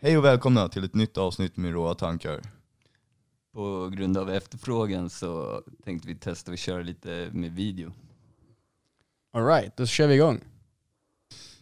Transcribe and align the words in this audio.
Hej 0.00 0.18
och 0.18 0.24
välkomna 0.24 0.68
till 0.68 0.84
ett 0.84 0.94
nytt 0.94 1.18
avsnitt 1.18 1.56
med 1.56 1.72
råa 1.72 1.94
tankar. 1.94 2.40
På 3.52 3.88
grund 3.88 4.16
av 4.16 4.30
efterfrågan 4.30 5.10
så 5.10 5.62
tänkte 5.84 6.08
vi 6.08 6.14
testa 6.14 6.52
att 6.52 6.58
köra 6.58 6.82
lite 6.82 7.30
med 7.32 7.52
video. 7.52 7.92
Alright, 9.32 9.76
då 9.76 9.86
kör 9.86 10.06
vi 10.08 10.14
igång. 10.14 10.40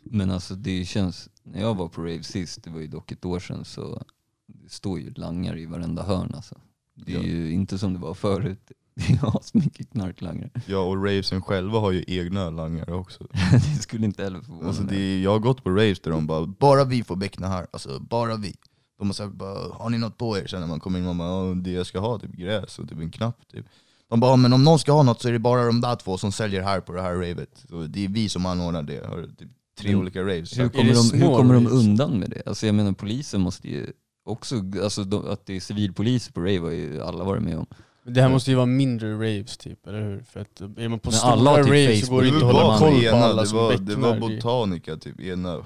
Men 0.03 0.31
alltså 0.31 0.55
det 0.55 0.85
känns, 0.85 1.29
när 1.43 1.61
jag 1.61 1.75
var 1.75 1.89
på 1.89 2.01
rave 2.03 2.23
sist, 2.23 2.63
det 2.65 2.71
var 2.71 2.81
ju 2.81 2.87
dock 2.87 3.13
ett 3.13 3.25
år 3.25 3.39
sedan, 3.41 3.65
så 3.65 4.03
det 4.47 4.69
står 4.73 5.01
ju 5.01 5.11
langare 5.15 5.61
i 5.61 5.67
varenda 5.67 6.03
hörn 6.03 6.33
alltså. 6.35 6.61
Det 6.95 7.13
är 7.13 7.17
Ja. 7.17 7.23
ju 7.23 7.53
inte 7.53 7.79
som 7.79 7.93
det 7.93 7.99
var 7.99 8.15
förut. 8.15 8.73
Det 8.97 9.13
är 9.13 9.37
asmycket 9.39 9.91
knarklangare. 9.91 10.51
Ja 10.67 10.79
och 10.79 10.97
ravesen 10.97 11.43
själva 11.43 11.79
har 11.79 11.93
ju 11.93 12.05
egna 12.07 12.51
langare 12.51 12.95
också. 12.95 13.27
det 13.53 13.83
skulle 13.83 14.05
inte 14.05 14.23
heller 14.23 14.41
förvåna 14.41 14.67
Alltså 14.69 14.83
mig. 14.83 14.95
det 14.97 15.03
är, 15.03 15.19
jag 15.23 15.31
har 15.31 15.39
gått 15.39 15.65
på 15.65 15.71
raves 15.71 16.01
där 16.01 16.11
de 16.11 16.27
bara 16.27 16.47
'Bara 16.47 16.85
vi 16.85 17.03
får 17.05 17.17
beckna 17.17 17.49
här, 17.49 17.67
alltså 17.73 17.99
bara 18.01 18.35
vi' 18.37 18.57
De 18.99 19.07
har 19.09 19.15
sagt 19.15 19.33
bara 19.35 19.73
'Har 19.73 19.91
ni 19.91 19.99
något 19.99 20.19
på 20.19 20.39
er?' 20.39 20.47
Sen 20.47 20.61
när 20.61 20.67
man 20.67 20.81
kommer 20.81 20.99
in 20.99 21.05
man 21.05 21.19
bara 21.19 21.55
det 21.55 21.71
jag 21.71 21.87
ska 21.87 21.99
ha 22.01 22.19
typ 22.19 22.33
gräs 22.33 22.79
och 22.79 22.89
typ 22.89 22.99
en 22.99 23.11
knapp' 23.11 23.47
typ. 23.53 23.67
De 24.11 24.21
bara 24.21 24.37
'Men 24.37 24.53
om 24.53 24.65
någon 24.65 24.79
ska 24.79 24.93
ha 24.93 25.03
något 25.03 25.21
så 25.23 25.29
är 25.29 25.33
det 25.33 25.39
bara 25.39 25.65
de 25.67 25.81
där 25.81 25.97
två 25.97 26.19
som 26.19 26.33
säljer 26.33 26.63
här 26.63 26.81
på 26.81 26.93
det 26.93 27.03
här 27.03 27.15
ravet' 27.15 27.67
så 27.69 27.83
Det 27.83 28.05
är 28.05 28.09
vi 28.09 28.29
som 28.29 28.47
anordnar 28.47 28.83
det, 28.83 29.07
har 29.07 29.23
typ 29.39 29.49
tre 29.81 29.91
Men 29.91 30.01
olika 30.01 30.21
raves. 30.21 30.59
Hur 30.59 30.69
kommer, 30.69 30.95
de, 30.95 31.19
hur 31.19 31.35
kommer 31.37 31.55
de 31.55 31.67
undan 31.67 32.19
med 32.19 32.31
det? 32.31 32.43
Alltså 32.47 32.67
jag 32.67 32.75
menar 32.75 32.93
polisen 32.93 33.41
måste 33.41 33.69
ju 33.69 33.87
också, 34.25 34.57
alltså 34.83 35.05
de, 35.05 35.29
att 35.29 35.47
det 35.47 35.57
är 35.57 35.61
civilpoliser 35.61 36.33
på 36.33 36.41
rave 36.41 36.59
har 36.59 36.71
ju 36.71 37.03
alla 37.03 37.25
varit 37.25 37.43
med 37.43 37.59
om. 37.59 37.67
Det 38.09 38.23
här 38.23 38.29
måste 38.29 38.51
ju 38.51 38.57
vara 38.57 38.67
mindre 38.67 39.13
raves 39.15 39.57
typ, 39.57 39.87
eller 39.87 40.03
hur? 40.03 40.23
För 40.23 40.41
att 40.41 40.61
är 40.61 40.89
man 40.89 40.99
på 40.99 41.11
Men 41.11 41.19
stora 41.19 41.31
har 41.33 41.57
typ 41.63 41.67
raves 41.73 42.07
så 42.07 42.13
går 42.13 42.23
det 42.23 42.29
Facebook. 42.29 42.43
inte 42.43 42.47
att 42.59 42.63
hålla 42.65 42.79
koll 42.79 42.91
på 43.01 43.05
ena, 43.05 43.17
alla 43.17 43.43
det 43.43 43.49
som 43.49 43.59
var, 43.59 43.77
det 43.77 43.95
var 43.97 44.17
i- 44.17 44.21
Botanica 44.21 44.97
typ, 44.97 45.21
ena, 45.21 45.57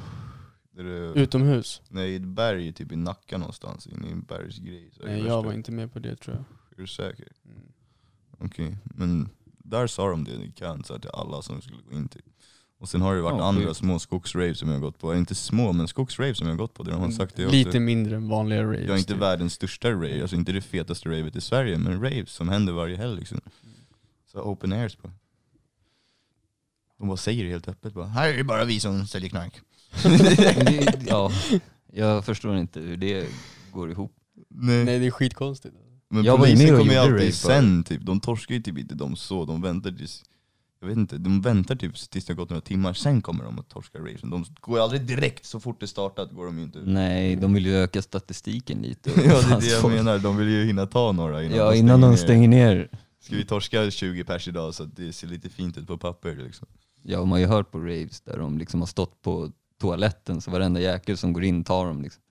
där 0.72 0.84
det, 0.84 1.20
utomhus. 1.20 1.82
nej 1.88 2.16
ett 2.16 2.22
berg 2.22 2.72
typ 2.72 2.92
i 2.92 2.96
Nacka 2.96 3.38
någonstans, 3.38 3.86
inne 3.86 4.08
i 4.08 4.12
en 4.12 4.20
bergsgrej. 4.22 4.90
Så 4.92 5.02
är 5.02 5.06
det 5.06 5.12
Nej 5.12 5.22
värsta. 5.22 5.34
jag 5.34 5.42
var 5.42 5.52
inte 5.52 5.72
med 5.72 5.92
på 5.92 5.98
det 5.98 6.16
tror 6.16 6.36
jag. 6.36 6.44
Är 6.78 6.82
du 6.82 6.86
säker? 6.86 7.28
Mm. 7.44 7.60
Okej, 8.38 8.76
men 8.84 9.28
där 9.58 9.86
sa 9.86 10.10
de 10.10 10.24
det 10.24 10.30
i 10.32 10.52
Cannes 10.56 10.86
så 10.86 10.92
här 10.92 11.00
till 11.00 11.10
alla 11.14 11.42
som 11.42 11.60
skulle 11.62 11.82
gå 11.90 11.96
in 11.96 12.08
till. 12.08 12.22
Och 12.80 12.88
sen 12.88 13.00
har 13.02 13.14
det 13.14 13.22
varit 13.22 13.38
Ja, 13.38 13.44
andra 13.48 13.64
sjukt. 13.66 13.76
små 13.76 13.98
skogsraves 13.98 14.58
som 14.58 14.68
jag 14.68 14.74
har 14.76 14.80
gått 14.80 14.98
på, 14.98 15.14
inte 15.14 15.34
små 15.34 15.72
men 15.72 15.88
skogsraves 15.88 16.38
som 16.38 16.46
jag 16.46 16.54
har 16.54 16.58
gått 16.58 16.74
på 16.74 16.82
där 16.82 16.92
de 16.92 17.00
har 17.00 17.10
sagt 17.10 17.36
det 17.36 17.44
också. 17.44 17.56
Lite 17.56 17.80
mindre 17.80 18.16
än 18.16 18.28
vanliga 18.28 18.62
raves. 18.62 18.80
jag 18.80 18.90
är 18.94 18.96
inte 18.98 19.12
typ. 19.12 19.22
världens 19.22 19.52
största 19.52 19.90
rave, 19.90 20.20
alltså 20.22 20.36
inte 20.36 20.52
det 20.52 20.60
fetaste 20.60 21.08
ravet 21.08 21.36
i 21.36 21.40
Sverige, 21.40 21.78
men 21.78 21.92
raves 22.02 22.30
som 22.30 22.48
händer 22.48 22.72
varje 22.72 22.96
helg 22.96 23.16
liksom. 23.18 23.40
Så 24.32 24.40
open 24.40 24.72
airs 24.72 24.98
bara. 25.02 25.12
De 26.98 27.08
bara 27.08 27.16
säger 27.16 27.44
det 27.44 27.50
helt 27.50 27.68
öppet 27.68 27.94
bara, 27.94 28.06
här 28.06 28.28
är 28.28 28.36
det 28.36 28.44
bara 28.44 28.64
vi 28.64 28.80
som 28.80 29.06
säljer 29.06 29.30
knark. 29.30 29.60
Men 30.04 30.18
det, 30.18 31.00
ja, 31.08 31.30
jag 31.92 32.24
förstår 32.24 32.56
inte 32.56 32.80
hur 32.80 32.96
det 32.96 33.26
går 33.72 33.90
ihop. 33.90 34.12
Nej. 34.48 34.84
Nej 34.84 34.98
det 34.98 35.06
är 35.06 35.10
skitkonstigt. 35.10 35.74
Men 36.10 36.24
Jag 36.24 36.38
var 36.38 36.46
polisen 36.46 36.64
med 36.66 36.74
och 36.74 36.78
kommer 36.80 36.92
ju 36.92 36.98
gjorde 37.00 37.14
alltid 37.14 37.34
sen 37.34 37.84
typ, 37.84 38.02
de 38.02 38.20
torskar 38.20 38.54
ju 38.54 38.62
typ 38.62 38.78
inte 38.78 38.94
de 38.94 39.16
så, 39.16 39.44
de 39.44 39.62
väntar 39.62 39.92
tills 39.92 40.24
jag 40.80 40.88
vet 40.88 40.96
inte, 40.96 41.18
de 41.18 41.40
väntar 41.40 41.76
typ 41.76 42.10
tills 42.10 42.24
det 42.24 42.32
har 42.32 42.36
gått 42.36 42.50
några 42.50 42.60
timmar, 42.60 42.92
sen 42.92 43.22
kommer 43.22 43.44
de 43.44 43.58
att 43.58 43.68
torska 43.68 43.98
racen. 43.98 44.30
De 44.30 44.44
går 44.60 44.78
ju 44.78 44.82
aldrig 44.82 45.02
direkt, 45.02 45.44
så 45.44 45.60
fort 45.60 45.80
det 45.80 45.86
startat 45.86 46.30
går 46.32 46.46
de 46.46 46.58
ju 46.58 46.64
inte 46.64 46.78
Nej, 46.84 47.36
de 47.36 47.54
vill 47.54 47.66
ju 47.66 47.74
öka 47.76 48.02
statistiken 48.02 48.78
lite. 48.82 49.10
Ja 49.16 49.22
det 49.22 49.28
är 49.28 49.40
Fast 49.42 49.60
det 49.60 49.72
jag 49.72 49.90
menar, 49.90 50.18
de 50.18 50.36
vill 50.36 50.48
ju 50.48 50.64
hinna 50.64 50.86
ta 50.86 51.12
några 51.12 51.42
innan 51.44 51.56
Ja, 51.58 51.74
innan 51.74 52.00
de 52.00 52.10
ner. 52.10 52.16
stänger 52.16 52.48
ner. 52.48 52.88
Ska 53.20 53.36
vi 53.36 53.44
torska 53.44 53.90
20 53.90 54.24
pers 54.24 54.48
idag 54.48 54.74
så 54.74 54.82
att 54.82 54.96
det 54.96 55.12
ser 55.12 55.26
lite 55.26 55.48
fint 55.48 55.78
ut 55.78 55.86
på 55.86 55.98
papper 55.98 56.36
liksom. 56.36 56.68
Ja, 57.02 57.18
man 57.18 57.30
har 57.30 57.38
ju 57.38 57.46
hört 57.46 57.70
på 57.70 57.78
raves 57.78 58.20
där 58.20 58.38
de 58.38 58.58
liksom 58.58 58.80
har 58.80 58.86
stått 58.86 59.22
på 59.22 59.52
toaletten 59.80 60.40
så 60.40 60.50
varenda 60.50 60.80
jäkel 60.80 61.16
som 61.16 61.32
går 61.32 61.44
in 61.44 61.64
tar 61.64 61.86
dem 61.86 62.02
liksom. 62.02 62.22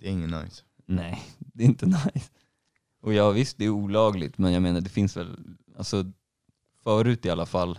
Det 0.00 0.06
är 0.06 0.10
ingen 0.10 0.30
nice. 0.30 0.62
Nej, 0.86 1.22
det 1.38 1.62
är 1.62 1.66
inte 1.66 1.86
nice. 1.86 2.30
Och 3.02 3.14
ja 3.14 3.30
visst, 3.30 3.58
det 3.58 3.64
är 3.64 3.68
olagligt 3.70 4.38
men 4.38 4.52
jag 4.52 4.62
menar 4.62 4.80
det 4.80 4.90
finns 4.90 5.16
väl, 5.16 5.36
alltså 5.78 6.04
förut 6.84 7.26
i 7.26 7.30
alla 7.30 7.46
fall, 7.46 7.78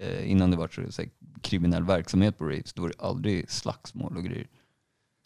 eh, 0.00 0.30
innan 0.30 0.50
det 0.50 0.56
var 0.56 0.68
så, 0.68 0.92
så 0.92 1.02
här, 1.02 1.10
kriminell 1.42 1.84
verksamhet 1.84 2.38
på 2.38 2.44
raves, 2.44 2.72
då 2.72 2.82
var 2.82 2.88
det 2.88 3.04
aldrig 3.04 3.50
slagsmål 3.50 4.16
och 4.16 4.24
grejer. 4.24 4.46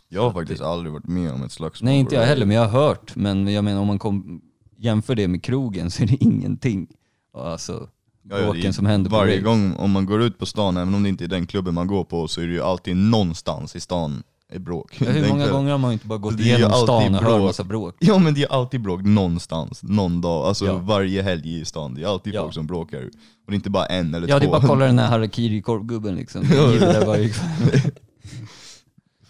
Jag 0.09 0.23
har 0.23 0.33
faktiskt 0.33 0.61
det- 0.61 0.67
aldrig 0.69 0.93
varit 0.93 1.09
med 1.09 1.33
om 1.33 1.43
ett 1.43 1.53
slagsmål. 1.53 1.87
Nej 1.91 1.99
inte 2.01 2.15
jag 2.15 2.23
heller, 2.27 2.47
men 2.47 2.57
jag 2.57 2.69
har 2.69 2.81
hört. 2.87 3.17
Men 3.17 3.49
jag 3.49 3.65
menar 3.65 3.81
om 3.81 3.87
man 3.87 3.99
kom, 3.99 4.41
jämför 4.77 5.15
det 5.15 5.29
med 5.29 5.43
krogen 5.43 5.91
så 5.91 6.03
är 6.03 6.07
det 6.07 6.17
ingenting. 6.25 6.87
Alltså, 7.35 7.89
Ja, 8.23 8.39
ja, 8.39 8.45
bråken 8.45 8.67
är 8.67 8.73
som 8.73 8.87
händer 8.87 9.11
på 9.11 9.17
Varje 9.17 9.33
raves. 9.33 9.45
gång 9.45 9.73
om 9.75 9.91
man 9.91 10.07
går 10.07 10.23
ut 10.23 10.39
på 10.39 10.47
stan, 10.47 10.77
även 10.77 10.95
om 10.95 11.03
det 11.03 11.09
inte 11.09 11.25
är 11.25 11.29
den 11.29 11.47
klubben 11.47 11.75
man 11.75 11.87
går 11.87 12.05
på, 12.05 12.29
så 12.29 12.41
är 12.41 12.47
det 12.47 12.53
ju 12.53 12.63
alltid 12.63 12.97
någonstans 12.97 13.77
i 13.77 13.81
stan 13.81 14.23
bråk. 14.59 14.97
Ja, 15.01 15.11
hur 15.11 15.29
många 15.29 15.49
gånger 15.51 15.71
har 15.71 15.79
man 15.79 15.93
inte 15.93 16.07
bara 16.07 16.19
gått 16.19 16.41
ju 16.41 16.45
igenom 16.45 16.73
stan 16.73 17.15
och 17.15 17.23
hört 17.23 17.43
massa 17.43 17.65
bråk? 17.65 17.97
Ja 17.99 18.19
men 18.19 18.35
det 18.35 18.43
är 18.43 18.53
alltid 18.53 18.83
bråk 18.83 19.01
någonstans, 19.03 19.83
någon 19.83 20.21
dag, 20.21 20.47
alltså 20.47 20.67
Ja. 20.67 20.77
varje 20.79 21.23
helg 21.23 21.61
i 21.61 21.65
stan. 21.65 21.95
Det 21.95 22.03
är 22.03 22.07
alltid 22.07 22.35
Ja. 22.35 22.43
folk 22.43 22.55
som 22.55 22.67
bråkar. 22.67 23.03
Och 23.03 23.11
det 23.47 23.53
är 23.53 23.55
inte 23.55 23.71
bara 23.71 23.87
en 23.87 24.15
eller 24.15 24.29
Ja 24.29 24.39
det 24.39 24.45
är 24.45 24.47
två. 24.47 24.51
bara 24.51 24.61
att 24.63 24.69
kolla 24.69 24.87
den 24.87 24.99
här 24.99 25.09
harakiri-korvgubben 25.11 26.15
liksom. 26.17 26.43
Jag 26.55 26.73
gillar 26.73 27.01
det 27.01 27.07
varje 27.07 27.29
kväll. 27.29 27.81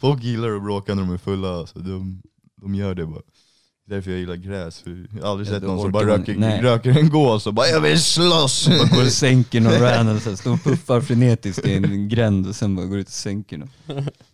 Folk 0.00 0.22
gillar 0.22 0.56
att 0.56 0.62
bråka 0.62 0.94
när 0.94 1.02
de 1.02 1.12
är 1.12 1.18
fulla, 1.18 1.48
alltså, 1.58 1.78
de, 1.78 2.22
de 2.62 2.74
gör 2.74 2.94
det 2.94 3.06
bara. 3.06 3.22
Därför 3.90 4.10
jag 4.10 4.20
gillar 4.20 4.36
gräs, 4.36 4.78
för 4.80 5.06
jag 5.16 5.22
har 5.22 5.30
aldrig 5.30 5.48
sett 5.48 5.62
någon 5.62 5.80
som 5.82 5.92
bara 5.92 6.06
man- 6.06 6.18
röker, 6.18 6.34
nej. 6.38 6.62
röker 6.62 6.98
en 6.98 7.10
gås 7.10 7.46
och 7.46 7.54
bara 7.54 7.66
'Jag 7.68 7.80
vill 7.80 8.00
slåss!' 8.00 8.68
Bara 8.68 8.88
går 8.96 9.02
och 9.06 9.12
sänker 9.12 9.60
någon 9.60 9.72
random, 9.78 10.20
så 10.20 10.28
här, 10.30 10.36
står 10.36 10.52
och 10.52 10.62
puffar 10.64 11.00
frenetiskt 11.00 11.66
i 11.66 11.74
en 11.74 12.08
gränd 12.08 12.46
och 12.48 12.54
sen 12.56 12.76
bara 12.76 12.86
går 12.86 12.98
ut 12.98 13.06
och 13.06 13.12
sänker 13.12 13.58
någon. 13.58 13.70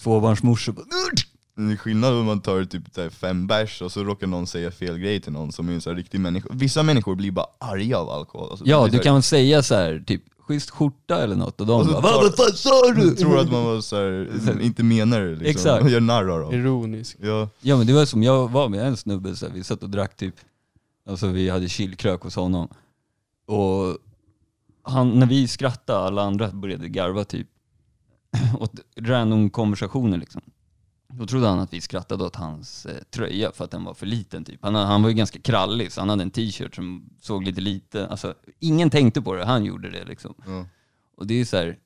Tvåbarnsmorsor 0.02 0.72
bara 0.72 0.84
Det 1.56 1.72
är 1.72 1.76
skillnad 1.76 2.14
om 2.14 2.26
man 2.26 2.40
tar 2.40 2.64
typ 2.64 2.82
så 2.94 3.02
här 3.02 3.10
fem 3.10 3.46
bärs 3.46 3.82
och 3.82 3.92
så 3.92 4.04
råkar 4.04 4.26
någon 4.26 4.46
säga 4.46 4.70
fel 4.70 4.98
grej 4.98 5.20
till 5.20 5.32
någon 5.32 5.52
som 5.52 5.68
är 5.68 5.72
en 5.72 5.80
så 5.80 5.90
här 5.90 5.96
riktig 5.96 6.20
människa. 6.20 6.48
Vissa 6.52 6.82
människor 6.82 7.14
blir 7.14 7.30
bara 7.30 7.46
arga 7.60 7.98
av 7.98 8.10
alkohol. 8.10 8.50
Alltså, 8.50 8.64
Ja 8.68 8.86
du 8.86 8.96
här- 8.96 9.02
kan 9.02 9.14
väl 9.14 9.22
säga 9.22 9.62
så 9.62 9.74
här, 9.74 10.04
typ 10.06 10.22
schysst 10.46 10.70
skjorta 10.70 11.22
eller 11.22 11.36
något 11.36 11.60
och 11.60 11.66
de 11.66 11.80
Och 11.80 11.86
så 11.86 11.92
bara 11.92 12.02
tar- 12.02 12.22
vad 12.22 12.34
fan 12.36 12.52
sa 12.52 12.92
du? 12.92 13.14
tror 13.14 13.38
att 13.38 13.50
man 13.52 13.64
var 13.64 13.80
så 13.80 13.96
här, 13.96 14.60
inte 14.62 14.82
menar 14.82 15.20
det 15.20 15.30
liksom, 15.30 15.46
Exakt. 15.46 15.84
och 15.84 15.90
gör 15.90 16.00
narr 16.00 16.28
av 16.28 16.40
dem. 16.40 16.54
Ironisk. 16.54 17.16
Ja. 17.20 17.48
Ja 17.60 17.76
men 17.76 17.86
det 17.86 17.92
var 17.92 18.04
som, 18.04 18.22
jag 18.22 18.50
var 18.50 18.68
med 18.68 18.86
en 18.86 18.96
snubbe 18.96 19.36
så 19.36 19.46
här, 19.46 19.52
vi 19.52 19.64
satt 19.64 19.82
och 19.82 19.90
drack 19.90 20.16
typ, 20.16 20.34
alltså 21.08 21.26
vi 21.26 21.48
hade 21.50 21.68
chillkrök 21.68 22.22
hos 22.22 22.36
honom. 22.36 22.68
Och 23.46 23.98
han, 24.82 25.18
när 25.18 25.26
vi 25.26 25.48
skrattade, 25.48 25.98
alla 26.06 26.22
andra 26.22 26.50
började 26.50 26.88
garva 26.88 27.24
typ. 27.24 27.46
Åt 28.60 28.72
random 29.00 29.50
konversationer 29.50 30.18
liksom. 30.18 30.42
Då 31.08 31.26
trodde 31.26 31.46
han 31.46 31.58
att 31.58 31.72
vi 31.72 31.80
skrattade 31.80 32.24
åt 32.24 32.36
hans 32.36 32.86
eh, 32.86 33.02
tröja 33.10 33.52
för 33.52 33.64
att 33.64 33.70
den 33.70 33.84
var 33.84 33.94
för 33.94 34.06
liten 34.06 34.44
typ. 34.44 34.58
Han, 34.62 34.74
han 34.74 35.02
var 35.02 35.08
ju 35.08 35.14
ganska 35.14 35.38
krallig 35.40 35.92
så 35.92 36.00
han 36.00 36.08
hade 36.08 36.22
en 36.22 36.30
t-shirt 36.30 36.74
som 36.74 37.10
såg 37.20 37.44
lite 37.44 37.60
lite, 37.60 38.06
alltså 38.06 38.34
ingen 38.58 38.90
tänkte 38.90 39.22
på 39.22 39.34
det, 39.34 39.44
han 39.44 39.64
gjorde 39.64 39.90
det 39.90 40.04
liksom. 40.04 40.34
Ja. 40.46 40.66
Och 41.16 41.26
det 41.26 41.34
är 41.40 41.44
så 41.44 41.56
här, 41.56 41.78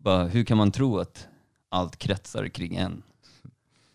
bara, 0.00 0.24
hur 0.26 0.44
kan 0.44 0.56
man 0.56 0.70
tro 0.72 0.98
att 0.98 1.28
allt 1.68 1.96
kretsar 1.96 2.48
kring 2.48 2.76
en? 2.76 3.02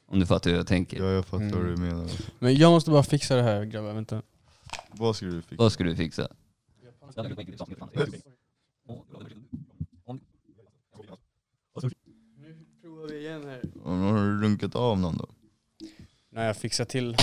Om 0.06 0.20
du 0.20 0.26
fattar 0.26 0.50
hur 0.52 0.58
jag 0.58 0.68
tänker. 0.68 1.04
ja, 1.04 1.12
jag 1.12 1.26
fattar 1.26 1.46
Mm. 1.46 1.58
vad 1.58 1.66
du 1.66 1.78
menar. 1.78 2.10
Men 2.40 2.56
jag 2.56 2.72
måste 2.72 2.92
bara 2.92 3.04
fixa 3.04 3.36
det 3.36 3.44
här 3.44 3.66
grabbar, 3.66 3.94
vänta. 3.94 4.22
Vad 4.92 5.16
ska 5.16 5.26
du 5.26 5.42
fixa? 5.42 5.56
Vad 5.64 5.72
ska 5.72 5.84
du 5.84 5.96
fixa? 5.96 6.28
Nu 12.38 12.66
provar 12.82 13.08
vi 13.08 13.17
igen 13.28 13.46
här. 13.46 13.62
Har 13.84 14.16
du 14.26 14.42
runkat 14.42 14.76
av 14.76 15.00
någon 15.00 15.18
då? 15.18 15.28
När 16.30 16.46
jag 16.46 16.58
fixar 16.58 16.86
till 16.86 17.16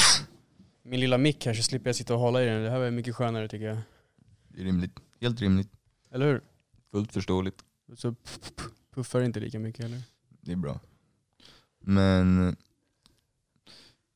min 0.83 1.01
lilla 1.01 1.19
mick 1.19 1.47
här 1.47 1.55
så 1.55 1.63
slipper 1.63 1.89
jag 1.89 1.97
sitta 1.97 2.15
och 2.15 2.21
hålla 2.21 2.43
i 2.43 2.47
den. 2.47 2.63
Det 2.63 2.71
här 2.71 2.79
var 2.79 2.91
mycket 2.91 3.15
skönare 3.17 3.49
tycker 3.49 3.67
jag. 3.67 3.79
Det 4.49 4.61
är 4.61 4.65
rimligt. 4.65 5.01
Helt 5.21 5.41
rimligt. 5.41 5.71
Eller 6.11 6.27
hur? 6.27 6.41
Fullt 6.91 7.13
förståeligt. 7.13 7.65
Så 7.97 8.15
puffar 8.95 9.23
inte 9.23 9.41
lika 9.41 9.59
mycket 9.59 9.83
heller. 9.83 10.03
Det 10.41 10.53
är 10.53 10.57
bra. 10.57 10.81
Men 11.79 12.57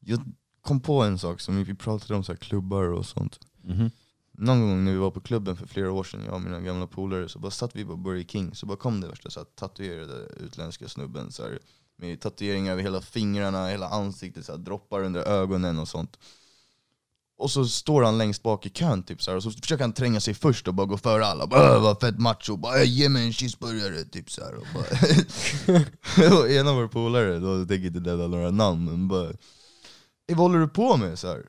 jag 0.01 0.21
kom 0.61 0.81
på 0.81 1.03
en 1.03 1.19
sak 1.19 1.41
som 1.41 1.65
vi- 1.65 1.75
pratade 1.75 2.15
om, 2.15 2.25
så 2.25 2.33
här 2.33 2.37
klubbar 2.37 2.85
och 2.85 3.07
sånt. 3.07 3.41
Mhm. 3.63 3.91
Någon 4.41 4.61
gång 4.61 4.85
när 4.85 4.93
vi 4.93 4.99
var 4.99 5.11
på 5.11 5.21
klubben 5.21 5.57
för 5.57 5.67
flera 5.67 5.93
år 5.93 6.05
sedan, 6.05 6.23
jag 6.27 6.35
och 6.35 6.41
mina 6.41 6.61
gamla 6.61 6.87
polare, 6.87 7.29
så 7.29 7.39
bara 7.39 7.51
satt 7.51 7.77
vi 7.77 7.85
på 7.85 7.97
Burger 7.97 8.25
King, 8.25 8.55
så 8.55 8.67
bara 8.67 8.77
kom 8.77 9.01
det 9.01 9.09
värsta 9.09 9.31
så 9.31 9.41
här, 9.41 9.47
tatuerade 9.55 10.15
utländska 10.41 10.89
snubben 10.89 11.33
så 11.33 11.43
här, 11.43 11.59
med 11.97 12.21
tatueringar 12.21 12.73
över 12.73 12.83
hela 12.83 13.01
fingrarna, 13.01 13.69
hela 13.69 13.89
ansiktet, 13.89 14.47
så 14.47 14.53
här, 14.53 14.59
droppar 14.59 15.03
under 15.03 15.21
ögonen 15.21 15.79
och 15.79 15.89
sånt. 15.89 16.19
Och 17.39 17.51
så 17.51 17.67
står 17.67 18.03
han 18.03 18.19
längst 18.19 18.43
bak 18.43 18.67
i 18.67 18.71
kön 18.71 19.03
typ 19.03 19.23
så 19.23 19.31
här, 19.31 19.37
och 19.37 19.43
så 19.43 19.51
försöker 19.51 19.85
han 19.85 19.93
tränga 19.93 20.21
sig 20.21 20.35
först 20.35 20.69
och 20.69 20.75
bara 20.75 20.87
gå 20.87 20.99
före 20.99 21.27
alla. 21.27 21.47
Bara, 21.47 21.75
äh, 21.75 21.83
vad 21.83 22.01
fett 22.01 22.19
macho, 22.19 22.57
bara, 22.57 22.79
äh, 22.81 22.89
ge 22.89 23.09
mig 23.09 23.27
en 23.27 23.33
cheeseburgare 23.33 24.05
typ 24.05 24.31
så 24.31 24.45
här. 24.45 24.55
Och, 24.55 24.67
bara, 24.75 26.37
och 26.39 26.51
en 26.51 26.69
av 26.69 26.75
våra 26.75 26.89
polare, 26.89 27.39
då 27.39 27.67
tänker 27.67 27.87
inte 27.87 28.01
nämna 28.01 28.27
några 28.27 28.51
namn, 28.51 28.85
men 28.85 29.09
bara 29.09 29.29
"Ey, 29.29 29.35
vad 30.29 30.37
håller 30.39 30.59
du 30.59 30.69
på 30.69 30.97
med? 30.97 31.19
Så 31.19 31.27
här. 31.29 31.47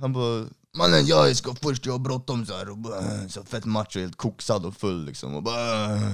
Han 0.00 0.12
bara 0.12 0.46
Mannen 0.76 1.06
jag 1.06 1.36
ska 1.36 1.54
först, 1.54 1.86
jag 1.86 1.92
har 1.92 1.98
bråttom 1.98 2.46
så 2.46 2.56
här 2.56 2.70
och 2.70 2.78
bara, 2.78 2.98
äh, 2.98 3.28
så 3.28 3.44
fett 3.44 3.64
macho, 3.64 4.00
helt 4.00 4.16
koksad 4.16 4.66
och 4.66 4.74
full 4.76 5.04
liksom 5.04 5.34
och 5.34 5.42
bara 5.42 5.84
äh. 5.96 6.12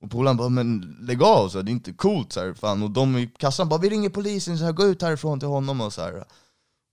Och 0.00 0.10
polaren 0.10 0.36
bara 0.36 0.48
'men 0.48 0.96
lägg 1.00 1.22
av, 1.22 1.48
så 1.48 1.58
här, 1.58 1.62
det 1.62 1.70
är 1.70 1.72
inte 1.72 1.92
coolt' 1.92 2.32
så 2.32 2.40
här, 2.40 2.54
fan. 2.54 2.82
Och 2.82 2.90
de 2.90 3.18
i 3.18 3.26
kassan 3.38 3.68
bara 3.68 3.80
'vi 3.80 3.88
ringer 3.90 4.10
polisen, 4.10 4.58
så 4.58 4.64
här, 4.64 4.72
gå 4.72 4.84
ut 4.84 5.02
härifrån 5.02 5.38
till 5.40 5.48
honom' 5.48 5.80
och 5.80 5.92
så 5.92 6.00
här. 6.02 6.24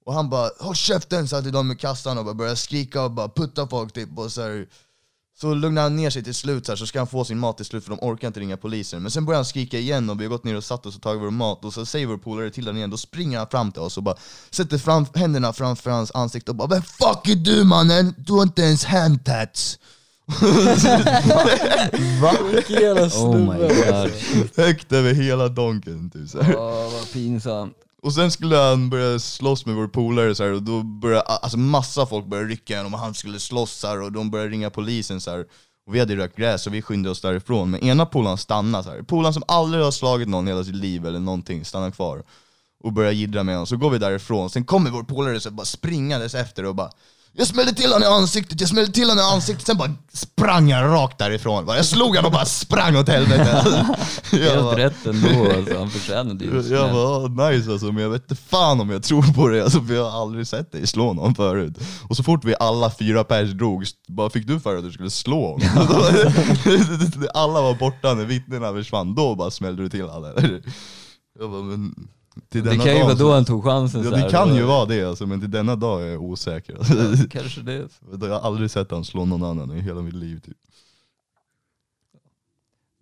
Och 0.06 0.14
han 0.14 0.30
bara 0.30 0.50
'håll 0.60 0.74
käften' 0.76 1.28
sa 1.28 1.42
till 1.42 1.52
de 1.52 1.72
i 1.72 1.76
kassan 1.76 2.18
och 2.18 2.26
bara 2.26 2.34
började 2.34 2.56
skrika 2.58 3.04
och 3.04 3.12
bara 3.12 3.30
putta 3.30 3.68
folk 3.68 3.94
typ 3.94 4.18
och 4.18 4.32
så 4.32 4.42
här, 4.42 4.68
så 5.42 5.54
lugnar 5.54 5.82
han 5.82 5.96
ner 5.96 6.10
sig 6.10 6.24
till 6.24 6.34
slut 6.34 6.66
så, 6.66 6.72
här, 6.72 6.78
så 6.78 6.88
ska 6.88 7.00
han 7.00 7.08
få 7.08 7.26
sin 7.26 7.40
mat 7.40 7.58
till 7.58 7.66
slut 7.66 7.84
för 7.84 7.90
de 7.90 8.00
orkar 8.02 8.28
inte 8.28 8.40
ringa 8.40 8.58
polisen. 8.58 9.02
Men 9.02 9.12
sen 9.12 9.26
börjar 9.26 9.38
han 9.38 9.46
skrika 9.46 9.78
igen 9.80 10.10
och 10.10 10.20
vi 10.20 10.26
har 10.26 10.30
gått 10.30 10.44
ner 10.44 10.58
och 10.58 10.64
satt 10.64 10.86
oss 10.86 10.96
och 10.96 11.02
tagit 11.02 11.22
vår 11.22 11.32
mat 11.32 11.66
och 11.66 11.74
så 11.74 11.86
säger 11.86 12.08
vår 12.08 12.18
polare 12.18 12.50
till 12.50 12.64
honom 12.64 12.78
igen, 12.78 12.90
då 12.90 12.98
springer 12.98 13.38
han 13.38 13.48
fram 13.48 13.72
till 13.72 13.82
oss 13.82 13.98
och 13.98 14.04
bara 14.04 14.16
sätter 14.50 14.78
fram 14.78 15.06
händerna 15.14 15.54
framför 15.54 15.92
hans 15.92 16.12
ansikte 16.12 16.52
och 16.52 16.56
bara 16.58 16.68
'Vem 16.68 16.82
fuck 16.82 17.28
är 17.28 17.36
du 17.36 17.64
mannen? 17.64 18.16
Du 18.18 18.34
har 18.34 18.42
inte 18.42 18.62
ens 18.62 18.86
handtats' 18.86 19.80
Va? 22.22 22.34
Vilken 22.54 22.82
jävla 22.82 23.06
Oh 23.06 23.10
snubbe. 23.10 24.12
Högt 24.56 24.92
över 24.92 25.14
hela 25.14 25.48
donken 25.48 26.10
typ 26.10 26.30
så 26.30 26.42
här. 26.42 26.56
Åh 26.58 26.94
vad 26.94 27.12
pinsamt. 27.14 27.78
Och 28.04 28.14
sen 28.14 28.32
skulle 28.32 28.56
han 28.58 28.90
börja 28.90 29.20
slåss 29.20 29.66
med 29.66 29.76
vår 29.76 29.88
polare 29.88 30.36
så 30.36 30.44
här, 30.44 30.52
och 30.52 30.64
då 30.64 30.84
började 30.84 31.22
alltså 31.22 31.58
massa 31.58 32.06
folk 32.06 32.26
började 32.26 32.50
rycka 32.50 32.78
honom 32.78 32.94
och 32.94 33.00
han 33.00 33.14
skulle 33.14 33.40
slåss 33.40 33.72
så 33.72 33.88
här, 33.88 34.02
och 34.02 34.12
de 34.12 34.32
började 34.32 34.50
ringa 34.50 34.70
polisen 34.70 35.22
så 35.22 35.32
här. 35.32 35.46
Och 35.86 35.96
vi 35.96 36.00
hade 36.00 36.16
rökt 36.16 36.36
gräs 36.36 36.68
och 36.68 36.74
vi 36.74 36.82
skyndade 36.82 37.12
oss 37.12 37.22
därifrån, 37.22 37.72
men 37.72 37.84
ena 37.84 38.06
polaren 38.06 38.38
stannade 38.38 38.84
så 38.84 38.90
här. 38.90 39.02
Polaren 39.02 39.34
som 39.34 39.44
aldrig 39.48 39.84
har 39.84 39.92
slagit 39.92 40.28
någon 40.28 40.48
i 40.48 40.52
hela 40.52 40.64
sitt 40.64 40.76
liv 40.76 41.06
eller 41.06 41.20
någonting 41.20 41.66
stannar 41.66 41.92
kvar 41.92 42.24
och 42.84 42.94
börjar 42.94 43.12
jiddra 43.12 43.44
med 43.44 43.56
honom, 43.56 43.68
så 43.68 43.78
går 43.78 43.90
vi 43.90 43.98
därifrån, 43.98 44.50
sen 44.50 44.66
kommer 44.66 44.90
vår 44.90 45.04
polare 45.04 45.40
så 45.40 45.50
här, 45.50 45.56
bara 45.56 45.66
springandes 45.66 46.36
efter 46.36 46.66
och 46.66 46.76
bara 46.76 46.90
jag 47.34 47.48
smällde 47.48 47.74
till 47.74 47.92
honom 47.92 48.04
i 48.04 48.06
ansiktet, 48.06 48.60
jag 48.60 48.70
smällde 48.70 48.92
till 48.92 49.10
honom 49.10 49.18
i 49.18 49.22
ansiktet, 49.36 49.66
sen 49.68 49.78
bara 49.78 49.94
sprang 50.14 50.72
han 50.72 50.84
rakt 50.92 51.18
därifrån. 51.18 51.66
Jag 51.68 51.86
slog 51.86 52.08
honom 52.08 52.26
och 52.26 52.32
bara 52.32 52.46
sprang 52.46 52.96
åt 52.96 53.08
helvete. 53.10 53.64
Jag 54.32 54.40
Helt 54.40 54.62
bara- 54.64 54.78
rätt 54.78 55.06
ändå 55.06 55.52
alltså, 55.58 55.78
han 55.78 55.90
förtjänade 55.90 56.46
ju 56.46 56.62
jag 56.76 56.92
bara, 56.92 57.08
"Ah, 57.44 57.50
nice 57.50 57.72
alltså, 57.72 57.86
men 57.92 58.04
jag 58.04 58.10
vet 58.10 58.32
inte 58.32 58.44
fan 58.44 58.82
om 58.82 58.90
jag 58.90 59.04
tror 59.04 59.34
på 59.34 59.48
det 59.48 59.64
alltså, 59.64 59.82
för 59.82 59.94
jag 59.94 60.10
har 60.10 60.22
aldrig 60.22 60.48
sett 60.48 60.72
dig 60.72 60.88
slå 60.88 61.14
någon 61.14 61.36
förut. 61.36 61.78
Och 62.10 62.18
så 62.18 62.24
fort 62.24 62.46
vi 62.46 62.56
alla 62.60 62.92
fyra 63.00 63.24
pers 63.24 63.52
drog, 63.52 63.86
bara 64.08 64.30
fick 64.30 64.48
du 64.48 64.60
för 64.60 64.78
att 64.78 64.84
du 64.84 64.92
skulle 64.92 65.10
slå 65.10 65.52
honom? 65.52 65.88
alla 67.34 67.62
var 67.62 67.76
borta 67.76 68.14
när 68.14 68.26
vittnena 68.26 68.74
försvann, 68.74 69.16
då 69.16 69.36
bara 69.36 69.52
smällde 69.52 69.84
du 69.84 69.90
till 69.90 70.02
eller? 70.02 70.62
Jag 71.40 71.52
bara, 71.52 71.62
men 71.62 71.96
till 72.50 72.64
Det 72.64 72.70
denna 72.70 72.84
kan 72.84 72.94
ju 72.94 73.00
dag 73.00 73.06
vara 73.06 73.16
då 73.16 73.34
han 73.34 73.46
tog 73.46 73.64
chansen 73.64 74.04
Ja 74.04 74.10
så 74.10 74.16
det 74.16 74.30
kan 74.30 74.56
ju 74.56 74.64
vara 74.64 74.86
det 74.86 75.04
alltså, 75.04 75.26
men 75.26 75.40
till 75.40 75.52
denna 75.52 75.76
dag 75.76 76.02
är 76.02 76.08
jag 76.08 76.22
osäker. 76.22 76.76
Alltså. 76.78 76.94
Ja, 76.94 77.26
Kanske 77.32 77.62
det. 77.62 77.88
Jag 78.22 78.30
har 78.30 78.40
aldrig 78.40 78.72
sett 78.72 78.92
han 78.92 79.06
slå 79.06 79.26
någon 79.26 79.44
annan 79.44 79.78
i 79.78 79.82
hela 79.82 80.02
mitt 80.02 80.14
liv 80.14 80.40
typ. 80.46 80.58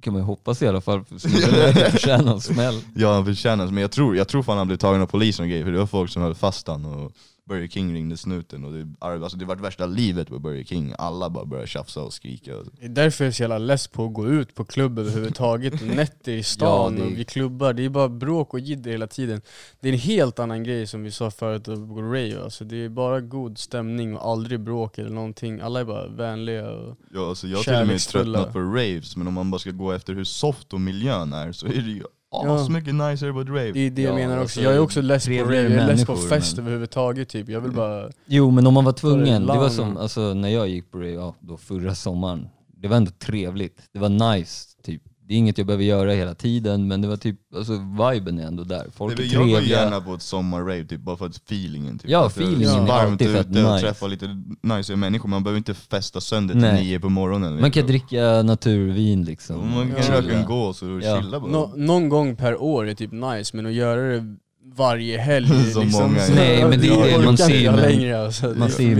kan 0.02 0.14
man 0.14 0.22
ju 0.22 0.26
hoppas 0.26 0.62
i 0.62 0.68
alla 0.68 0.81
fall, 0.81 1.04
för 1.06 1.18
snubben 1.20 1.92
förtjänar 1.92 2.34
en 2.34 2.42
smäll. 2.42 2.81
Ja 2.96 3.14
han 3.14 3.26
förtjänar 3.26 3.68
men 3.68 3.81
jag 3.81 3.92
tror, 3.92 4.16
jag 4.18 4.28
tror 4.28 4.44
fan 4.44 4.58
han 4.58 4.68
blev 4.68 4.78
tagen 4.78 5.02
av 5.02 5.06
polisen 5.06 5.44
och 5.44 5.50
grejer, 5.50 5.64
för 5.64 5.72
det 5.72 5.80
var 5.80 5.88
folk 5.88 6.12
som 6.12 6.22
höll 6.22 6.36
fast 6.36 6.68
han 6.68 6.86
och 6.86 7.12
Burger 7.50 7.68
King 7.68 7.94
ringde 7.94 8.18
snuten 8.18 8.63
och 8.66 8.74
det, 8.74 8.88
alltså 9.00 9.38
det 9.38 9.46
var 9.46 9.56
värsta 9.56 9.86
livet 9.86 10.28
på 10.28 10.40
Burger 10.40 10.63
King, 10.63 10.94
alla 10.98 11.30
bara 11.30 11.46
började 11.46 11.68
tjafsa 11.68 12.01
och 12.01 12.13
skrika. 12.13 12.51
Det 12.80 12.86
är 12.86 12.90
därför 12.90 13.24
jag 13.24 13.28
är 13.30 13.34
så 13.34 13.44
jävla 13.44 13.57
less 13.57 13.88
på 13.88 14.06
att 14.06 14.13
gå 14.13 14.28
ut 14.28 14.56
på 14.56 14.66
klubb 14.66 15.00
överhuvudtaget, 15.00 15.81
nätter 15.86 16.31
i 16.31 16.44
stan 16.54 16.94
Ja, 16.98 17.00
det- 17.04 17.12
och 17.12 17.18
vid 17.19 17.28
klubbar, 17.28 17.74
det 17.74 17.86
är 17.86 17.90
bara 17.90 18.10
bråk 18.10 18.54
och 18.54 18.60
jidder 18.60 18.92
hela 18.92 19.07
tiden. 19.07 19.42
Det 19.80 19.90
är 19.90 19.94
en 19.94 20.00
helt 20.00 20.40
annan 20.40 20.63
grej 20.63 20.88
som 20.88 21.04
vi 21.04 21.12
sa 21.12 21.31
förut 21.31 21.68
att 21.68 21.88
gå 21.88 22.01
rave, 22.01 22.44
alltså 22.44 22.63
det 22.66 22.75
är 22.86 22.90
bara 22.90 23.22
god 23.22 23.57
stämning 23.57 24.18
och 24.18 24.28
aldrig 24.31 24.60
bråk 24.60 24.98
eller 24.98 25.10
någonting, 25.10 25.60
alla 25.62 25.80
är 25.80 25.86
bara 25.86 26.07
vänliga 26.07 26.69
och 26.72 26.98
Ja, 27.13 27.30
alltså 27.30 27.48
jag 27.48 27.57
har 27.57 27.63
till 27.63 27.74
och 27.74 27.88
med 27.88 28.00
tröttnat 28.00 28.54
på 28.54 28.60
raves, 28.60 29.16
men 29.16 29.28
om 29.28 29.34
man 29.34 29.52
bara 29.52 29.60
ska 29.60 29.72
gå 29.72 29.92
efter 29.92 30.13
hur 30.13 30.24
soft 30.24 30.74
och 30.74 30.81
miljön 30.81 31.34
är 31.34 31.52
så 31.52 31.66
är 31.66 31.69
det 31.69 31.92
ju 31.92 32.04
Ja. 32.31 32.56
asmycket 32.56 32.96
nicer 32.96 33.34
på 33.34 33.42
ett 33.42 33.48
rave. 33.48 33.72
det 33.72 33.80
är 33.80 33.92
det 33.92 34.02
Ja, 34.02 34.08
jag 34.10 34.16
menar 34.16 34.34
också. 34.34 34.42
alltså, 34.42 34.62
Jag 34.62 34.74
är 34.74 34.80
också 34.80 35.02
less 35.02 35.26
på 35.26 35.31
rave, 35.31 35.44
trevligare 35.44 35.74
jag 35.74 35.84
är 35.84 35.88
less 35.88 36.06
på 36.06 36.12
människor, 36.12 36.30
fest 36.30 36.56
men- 36.58 36.66
överhuvudtaget 36.66 37.30
typ. 37.30 37.50
Jag 37.50 37.62
vill 37.62 37.72
bara... 37.72 38.10
Jo 38.26 38.52
men 38.52 38.68
om 38.68 38.74
man 38.74 38.86
var 38.86 38.94
tvungen, 38.94 39.42
det 39.48 39.54
var 39.58 39.70
som 39.70 39.98
alltså, 39.98 40.34
när 40.34 40.50
jag 40.50 40.68
gick 40.68 40.92
på 40.92 40.98
det, 40.98 41.10
ja, 41.10 41.36
då 41.40 41.58
förra 41.58 41.96
sommaren, 41.96 42.48
det 42.78 42.88
var 42.88 42.98
ändå 42.98 43.12
trevligt. 43.12 43.81
Det 43.94 44.00
var 44.00 44.34
nice, 44.34 44.66
typ. 44.84 45.02
Det 45.30 45.36
är 45.36 45.38
inget 45.38 45.58
jag 45.58 45.68
behöver 45.68 45.84
göra 45.84 46.12
hela 46.14 46.36
tiden 46.36 46.88
men 46.88 47.02
det 47.02 47.08
var 47.08 47.18
typ, 47.18 47.36
alltså 47.56 47.72
viben 48.14 48.40
är 48.40 48.48
ändå 48.48 48.64
där. 48.64 48.86
Folk 48.94 49.18
Nej, 49.18 49.28
är 49.28 49.30
men 49.30 49.40
jag 49.42 49.50
går 49.50 49.58
trevliga. 49.58 49.84
gärna 49.84 50.02
på 50.02 50.14
ett 50.14 50.22
sommarrave, 50.22 50.84
typ, 50.86 51.02
bara 51.02 51.18
för 51.18 51.26
att 51.26 51.36
feelingen. 51.36 52.00
Typ. 52.00 52.10
Ja, 52.12 52.26
Att 52.26 52.31
feelingen 52.38 52.70
så 52.70 52.76
är 52.84 52.88
varmt 52.88 53.12
alltid 53.12 53.28
fett 53.36 53.48
ute 53.50 53.64
och 53.66 53.74
nice. 53.74 53.86
träffa 53.88 54.08
lite 54.08 54.44
nice 54.62 54.96
människor, 54.96 55.30
man 55.30 55.44
behöver 55.44 55.58
inte 55.58 55.74
festa 55.74 56.22
sönder 56.22 56.54
till 56.54 56.62
Nej. 56.62 56.84
nio 56.84 57.00
på 57.00 57.10
morgonen. 57.10 57.52
Man 57.52 57.60
kan 57.60 57.68
liksom. 57.68 57.88
dricka 57.88 58.44
naturvin 58.44 59.24
liksom. 59.26 59.56
Och 59.60 59.66
Man 59.66 59.88
kan 59.92 60.06
Ja. 60.16 60.22
röka 60.22 60.38
en 60.40 60.46
gås 60.46 60.81
och 60.81 61.02
Ja. 61.02 61.22
chilla 61.22 61.40
bara. 61.40 61.52
Nå, 61.52 61.74
någon 61.76 62.10
gång 62.10 62.36
per 62.36 62.62
år 62.62 62.88
är 62.88 62.94
typ 62.94 63.12
nice, 63.12 63.56
men 63.56 63.66
att 63.66 63.74
göra 63.74 64.02
det 64.02 64.36
varje 64.76 65.18
helg 65.18 65.48
Som 65.74 65.84
liksom, 65.84 66.04
många. 66.04 66.22
Nej, 66.36 66.66
men 66.70 66.80
det 66.81 66.88
är 66.88 67.20
det, 67.20 67.26
man 67.26 67.38
ser 67.38 67.90
ju 68.00 68.14
alltså. 68.14 68.48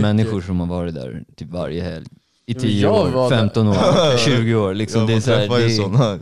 Människor 0.00 0.40
som 0.40 0.60
har 0.60 0.66
varit 0.66 0.94
där 0.94 1.24
typ 1.36 1.50
varje 1.50 1.82
helg. 1.82 2.06
I 2.50 2.54
men 2.54 2.62
10 2.62 2.82
jag 2.82 2.94
år, 2.94 3.08
var 3.08 3.30
där. 3.30 3.38
15 3.38 3.68
år, 3.68 4.16
20 4.24 4.54
år. 4.54 4.74
Liksom. 4.74 5.06
det 5.06 5.12
är 5.12 5.14
man 5.14 5.22
så 5.22 5.30
här, 5.30 5.38
det 5.40 6.18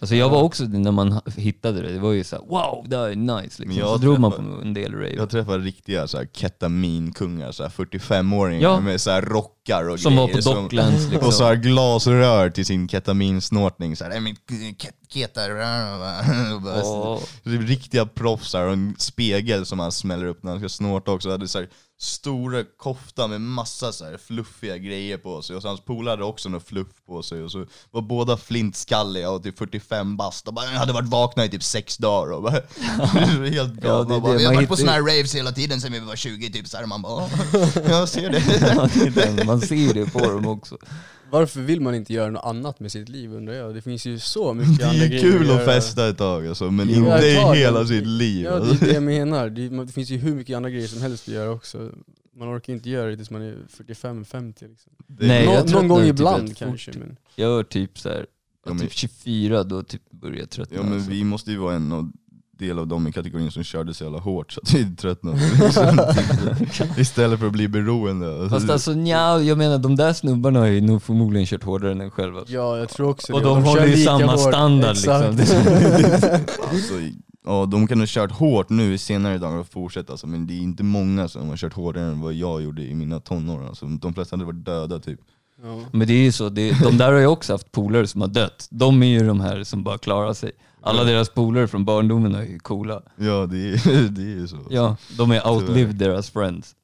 alltså 0.00 0.14
jag 0.16 0.28
var 0.28 0.42
också, 0.42 0.64
när 0.64 0.92
man 0.92 1.20
hittade 1.36 1.82
det, 1.82 1.92
det 1.92 1.98
var 1.98 2.12
ju 2.12 2.24
så 2.24 2.36
här: 2.36 2.42
wow, 2.44 2.84
det 2.88 2.96
här 2.96 3.08
är 3.08 3.14
nice. 3.16 3.62
Liksom. 3.62 3.80
Så 3.82 3.96
drog 3.96 4.18
man 4.18 4.32
på 4.32 4.42
en 4.62 4.74
del 4.74 4.92
rave. 4.94 5.14
Jag 5.16 5.30
träffar 5.30 5.58
riktiga 5.58 6.06
så 6.06 6.18
här, 6.18 6.26
ketaminkungar, 6.32 7.52
så 7.52 7.62
här, 7.62 7.70
45-åringar 7.70 8.62
Ja. 8.62 8.80
med 8.80 9.00
så 9.00 9.10
här, 9.10 9.22
rockar 9.22 9.88
och 9.90 10.00
Som 10.00 10.16
var 10.16 10.26
grejer. 10.28 10.42
på 10.42 10.54
Docklands 10.54 11.08
liksom. 11.10 11.26
Och 11.28 11.34
så 11.34 11.44
här 11.44 11.54
glasrör 11.56 12.50
till 12.50 12.66
sin 12.66 12.88
ketaminsnortning. 12.88 13.96
Så 13.96 14.04
här, 14.04 14.10
"Det 14.10 14.16
är 14.16 14.20
mitt 14.20 14.46
ket- 14.78 14.94
ketar... 15.12 15.50
är 17.44 17.66
riktiga 17.66 18.06
proffs 18.06 18.54
och 18.54 18.72
en 18.72 18.94
spegel 18.98 19.66
som 19.66 19.78
han 19.78 19.92
smäller 19.92 20.26
upp 20.26 20.42
när 20.42 20.50
han 20.50 20.60
ska 20.60 20.68
snorta 20.68 21.10
också. 21.12 21.46
Så 21.48 21.58
här, 21.58 21.68
stora 22.02 22.64
kofta 22.78 23.26
med 23.26 23.40
massa 23.40 23.92
så 23.92 24.04
här, 24.04 24.18
fluffiga 24.26 24.76
grejer 24.78 25.16
på 25.18 25.42
sig. 25.42 25.56
Och 25.56 25.62
så 25.62 25.68
hans 25.68 25.80
polare 25.80 26.12
hade 26.12 26.24
också 26.24 26.48
något 26.48 26.66
fluff 26.68 26.86
på 27.06 27.22
sig. 27.22 27.42
Och 27.42 27.50
så 27.50 27.66
var 27.90 28.02
båda 28.02 28.36
flintskalliga 28.36 29.30
och 29.30 29.42
typ 29.42 29.58
45 29.58 30.16
bast. 30.16 30.48
Och 30.48 30.54
bara, 30.54 30.64
jag 30.72 30.78
hade 30.78 30.92
varit 30.92 31.08
vakna 31.08 31.44
i 31.44 31.48
typ 31.48 31.62
sex 31.62 31.96
dagar. 31.96 32.32
Och 32.32 32.42
bara, 32.42 32.52
helt 33.50 33.74
Ja, 33.82 34.04
galna. 34.04 34.04
det 34.04 34.14
är 34.14 34.16
och 34.16 34.22
bara, 34.22 34.32
det, 34.32 34.38
vi 34.38 34.44
har 34.44 34.54
varit 34.54 34.68
på 34.68 34.76
ju- 34.76 34.86
här 34.86 35.00
raves 35.00 35.34
hela 35.34 35.52
tiden 35.52 35.80
sen 35.80 35.92
vi 35.92 35.98
var 36.00 36.16
20 36.16 36.52
typ. 36.52 36.68
Så 36.68 36.76
här, 36.76 36.86
man 36.86 37.02
bara, 37.02 37.14
"Åh, 37.14 37.30
jag 37.88 38.08
ser 38.08 38.30
det. 38.30 38.42
Ja, 38.60 38.88
det. 39.34 39.44
Man 39.44 39.60
ser 39.60 39.94
det 39.94 40.06
på 40.12 40.18
dem 40.18 40.46
också. 40.46 40.76
Varför 41.30 41.60
vill 41.60 41.80
man 41.80 41.94
inte 41.94 42.12
göra 42.12 42.30
något 42.30 42.44
annat 42.44 42.80
med 42.80 42.92
sitt 42.92 43.08
liv 43.08 43.32
undrar 43.34 43.54
jag? 43.54 43.74
Det 43.74 43.82
finns 43.82 44.06
ju 44.06 44.18
så 44.18 44.54
mycket 44.54 44.78
Det 44.78 44.88
andra 44.88 45.04
är 45.04 45.08
grejer 45.08 45.22
kul 45.22 45.40
att 45.42 45.46
göra. 45.56 45.64
festa 45.64 46.08
ett 46.08 46.18
tag 46.18 46.46
alltså, 46.46 46.70
men 46.70 46.88
Jo, 46.88 46.94
inte 46.96 47.26
i 47.26 47.34
det. 47.34 47.54
hela 47.56 47.86
sitt 47.86 48.06
liv. 48.06 48.44
Ja 48.44 48.58
det 48.58 48.70
är 48.70 48.86
det 48.86 48.92
jag 48.94 49.02
menar, 49.02 49.50
det, 49.50 49.68
det 49.68 49.92
finns 49.92 50.10
ju 50.10 50.16
hur 50.16 50.34
mycket 50.34 50.56
andra 50.56 50.70
grejer 50.70 50.88
som 50.88 51.02
helst 51.02 51.28
att 51.28 51.34
göra 51.34 51.50
också. 51.50 51.90
Man 52.36 52.56
orkar 52.56 52.72
inte 52.72 52.90
göra 52.90 53.10
det 53.10 53.16
tills 53.16 53.30
man 53.30 53.42
är 53.42 53.56
45-50 53.86 54.68
liksom. 54.68 54.92
Det 55.06 55.24
är- 55.24 55.28
Nej, 55.28 55.46
Nå, 55.46 55.64
någon 55.72 55.88
gång 55.88 56.00
typ 56.00 56.08
ibland 56.10 56.56
kanske 56.56 56.92
men... 56.98 57.16
Jag 57.36 57.50
var 57.50 57.62
typ 57.62 57.98
så 57.98 58.08
här, 58.08 58.26
Ja, 58.66 58.72
men- 58.74 58.78
typ 58.82 58.92
24 58.92 59.64
då 59.64 59.82
typ 59.82 60.10
började 60.10 60.38
jag 60.40 60.50
tröttna. 60.50 60.76
Ja 60.76 60.82
men 60.82 60.92
alltså. 60.92 61.10
vi 61.10 61.24
måste 61.24 61.50
ju 61.50 61.56
vara 61.56 61.74
en 61.74 61.92
av, 61.92 62.12
del 62.60 62.78
av 62.78 62.86
dem 62.86 63.06
i 63.08 63.12
kategorin 63.12 63.50
som 63.50 63.64
körde 63.64 63.94
så 63.94 64.04
jävla 64.04 64.18
hårt 64.18 64.52
så 64.52 64.60
att 64.60 64.74
vi 64.74 64.96
tröttnade. 64.96 65.38
Istället 66.98 67.40
för 67.40 67.46
att 67.46 67.52
bli 67.52 67.68
beroende. 67.68 68.48
Fast 68.48 68.70
alltså 68.70 68.92
nja, 68.92 69.40
jag 69.40 69.58
menar 69.58 69.78
de 69.78 69.96
där 69.96 70.12
snubbarna 70.12 70.58
har 70.58 70.66
ju 70.66 70.80
nog 70.80 71.02
förmodligen 71.02 71.46
kört 71.46 71.64
hårdare 71.64 71.92
än 71.92 72.00
en 72.00 72.10
själv. 72.10 72.36
Alltså. 72.36 72.54
Ja 72.54 72.78
jag 72.78 72.88
tror 72.88 73.08
också 73.10 73.32
Och 73.32 73.40
det. 73.40 73.46
de 73.46 73.64
håller 73.64 73.82
kör 73.82 73.88
ju 73.88 74.04
samma 74.04 74.32
hårt. 74.32 74.40
standard 74.40 74.90
Exakt. 74.90 75.34
liksom. 75.34 75.56
alltså, 76.70 76.94
ja, 77.46 77.66
de 77.66 77.86
kan 77.86 77.98
ha 78.00 78.06
kört 78.08 78.32
hårt 78.32 78.68
nu 78.70 78.94
i 78.94 78.98
senare 78.98 79.38
dagar 79.38 79.56
och 79.58 79.68
fortsätta 79.68 80.12
alltså, 80.12 80.26
men 80.26 80.46
det 80.46 80.54
är 80.54 80.60
inte 80.60 80.82
många 80.82 81.28
som 81.28 81.48
har 81.48 81.56
kört 81.56 81.72
hårdare 81.74 82.04
än 82.04 82.20
vad 82.20 82.32
jag 82.34 82.62
gjorde 82.62 82.82
i 82.82 82.94
mina 82.94 83.20
tonår. 83.20 83.66
Alltså, 83.68 83.86
de 83.86 84.14
flesta 84.14 84.36
hade 84.36 84.44
varit 84.44 84.64
döda 84.64 84.98
typ. 84.98 85.20
Ja. 85.62 85.80
Men 85.92 86.06
det 86.06 86.12
är 86.14 86.22
ju 86.22 86.32
så, 86.32 86.48
det, 86.48 86.82
de 86.82 86.98
där 86.98 87.12
har 87.12 87.18
ju 87.20 87.26
också 87.26 87.52
haft 87.52 87.72
polare 87.72 88.06
som 88.06 88.20
har 88.20 88.28
dött. 88.28 88.68
De 88.70 89.02
är 89.02 89.06
ju 89.06 89.26
de 89.26 89.40
här 89.40 89.64
som 89.64 89.82
bara 89.82 89.98
klarar 89.98 90.32
sig. 90.32 90.52
Alla 90.82 91.04
deras 91.04 91.28
polare 91.28 91.68
från 91.68 91.84
barndomen 91.84 92.34
är 92.34 92.42
ju 92.42 92.58
coola. 92.58 93.02
Ja 93.16 93.46
det 93.46 93.58
är, 93.58 94.08
det 94.08 94.22
är 94.22 94.26
ju 94.26 94.48
så. 94.48 94.58
Ja, 94.70 94.96
de 95.16 95.30
är 95.30 95.48
outlived 95.48 95.96
deras 95.96 96.30
friends. 96.30 96.74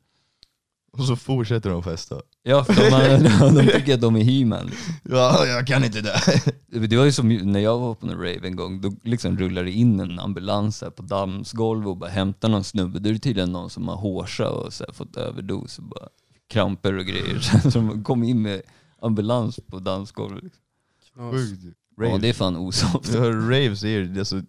Och 0.93 1.05
så 1.05 1.17
fortsätter 1.17 1.71
de 1.71 1.83
festa. 1.83 2.21
Ja, 2.43 2.65
för 2.65 2.75
de, 2.75 2.91
har, 2.91 3.55
de 3.63 3.73
tycker 3.73 3.95
att 3.95 4.01
de 4.01 4.17
är 4.17 4.25
He-Man. 4.25 4.71
Ja, 5.03 5.47
jag 5.47 5.67
kan 5.67 5.85
inte 5.85 6.01
dö. 6.01 6.15
Det 6.89 6.97
var 6.97 7.05
ju 7.05 7.13
som 7.13 7.29
när 7.29 7.61
jag 7.61 7.79
var 7.79 7.95
på 7.95 8.07
en 8.07 8.13
rave 8.13 8.41
en 8.47 8.57
gång, 8.57 8.81
då 8.81 8.93
liksom 9.03 9.39
rullade 9.39 9.67
det 9.67 9.73
in 9.73 10.01
en 10.01 10.19
ambulans 10.19 10.83
här 10.83 10.91
på 10.91 11.03
dammsgolv 11.03 11.89
och 11.89 11.97
bara 11.97 12.11
hämtade 12.11 12.53
någon 12.53 12.65
snubbe. 12.65 12.99
Då 12.99 13.09
är 13.09 13.13
det 13.13 13.19
tydligen 13.19 13.53
någon 13.53 13.71
som 13.71 13.89
har 13.89 13.97
hårsa 13.97 14.51
och 14.51 14.73
så 14.73 14.85
här 14.85 14.93
fått 14.93 15.17
överdos 15.17 15.79
och 15.79 15.85
bara 15.85 16.09
kramper 16.51 16.99
och 16.99 17.05
grejer. 17.05 17.39
Så 17.71 17.79
de 17.79 18.05
kom 18.05 18.25
in 18.25 18.43
med 18.43 18.63
ambulans 19.03 19.61
på 19.71 19.79
dansgolvet. 19.79 20.45
Liksom. 20.45 21.31
Knas. 21.31 21.75
Sjukt. 21.99 22.11
Ja, 22.13 22.19
det 22.19 22.29
är 22.29 22.33
fan 22.33 22.57
osoft. 22.57 23.15
Ja, 23.15 23.21
raves 23.31 23.85
är 23.85 24.19
alltså, 24.19 24.43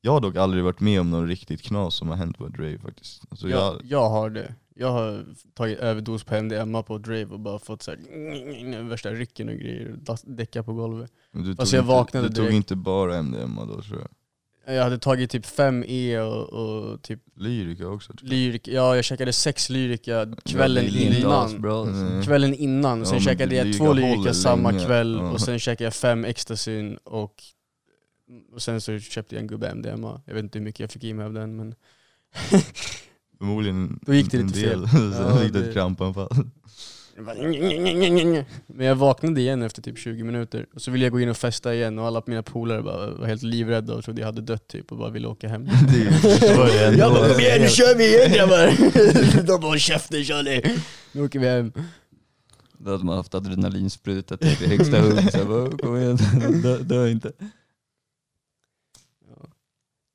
jag 0.00 0.12
har 0.12 0.20
dock 0.20 0.36
aldrig 0.36 0.64
varit 0.64 0.80
med 0.80 1.00
om 1.00 1.10
någon 1.10 1.28
riktigt 1.28 1.62
knas 1.62 1.94
som 1.94 2.08
har 2.08 2.16
hänt 2.16 2.38
på 2.38 2.46
ett 2.46 2.58
rave 2.58 2.78
faktiskt. 2.78 3.22
Alltså, 3.30 3.48
Jag, 3.48 3.60
jag, 3.60 3.80
jag 3.84 4.08
har 4.10 4.30
det. 4.30 4.54
Jag 4.74 4.90
har 4.92 5.24
tagit 5.54 5.78
överdos 5.78 6.24
på 6.24 6.34
MDMA 6.34 6.82
på 6.82 6.98
Drave 6.98 7.24
och 7.24 7.40
bara 7.40 7.58
fått 7.58 7.82
så 7.82 7.90
här, 7.90 8.82
värsta 8.82 9.10
rycken 9.10 9.48
och 9.48 9.54
grejer, 9.54 9.96
das- 10.02 10.36
däcka 10.36 10.62
på 10.62 10.72
golvet. 10.74 11.12
Men 11.32 11.42
Du 11.44 11.50
Alltså, 11.50 11.64
tog, 11.64 11.74
jag 11.78 11.82
inte, 11.82 11.88
vaknade 11.94 12.28
du 12.28 12.34
tog 12.34 12.44
direkt. 12.44 12.54
inte 12.56 12.76
bara 12.76 13.16
MDMA 13.16 13.64
då 13.64 13.82
tror 13.82 13.98
jag? 14.00 14.08
Jag 14.68 14.82
hade 14.82 14.98
tagit 14.98 15.30
typ 15.30 15.46
5E 15.46 16.18
och, 16.18 16.48
och 16.92 17.02
typ 17.02 17.20
Lyrika 17.36 17.88
också 17.88 18.12
tror 18.12 18.20
jag. 18.22 18.30
lyrik, 18.30 18.68
ja 18.68 18.96
jag 18.96 19.04
käkade 19.04 19.32
sex 19.32 19.70
lyrika 19.70 20.26
kvällen 20.44 20.84
det 20.84 20.90
är 20.98 21.06
inte 21.06 21.18
innan. 21.20 21.46
asbra. 21.46 21.80
alltså. 21.80 21.94
Mm. 21.94 22.22
Kvällen 22.22 22.54
innan, 22.54 23.06
sen 23.06 23.06
Ja, 23.06 23.12
men 23.14 23.22
käkade 23.22 23.54
jag 23.54 23.66
lyrica 23.66 23.84
två 23.84 23.92
lyrika 23.92 24.34
samma 24.34 24.70
länge. 24.70 24.84
kväll 24.86 25.14
Ja. 25.22 25.30
och 25.30 25.40
sen 25.40 25.58
käkade 25.58 25.84
jag 25.84 25.94
fem 25.94 26.24
ecstasyn 26.24 26.96
och, 26.96 27.34
och 28.52 28.62
sen 28.62 28.80
så 28.80 28.98
köpte 28.98 29.34
jag 29.34 29.42
en 29.42 29.48
gubbe 29.48 29.74
MDMA. 29.74 30.20
Jag 30.26 30.34
vet 30.34 30.42
inte 30.42 30.58
hur 30.58 30.64
mycket 30.64 30.80
jag 30.80 30.90
fick 30.90 31.04
i 31.04 31.14
mig 31.14 31.26
av 31.26 31.32
den 31.32 31.56
men 31.56 31.74
Förmodligen 33.38 33.98
Då 34.06 34.14
gick 34.14 34.30
det 34.30 34.36
en 34.38 34.46
lite 34.46 34.60
del. 34.60 34.88
fel. 34.88 35.12
Sen 35.12 35.22
Ja, 35.28 35.36
fick 35.36 35.52
du 35.52 35.60
det- 35.62 35.66
ett 35.68 35.74
krampanfall. 35.74 36.28
Men 38.66 38.86
jag 38.86 38.94
vaknade 38.94 39.40
igen 39.40 39.62
efter 39.62 39.82
typ 39.82 39.98
20 39.98 40.22
minuter, 40.24 40.66
och 40.74 40.82
så 40.82 40.90
ville 40.90 41.04
jag 41.04 41.12
gå 41.12 41.20
in 41.20 41.28
och 41.28 41.36
festa 41.36 41.74
igen 41.74 41.98
och 41.98 42.06
alla 42.06 42.22
mina 42.26 42.42
polare 42.42 42.82
bara 42.82 43.10
var 43.10 43.26
helt 43.26 43.42
livrädda 43.42 43.94
och 43.94 44.04
trodde 44.04 44.20
jag 44.20 44.26
hade 44.26 44.40
dött 44.40 44.68
typ 44.68 44.92
och 44.92 44.98
bara 44.98 45.10
ville 45.10 45.28
åka 45.28 45.48
hem. 45.48 45.64
Det 45.92 45.94
är 45.94 46.90
ju- 46.92 46.96
Jag 46.98 47.12
bara 47.12 47.28
kom 47.32 47.40
igen 47.40 47.60
nu 47.62 47.68
kör 47.68 47.94
vi 47.96 48.16
igen 48.16 48.32
grabbar! 48.32 49.42
De 49.46 49.60
bara 49.60 49.78
käften 49.78 50.24
Charlie! 50.24 50.78
Nu 51.12 51.24
åker 51.24 51.38
vi 51.38 51.46
hem. 51.46 51.72
Då 52.78 52.90
hade 52.90 53.04
man 53.04 53.16
haft 53.16 53.34
adrenalinspruta 53.34 54.36
typ 54.36 54.62
i 54.62 54.66
högsta 54.66 55.00
hugg. 55.00 55.32
Så 55.32 55.38
jag 55.38 55.48
bara, 55.48 55.70
kom 55.78 55.96
igen, 55.96 56.16
dö, 56.62 56.78
dö 56.78 57.08
inte. 57.08 57.32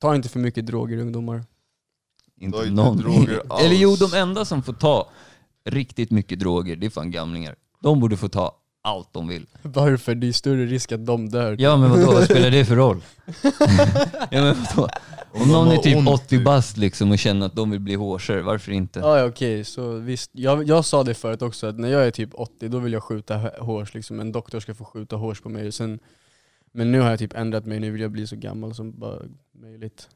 Ta 0.00 0.14
inte 0.14 0.28
för 0.28 0.38
mycket 0.38 0.66
droger 0.66 0.98
ungdomar. 0.98 1.44
Inte 2.40 2.58
inte 2.58 2.70
någon. 2.70 2.96
droger 2.96 3.42
alls. 3.48 3.62
Eller 3.64 3.76
jo, 3.76 3.96
de 3.96 4.14
enda 4.14 4.44
som 4.44 4.62
får 4.62 4.72
ta 4.72 5.10
riktigt 5.64 6.10
mycket 6.10 6.40
droger, 6.40 6.76
det 6.76 6.86
är 6.86 6.90
fan 6.90 7.10
gamlingar. 7.10 7.54
De 7.80 8.00
borde 8.00 8.16
få 8.16 8.28
ta 8.28 8.60
allt 8.84 9.12
de 9.12 9.28
vill. 9.28 9.46
Varför? 9.62 10.14
Det 10.14 10.28
är 10.28 10.32
större 10.32 10.66
risk 10.66 10.92
att 10.92 11.06
de 11.06 11.28
dör. 11.28 11.56
Ja 11.58 11.76
men 11.76 11.90
vadå, 11.90 12.12
vad 12.12 12.24
spelar 12.24 12.50
det 12.50 12.64
för 12.64 12.76
roll? 12.76 13.00
ja, 14.30 14.42
men 14.42 14.56
vadå? 14.76 14.88
Om 15.32 15.48
någon 15.48 15.68
är 15.68 15.76
typ 15.76 15.96
ont, 15.96 16.08
80 16.08 16.28
typ. 16.28 16.44
bast 16.44 16.76
liksom 16.76 17.10
och 17.10 17.18
känner 17.18 17.46
att 17.46 17.56
de 17.56 17.70
vill 17.70 17.80
bli 17.80 17.94
hårsare, 17.94 18.42
varför 18.42 18.72
inte? 18.72 18.98
Ja, 18.98 19.18
ja 19.18 19.24
okej, 19.24 19.64
så 19.64 19.92
visst. 19.92 20.30
Jag, 20.32 20.68
jag 20.68 20.84
sa 20.84 21.02
det 21.02 21.14
förut 21.14 21.42
också, 21.42 21.66
att 21.66 21.78
när 21.78 21.88
jag 21.88 22.06
är 22.06 22.10
typ 22.10 22.30
80 22.34 22.68
då 22.68 22.78
vill 22.78 22.92
jag 22.92 23.02
skjuta 23.02 23.36
hårs, 23.60 23.94
liksom. 23.94 24.20
en 24.20 24.32
doktor 24.32 24.60
ska 24.60 24.74
få 24.74 24.84
skjuta 24.84 25.16
hårs 25.16 25.40
på 25.40 25.48
mig. 25.48 25.72
Sen, 25.72 25.98
men 26.72 26.92
nu 26.92 27.00
har 27.00 27.10
jag 27.10 27.18
typ 27.18 27.32
ändrat 27.32 27.66
mig, 27.66 27.80
nu 27.80 27.90
vill 27.90 28.00
jag 28.00 28.10
bli 28.10 28.26
så 28.26 28.36
gammal 28.36 28.74
som 28.74 28.98
bara 28.98 29.18
möjligt. 29.52 30.08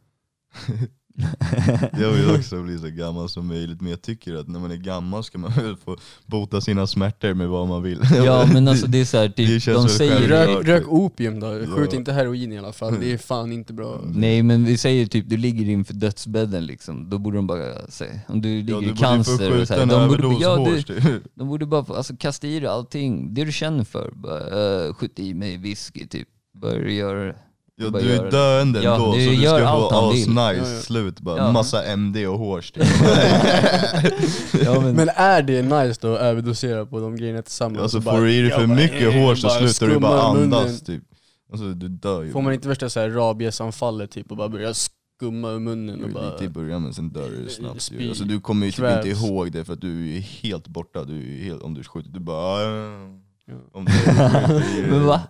Jag 2.00 2.10
vill 2.12 2.30
också 2.34 2.62
bli 2.62 2.78
så 2.78 2.88
gammal 2.88 3.28
som 3.28 3.46
möjligt, 3.46 3.80
men 3.80 3.90
jag 3.90 4.02
tycker 4.02 4.34
att 4.34 4.48
när 4.48 4.60
man 4.60 4.70
är 4.70 4.76
gammal 4.76 5.24
ska 5.24 5.38
man 5.38 5.52
väl 5.56 5.76
få 5.76 5.96
bota 6.26 6.60
sina 6.60 6.86
smärtor 6.86 7.34
med 7.34 7.48
vad 7.48 7.68
man 7.68 7.82
vill. 7.82 8.00
Ja 8.16 8.46
men 8.52 8.68
alltså 8.68 8.86
det 8.86 9.00
är 9.00 9.04
såhär, 9.04 9.28
typ, 9.28 9.64
de 9.64 9.88
säger. 9.88 10.28
Rök, 10.28 10.66
rök 10.66 10.88
opium 10.88 11.40
då, 11.40 11.46
skjut 11.46 11.92
Ja. 11.92 11.98
inte 11.98 12.12
heroin 12.12 12.52
i 12.52 12.58
alla 12.58 12.72
fall. 12.72 13.00
Det 13.00 13.12
är 13.12 13.18
fan 13.18 13.52
inte 13.52 13.72
bra. 13.72 14.00
Nej 14.04 14.42
men 14.42 14.64
vi 14.64 14.76
säger 14.78 15.06
typ, 15.06 15.28
du 15.28 15.36
ligger 15.36 15.68
inför 15.68 15.94
dödsbädden 15.94 16.66
liksom, 16.66 17.10
då 17.10 17.18
borde 17.18 17.36
de 17.38 17.46
bara 17.46 17.86
säga, 17.88 18.20
om 18.28 18.40
du 18.42 18.48
ligger 18.48 18.72
Ja, 18.72 18.82
i 18.82 18.86
du 18.86 18.96
få 18.96 19.02
cancer 19.02 19.60
och 19.60 19.68
så 19.68 19.74
här, 19.74 19.86
de 19.86 20.08
borde, 20.08 20.36
ja, 20.40 20.56
du, 20.70 20.82
typ. 20.82 21.22
de 21.34 21.48
borde 21.48 21.66
bara 21.66 21.84
få, 21.84 21.94
alltså, 21.94 22.16
kasta 22.16 22.46
i 22.46 22.60
dig 22.60 22.68
allting, 22.68 23.34
det 23.34 23.44
du 23.44 23.52
känner 23.52 23.84
för. 23.84 24.12
Bara, 24.14 24.86
uh, 24.86 24.94
skjut 24.94 25.18
i 25.18 25.34
mig 25.34 25.56
whisky 25.56 26.06
typ, 26.06 26.28
börja 26.60 26.90
göra 26.92 27.24
det. 27.24 27.34
Ja, 27.80 27.90
du 27.90 28.12
är 28.12 28.22
det. 28.24 28.30
döende 28.30 28.82
Ja, 28.82 28.94
ändå, 28.94 29.14
du 29.14 29.24
så 29.24 29.30
du 29.30 29.36
ska 29.36 29.66
allt 29.68 29.90
få 29.92 30.10
asnice 30.10 30.30
Ja, 30.36 30.52
ja. 30.54 30.64
slut 30.80 31.20
bara. 31.20 31.36
Ja. 31.38 31.52
Massa 31.52 31.84
MD 31.84 32.26
och 32.26 32.38
hårs. 32.38 32.72
Ja, 34.64 34.80
men, 34.80 34.94
Men 34.96 35.08
är 35.08 35.42
det 35.42 35.62
nice 35.62 35.98
då 36.02 36.14
att 36.14 36.20
överdosera 36.20 36.86
på 36.86 37.00
de 37.00 37.16
grejerna 37.16 37.42
tillsammans? 37.42 37.82
Alltså 37.82 38.00
får 38.00 38.20
du 38.20 38.32
i 38.34 38.40
dig 38.40 38.50
för 38.50 38.66
mycket 38.66 39.14
hår 39.14 39.34
så 39.34 39.48
slutar 39.48 39.86
du 39.86 39.98
bara 39.98 40.34
munnen. 40.34 40.54
andas 40.54 40.80
typ. 40.82 41.02
Alltså 41.52 41.66
du 41.66 41.88
dör 41.88 42.22
ju. 42.22 42.32
Får 42.32 42.42
man 42.42 42.52
inte 42.52 42.68
värsta 42.68 42.90
så 42.90 43.00
här 43.00 43.08
rabiesanfallet 43.10 44.10
typ 44.10 44.30
och 44.30 44.36
bara 44.36 44.48
börja 44.48 44.74
skumma 44.74 45.50
ur 45.50 45.58
munnen 45.58 46.04
och 46.04 46.10
bara... 46.10 46.30
Lite 46.32 46.44
i 46.44 46.48
början 46.48 46.82
men 46.82 46.94
sen 46.94 47.08
dör 47.08 47.28
du 47.44 47.48
snabbt 47.50 47.82
Spy. 47.82 48.08
Alltså 48.08 48.24
du 48.24 48.40
kommer 48.40 48.66
ju 48.66 48.72
typ 48.72 48.84
inte 49.04 49.08
ihåg 49.08 49.52
det 49.52 49.64
för 49.64 49.72
att 49.72 49.80
du 49.80 50.16
är 50.16 50.20
helt 50.20 50.68
borta. 50.68 51.04
Du 51.04 51.34
är 51.36 51.42
helt, 51.44 51.62
om 51.62 51.74
du 51.74 51.84
skjuter, 51.84 52.10
du 52.10 52.20
bara... 52.20 52.36
"Ah." 52.36 53.18
Ja. 53.50 53.54
Om 53.72 53.84
dig- 53.84 54.82
men 54.90 55.06
va? 55.06 55.20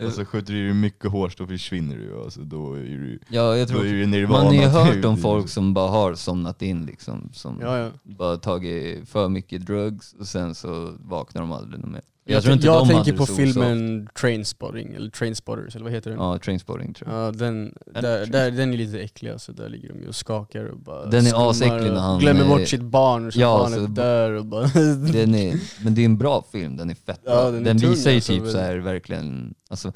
Alltså 0.00 0.24
skjuter 0.24 0.52
du 0.52 0.74
mycket 0.74 1.10
hårs 1.10 1.36
då 1.36 1.46
försvinner 1.46 1.96
du. 1.96 2.20
Alltså, 2.24 2.40
då 2.40 2.74
är 2.74 2.80
du, 2.82 3.18
Ja, 3.28 3.56
jag 3.56 3.68
då 3.68 3.74
är 3.74 3.78
tror, 3.78 3.82
du 3.84 4.06
nirvana. 4.06 4.44
man 4.44 4.46
har 4.56 4.62
ju 4.62 4.68
hört 4.68 5.04
om 5.04 5.16
folk 5.16 5.48
som 5.48 5.74
bara 5.74 5.90
har 5.90 6.14
somnat 6.14 6.62
in 6.62 6.86
liksom, 6.86 7.28
som 7.32 7.58
Ja, 7.60 7.78
ja. 7.78 7.90
bara 8.02 8.36
tagit 8.36 9.08
för 9.08 9.28
mycket 9.28 9.66
drugs 9.66 10.12
och 10.12 10.26
sen 10.26 10.54
så 10.54 10.94
vaknar 11.00 11.42
de 11.42 11.52
aldrig 11.52 11.84
mer. 11.86 12.00
Jag, 12.28 12.42
tror 12.42 12.54
inte 12.54 12.66
jag 12.66 12.88
tänker 12.88 13.12
på 13.12 13.18
det 13.18 13.26
så 13.26 13.34
filmen 13.34 14.08
Trainspotting, 14.20 14.94
eller 14.94 15.10
Trainspotters, 15.10 15.74
eller 15.76 15.84
vad 15.84 15.92
heter 15.92 16.10
den? 16.10 16.20
Ja, 16.20 16.38
Trainspotting 16.38 16.94
tror 16.94 17.10
jag. 17.12 17.26
Ja, 17.26 17.30
den, 17.30 17.74
där, 17.86 18.26
där, 18.26 18.50
den 18.50 18.72
är 18.72 18.76
lite 18.76 19.00
äcklig 19.00 19.30
alltså, 19.30 19.52
där 19.52 19.68
ligger 19.68 19.88
de 19.88 20.00
ju 20.00 20.08
och 20.08 20.14
skakar 20.14 20.64
och 20.64 20.78
bara 20.78 21.06
Den 21.06 21.26
är 21.26 21.50
asäcklig 21.50 21.88
och 21.88 21.94
när 21.94 22.00
han 22.00 22.18
Glömmer 22.20 22.48
bort 22.48 22.68
sitt 22.68 22.82
barn 22.82 23.32
så 23.32 23.40
Ja, 23.40 23.58
barnet 23.58 23.78
så- 23.78 23.86
dör 23.86 24.30
och 24.32 24.46
bara... 24.46 24.66
Den 25.12 25.34
är, 25.34 25.60
men 25.84 25.94
det 25.94 26.00
är 26.00 26.04
en 26.04 26.18
bra 26.18 26.44
film, 26.52 26.76
den 26.76 26.90
är 26.90 26.94
fett 26.94 27.24
bra. 27.24 27.34
Ja, 27.34 27.50
den 27.50 27.64
den 27.64 27.78
tung, 27.78 27.90
visar 27.90 28.10
ju 28.10 28.16
alltså, 28.16 28.32
typ 28.32 28.46
så 28.48 28.58
här 28.58 28.76
verkligen, 28.76 29.54
alltså 29.68 29.92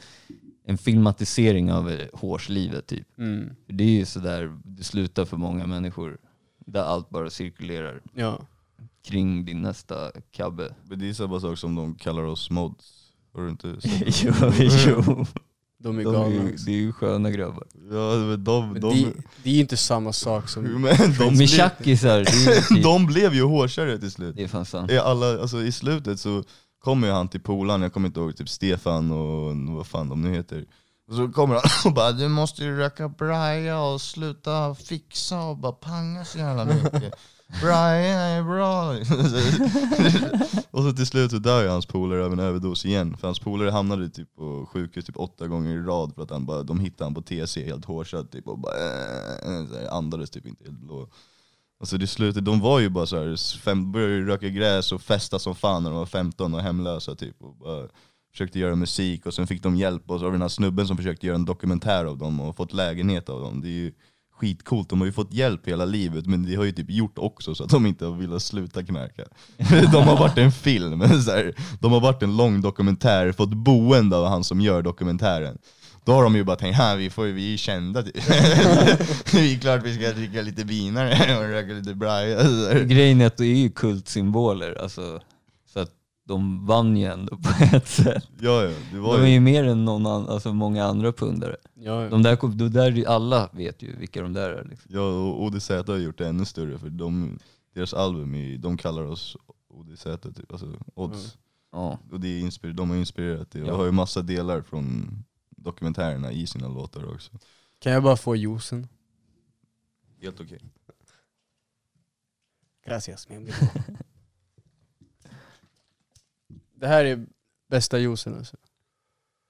en 0.65 0.79
filmatisering 0.79 1.73
av 1.73 1.91
eh, 1.91 1.99
hårslivet 2.13 2.87
typ. 2.87 3.19
mm, 3.19 3.51
Det 3.67 3.85
är 3.85 3.89
ju 3.89 4.05
sådär 4.05 4.59
det 4.65 4.85
slutar 4.85 5.25
för 5.25 5.37
många 5.37 5.67
människor. 5.67 6.19
Där 6.67 6.83
allt 6.83 7.11
bara 7.11 7.31
cirkulerar 7.31 8.01
ja. 8.15 8.41
Kring 9.05 9.45
din 9.45 9.63
nästa 9.63 10.11
kabbe. 10.33 10.75
Men 10.85 10.99
det 10.99 11.09
är 11.09 11.13
samma 11.13 11.41
sak 11.41 11.59
som 11.59 11.75
de 11.75 11.95
kallar 11.95 12.23
oss 12.23 12.51
mods. 12.51 12.85
Har 13.35 13.43
du 13.43 13.49
inte 13.51 13.81
sett 13.81 14.23
jo, 14.23 14.33
jo. 14.87 15.27
De 15.83 15.99
är 15.99 16.05
De 16.05 16.11
är, 16.11 16.13
galna. 16.13 16.35
ju- 16.35 16.53
också. 16.53 16.65
det 16.65 16.73
är 16.73 16.77
ju 16.77 16.93
sköna 16.93 17.31
grabbar. 17.31 17.67
Ja 17.91 18.15
men 18.17 18.45
de, 18.45 18.73
Men 18.73 18.81
de, 18.81 18.95
det, 19.03 19.13
det 19.43 19.51
är 19.51 19.55
ju 19.55 19.61
inte 19.61 19.77
samma 19.77 20.13
sak 20.13 20.49
som... 20.49 20.63
men 20.83 20.97
de, 21.19 21.25
Med 21.27 21.37
blev, 21.37 21.47
tjackisar, 21.47 22.25
typ, 22.25 22.83
de 22.83 23.07
blev 23.07 23.35
ju 23.35 23.43
hårsare 23.43 23.99
till 23.99 24.11
slut. 24.11 24.37
det 24.37 24.43
är 24.43 24.49
fan 24.49 24.65
sant. 24.67 24.91
I, 24.91 24.99
alla, 24.99 25.41
alltså, 25.41 25.63
I 25.63 25.73
slutet 25.73 26.21
så 26.21 26.45
kommer 26.79 27.07
ju 27.07 27.13
han 27.13 27.29
till 27.29 27.41
polaren, 27.41 27.83
jag 27.83 27.93
kommer 27.93 28.07
inte 28.09 28.21
ihåg, 28.21 28.37
typ 28.37 28.49
Stefan 28.49 29.11
och 29.11 29.57
vad 29.77 29.87
fan 29.87 30.09
de 30.09 30.21
nu 30.23 30.35
heter. 30.35 30.65
Och 31.09 31.15
så 31.17 31.29
kommer 31.29 31.55
han 31.55 31.63
och 31.85 31.93
bara 31.95 32.13
'Du 32.13 32.29
måste 32.29 32.65
ju 32.65 32.77
röka 32.77 33.09
braja 33.09 33.81
och 33.81 34.01
sluta 34.01 34.75
fixa 34.75 35.41
och 35.43 35.57
bara 35.59 35.73
panga 35.73 36.25
så 36.25 36.39
jävla 36.39 36.65
mycket' 36.65 37.15
Brian 37.61 38.21
är 38.21 38.43
bra! 38.43 38.91
och 40.71 40.83
så 40.83 40.93
till 40.93 41.07
slut 41.07 41.31
så 41.31 41.39
dör 41.39 41.63
ju 41.63 41.69
hans 41.69 41.87
polare 41.87 42.25
av 42.25 42.33
en 42.33 42.39
överdos 42.39 42.85
igen, 42.87 43.17
för 43.17 43.29
hans 43.29 43.39
polare 43.39 43.71
hamnade 43.71 44.09
typ 44.09 44.37
på 44.37 44.67
sjukhus 44.73 45.05
typ 45.05 45.17
åtta 45.17 45.47
gånger 45.47 45.71
i 45.71 45.83
rad 45.83 46.15
för 46.15 46.23
att 46.23 46.31
han 46.31 46.47
bara, 46.47 46.63
de 46.63 46.81
hittade 46.81 47.05
han 47.05 47.15
på 47.15 47.23
TC 47.23 47.65
helt 47.65 47.85
hårsad 47.85 48.31
typ 48.31 48.49
och 48.49 48.59
bara 48.59 48.75
äh, 48.75 49.93
andades 49.93 50.31
typ 50.31 50.47
inte 50.47 50.65
helt 50.65 50.81
blå. 50.81 51.09
Alltså 51.81 51.99
det 51.99 52.07
slutet, 52.07 52.45
de 52.45 52.61
var 52.61 52.81
ju 52.81 52.89
bara 52.89 53.07
så 53.07 53.17
här, 53.17 53.59
fem, 53.59 53.93
började 53.93 54.27
röka 54.27 54.49
gräs 54.49 54.93
och 54.93 55.03
festa 55.03 55.39
som 55.39 55.55
fan 55.55 55.83
när 55.83 55.91
de 55.91 55.99
var 55.99 56.07
15 56.07 56.55
och 56.55 56.61
hemlösa 56.61 57.15
typ. 57.15 57.43
Och 57.43 57.55
bara 57.55 57.89
försökte 58.31 58.59
göra 58.59 58.77
musik 58.77 59.27
och 59.27 59.35
sen 59.35 59.47
fick 59.47 59.63
de 59.63 59.77
hjälp 59.77 60.11
och 60.11 60.19
så 60.19 60.27
har 60.27 60.31
vi 60.31 60.35
den 60.35 60.43
här 60.43 60.49
snubben 60.49 60.87
som 60.87 60.97
försökte 60.97 61.27
göra 61.27 61.37
en 61.37 61.45
dokumentär 61.45 62.05
av 62.05 62.19
dem 62.19 62.41
och 62.41 62.57
fått 62.57 62.73
lägenhet 62.73 63.29
av 63.29 63.41
dem. 63.41 63.61
Det 63.61 63.69
är 63.69 63.71
ju 63.71 63.93
skitcoolt, 64.41 64.89
de 64.89 65.01
har 65.01 65.07
ju 65.07 65.13
fått 65.13 65.33
hjälp 65.35 65.69
hela 65.69 65.85
livet 65.85 66.27
men 66.27 66.47
det 66.47 66.55
har 66.57 66.65
ju 66.65 66.73
typ 66.73 66.91
gjort 66.91 67.19
också 67.19 67.55
så 67.55 67.65
att 67.65 67.71
de 67.71 67.87
inte 67.87 68.05
har 68.07 68.13
velat 68.13 68.43
sluta 68.43 68.83
knarka. 68.85 69.23
De 69.93 70.03
har 70.09 70.17
varit 70.19 70.39
en 70.39 70.53
film, 70.53 71.23
så 71.23 71.31
här, 71.31 71.55
de 71.81 71.93
har 71.93 72.01
varit 72.01 72.23
en 72.23 72.37
lång 72.37 72.61
dokumentär, 72.61 73.33
fått 73.33 73.55
boende 73.55 74.17
av 74.17 74.27
han 74.27 74.45
som 74.45 74.61
gör 74.61 74.83
dokumentären. 74.83 75.59
Då 76.05 76.13
har 76.13 76.23
de 76.23 76.37
ju 76.37 76.45
bara 76.45 76.57
tänkt, 76.57 76.77
"Ha, 76.77 76.95
vi, 76.95 77.11
får, 77.11 77.27
ju- 77.27 77.33
vi 77.33 77.55
är 77.55 77.57
kända 77.57 78.03
typ. 78.03 78.15
det 79.33 79.55
är 79.55 79.59
klart 79.61 79.81
vi 79.85 79.95
ska 79.95 80.13
dricka 80.13 80.43
lite 80.43 80.65
vinare 80.65 81.37
och 81.39 81.45
röka 81.45 81.73
lite 81.73 81.95
braja. 81.95 82.43
Grejen 82.85 83.21
är 83.21 83.27
att 83.27 83.37
det 83.37 83.47
är 83.47 83.57
ju 83.57 83.71
kultsymboler, 83.71 84.83
alltså, 84.83 85.21
de 86.31 86.67
vann 86.67 86.97
ju 86.97 87.05
ändå 87.07 87.37
på 87.37 87.49
ett 87.77 87.89
sätt. 87.89 88.29
Ja, 88.41 88.65
ja, 88.65 88.75
det 88.93 88.99
var 88.99 89.17
De 89.17 89.23
är 89.23 89.27
ju... 89.27 89.33
ju 89.33 89.41
mer 89.41 89.65
än 89.65 89.85
någon 89.85 90.07
annan, 90.07 90.29
alltså 90.29 90.53
många 90.53 90.85
andra 90.85 91.13
pundare. 91.13 91.57
Ja, 91.75 92.03
ja. 92.03 92.09
De 92.11 92.23
där, 92.23 92.39
de 92.59 92.69
där, 92.69 93.09
alla 93.09 93.49
vet 93.53 93.83
ju 93.83 93.97
vilka 93.97 94.23
de 94.23 94.33
där 94.33 94.51
är. 94.51 94.65
Liksom. 94.65 94.91
Ja, 94.95 95.01
och 95.01 95.43
ODZ 95.43 95.69
har 95.69 95.97
gjort 95.97 96.19
det 96.19 96.29
ännu 96.29 96.45
större 96.45 96.79
för 96.79 96.91
de, 96.91 97.39
deras 97.75 97.95
album, 97.95 98.35
är, 98.35 98.59
de 98.59 98.77
kallar 98.77 99.03
oss 99.05 99.37
ODZ 99.69 100.03
typ, 100.37 100.53
alltså 100.53 100.73
odds. 100.95 101.39
Ja. 101.73 101.99
Och 102.13 102.21
det 102.21 102.29
är 102.29 102.41
inspir- 102.43 102.73
de 102.73 102.91
har 102.91 102.97
inspirerat 102.97 103.51
det 103.51 103.63
och 103.63 103.69
Ja. 103.69 103.77
har 103.77 103.85
ju 103.85 103.93
massa 103.93 104.23
delar 104.23 104.63
från 104.63 105.11
dokumentärerna 105.57 106.33
i 106.33 106.47
sina 106.47 106.69
låtar 106.69 107.15
också. 107.15 107.33
Kan 107.79 107.93
jag 107.93 108.03
bara 108.03 108.17
få 108.17 108.37
juicen? 108.37 108.89
Helt 110.23 110.41
okej. 110.41 110.61
Gracias 112.87 113.29
mi 113.29 113.37
amigo. 113.37 113.53
Det 116.81 116.89
här 116.89 117.05
är 117.05 117.27
bästa 117.69 117.99
juicen 117.99 118.35
alltså. 118.35 118.57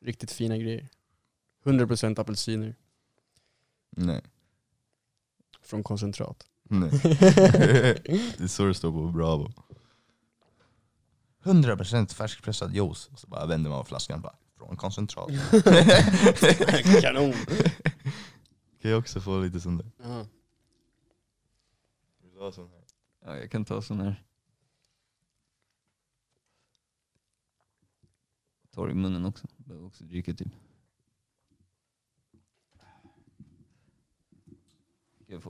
Riktigt 0.01 0.33
fina 0.33 0.57
grejer. 0.57 0.89
100% 1.65 2.21
apelsiner 2.21 2.75
Nej. 3.91 4.23
från 5.63 5.83
koncentrat. 5.83 6.47
Nej. 6.63 6.91
det 7.03 8.41
är 8.41 8.47
så 8.47 8.65
det 8.65 8.75
står 8.75 8.93
på 8.93 9.13
Bravo. 9.13 9.53
100% 11.43 12.15
färskpressad 12.15 12.75
juice. 12.75 13.07
Och 13.07 13.19
så 13.19 13.27
bara 13.27 13.47
vänder 13.47 13.71
man 13.71 13.79
av 13.79 13.85
flaskan 13.85 14.21
bara, 14.21 14.35
från 14.57 14.77
koncentrat. 14.77 15.31
Kanon! 17.03 17.33
Kan 18.83 18.91
jag 18.91 18.99
också 18.99 19.21
få 19.21 19.41
lite 19.41 19.61
sån 19.61 19.77
där? 19.77 19.91
Ja. 20.03 20.27
Vill 22.23 22.33
du 22.35 22.41
ha 22.41 22.53
sån 22.53 22.69
här? 22.69 22.85
Ja, 23.25 23.37
jag 23.37 23.51
kan 23.51 23.65
ta 23.65 23.83
sån 23.83 24.01
här. 24.01 24.25
Torr 28.71 28.91
i 28.91 28.95
munnen 28.95 29.25
också. 29.25 29.47
Behöver 29.57 29.87
också 29.87 30.05
dricka 30.05 30.35
typ. 30.35 30.49
Jag? 35.27 35.43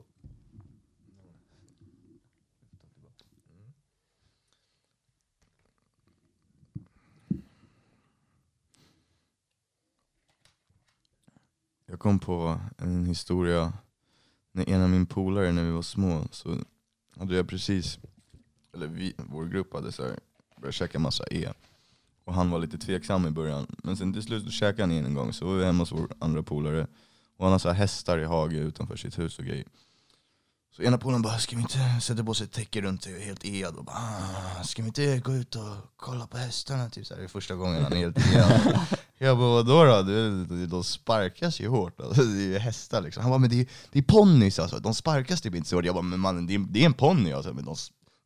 Jag 11.87 11.99
kom 11.99 12.19
på 12.19 12.61
en 12.79 13.07
historia 13.07 13.73
när 14.53 14.69
en 14.69 14.83
av 14.83 14.91
min 14.91 15.07
polare 15.07 15.53
när 15.53 15.65
vi 15.65 15.71
var 15.71 15.83
små 15.83 16.29
så 16.31 16.59
hade 17.17 17.37
jag 17.37 17.49
precis, 17.49 17.99
eller 18.75 18.87
vi, 18.87 19.15
vår 19.17 19.45
grupp 19.45 19.73
hade 19.73 19.93
så 19.93 20.03
här, 20.03 20.19
börjat 20.57 20.75
käka 20.75 20.99
massa 20.99 21.25
E. 21.31 21.53
Och 22.31 22.37
han 22.37 22.51
var 22.51 22.59
lite 22.59 22.79
tveksam 22.79 23.27
i 23.27 23.31
början. 23.31 23.67
Men 23.83 23.97
sen 23.97 24.13
till 24.13 24.23
slut 24.23 24.53
käkade 24.53 24.83
han 24.83 24.93
in 24.93 25.05
en 25.07 25.15
gång, 25.15 25.33
så 25.33 25.47
var 25.47 25.55
vi 25.55 25.65
hemma 25.65 25.79
hos 25.83 25.93
vår 25.93 26.09
andra 26.19 26.43
polare. 26.43 26.87
Och 27.37 27.45
han 27.45 27.53
har 27.53 27.59
så 27.59 27.69
här 27.69 27.75
hästar 27.75 28.19
i 28.19 28.25
hage 28.25 28.57
utanför 28.57 28.97
sitt 28.97 29.19
hus 29.19 29.39
och 29.39 29.45
grejer. 29.45 29.67
Så 30.77 30.83
ena 30.83 30.99
polaren 30.99 31.23
bara, 31.23 31.39
ska 31.39 31.57
vi 31.57 31.63
inte 31.63 32.01
sätta 32.03 32.25
på 32.25 32.35
sig 32.35 32.45
ett 32.45 32.53
täcke 32.53 32.81
runt 32.81 33.03
dig 33.03 33.15
och 33.17 33.21
helt 33.23 33.45
ead 33.45 33.77
och 33.77 33.85
bara, 33.85 33.97
"Ah, 33.97 34.63
ska 34.65 34.83
vi 34.83 34.89
inte 34.89 35.19
gå 35.19 35.33
ut 35.35 35.55
och 35.57 35.77
kolla 35.97 36.27
på 36.27 36.37
hästarna? 36.39 36.91
Typ 36.91 37.07
så 37.07 37.15
här, 37.15 37.19
det 37.21 37.27
är 37.27 37.29
första 37.29 37.55
gången 37.55 37.83
han 37.83 37.93
är 37.93 37.97
helt 37.97 38.19
ead. 38.35 38.81
Jag 39.19 39.39
bara, 39.39 39.49
vadå 39.63 39.85
då? 39.85 40.03
Det- 40.03 40.67
De 40.67 40.85
sparkas 40.85 41.61
ju 41.61 41.69
hårt. 41.69 42.01
Alltså, 42.01 42.23
det 42.23 42.43
är 42.43 42.47
ju 42.49 42.59
hästar 42.59 43.03
liksom. 43.03 43.23
Han 43.23 43.31
bara, 43.31 43.39
men 43.39 43.51
det 43.51 43.61
är, 43.61 43.67
det 43.93 43.99
är 43.99 44.03
ponnys 44.03 44.59
alltså. 44.59 44.79
De 44.79 44.95
sparkas 44.95 45.41
typ 45.41 45.55
inte 45.55 45.69
så 45.69 45.77
hårt. 45.77 45.85
Jag 45.85 45.95
bara, 45.95 46.03
men 46.03 46.21
mannen 46.21 46.47
det 46.47 46.55
är, 46.55 46.59
det 46.59 46.81
är 46.83 46.87
en 46.87 46.93
ponny 46.93 47.33
alltså. 47.33 47.53
Men 47.55 47.65
de, 47.65 47.77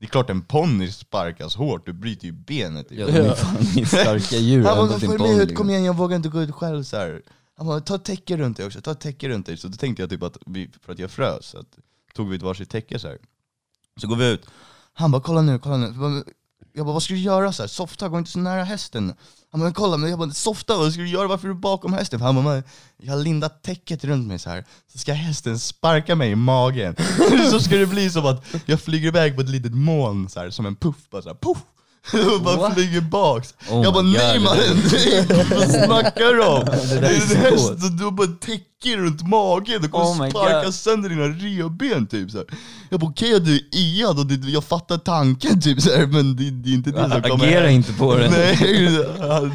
det 0.04 0.08
är 0.08 0.11
klart 0.11 0.30
en 0.30 0.42
ponny 0.42 0.92
sparkas 0.92 1.56
hårt, 1.56 1.87
du 1.87 1.92
bryter 1.92 2.26
ju 2.26 2.32
benet. 2.32 2.88
Typ. 2.88 2.99
Ja, 2.99 3.06
de 3.06 3.12
är 3.12 3.34
fan 3.34 3.78
i 3.78 3.87
starka 3.87 4.37
djur. 4.37 4.64
Han 4.64 4.88
bara, 4.88 4.99
följ 4.99 5.18
med 5.18 5.40
ut, 5.40 5.56
kom 5.56 5.70
igen 5.70 5.84
jag 5.84 5.96
vågar 5.96 6.16
inte 6.16 6.28
gå 6.28 6.42
ut 6.42 6.54
själv 6.54 6.82
så 6.82 6.96
här. 6.96 7.23
Han 7.56 7.66
bara, 7.66 7.80
ta 7.80 7.99
täcke 7.99 8.37
runt 8.37 8.56
dig 8.56 8.66
också, 8.66 8.80
ta 8.80 8.94
täcke 8.94 9.28
runt 9.28 9.46
dig. 9.46 9.56
Så 9.56 9.68
då 9.68 9.76
tänkte 9.76 10.02
jag 10.02 10.11
typ 10.11 10.23
att 10.23 10.37
vi, 10.46 10.70
för 10.82 10.92
att 10.92 10.99
jag 10.99 11.11
frös, 11.11 11.46
så 11.46 11.58
att, 11.58 11.66
tog 12.14 12.28
vi 12.28 12.37
ett 12.37 12.42
varsitt 12.42 12.70
täcke 12.70 12.99
så 12.99 13.08
här. 13.08 13.18
Så 13.96 14.06
går 14.06 14.16
vi 14.16 14.30
ut, 14.30 14.46
han 14.92 15.11
bara 15.11 15.23
kolla 15.23 15.42
nu, 15.42 15.58
kolla 15.58 15.76
nu. 15.76 16.25
Jag 16.73 16.87
bara, 16.87 16.92
vad 16.92 17.02
ska 17.02 17.14
du 17.14 17.20
göra 17.20 17.52
så 17.52 17.62
här? 17.62 17.68
Softa, 17.68 18.08
gå 18.08 18.18
inte 18.18 18.30
så 18.30 18.38
nära 18.38 18.64
hästen. 18.64 19.14
Han 19.54 19.61
bara, 19.61 19.64
men 19.64 19.75
kolla, 19.75 19.96
men 19.96 20.11
jag 20.11 20.18
bara, 20.18 20.30
softa, 20.30 20.76
vad 20.76 20.92
ska 20.92 21.02
du 21.02 21.08
göra? 21.08 21.28
Varför 21.28 21.49
är 21.49 21.52
du 21.52 21.58
bakom 21.58 21.92
hästen? 21.92 22.18
För 22.18 22.26
han 22.26 22.34
bara, 22.34 22.44
"Men 22.54 22.62
jag 23.02 23.12
har 23.12 23.20
lindat 23.20 23.62
täcket 23.62 24.04
runt 24.04 24.26
mig 24.26 24.38
så 24.38 24.50
här. 24.50 24.64
så 24.92 24.99
ska 24.99 25.12
hästen 25.12 25.58
sparka 25.58 26.14
mig 26.14 26.30
i 26.30 26.34
magen. 26.34 26.96
så 27.50 27.61
ska 27.61 27.76
det 27.76 27.87
bli 27.87 28.11
som 28.11 28.26
att 28.26 28.44
jag 28.66 28.80
flyger 28.80 29.08
iväg 29.08 29.34
på 29.34 29.40
ett 29.40 29.49
litet 29.49 29.75
moln 29.75 30.28
så 30.28 30.40
här, 30.40 30.50
som 30.50 30.66
en 30.66 30.76
puff, 30.76 30.96
bara 31.11 31.23
så 31.23 31.28
här, 31.28 31.37
puff. 31.37 31.58
Och 32.34 32.42
bara 32.42 32.56
What? 32.56 32.75
flyger 32.75 33.00
bak. 33.00 33.44
Oh 33.70 33.82
jag 33.84 33.92
bara 33.92 34.02
nej 34.02 34.40
mannen, 34.40 34.76
vad 35.50 35.70
snackar 35.70 36.34
du 36.34 36.44
om? 36.44 36.64
Det 36.64 37.06
är 37.06 37.32
en 37.37 37.52
häst 37.52 37.70
och 37.70 37.92
du 37.99 38.04
har 38.04 38.11
bara 38.11 38.25
ett 38.28 38.40
täcke 38.83 38.97
runt 38.97 39.28
magen, 39.28 39.83
du 39.83 39.88
kommer 39.88 40.04
Oh 40.04 40.31
sparka 40.31 40.64
God. 40.64 40.75
sönder 40.75 41.09
dina 41.09 41.23
revben 41.28 42.07
typ 42.07 42.31
så 42.31 42.37
här. 42.38 42.47
Jag 42.90 43.00
bara 43.00 43.11
okej 43.11 43.40
du 43.40 43.54
är 43.57 43.61
ead 43.73 44.19
och 44.19 44.26
det, 44.26 44.49
jag 44.50 44.64
fattar 44.64 44.99
tanken 44.99 45.61
typ 45.61 45.81
så 45.83 45.90
här, 45.90 46.07
men 46.07 46.37
det, 46.37 46.50
det 46.50 46.71
är 46.71 46.75
inte 46.75 46.90
det 46.90 47.11
som 47.11 47.23
kommer 47.23 47.47
Agera 47.47 47.71
inte 47.71 47.93
på 47.93 48.14
det. 48.16 48.31
Nej, 48.31 48.57
det, 48.61 48.90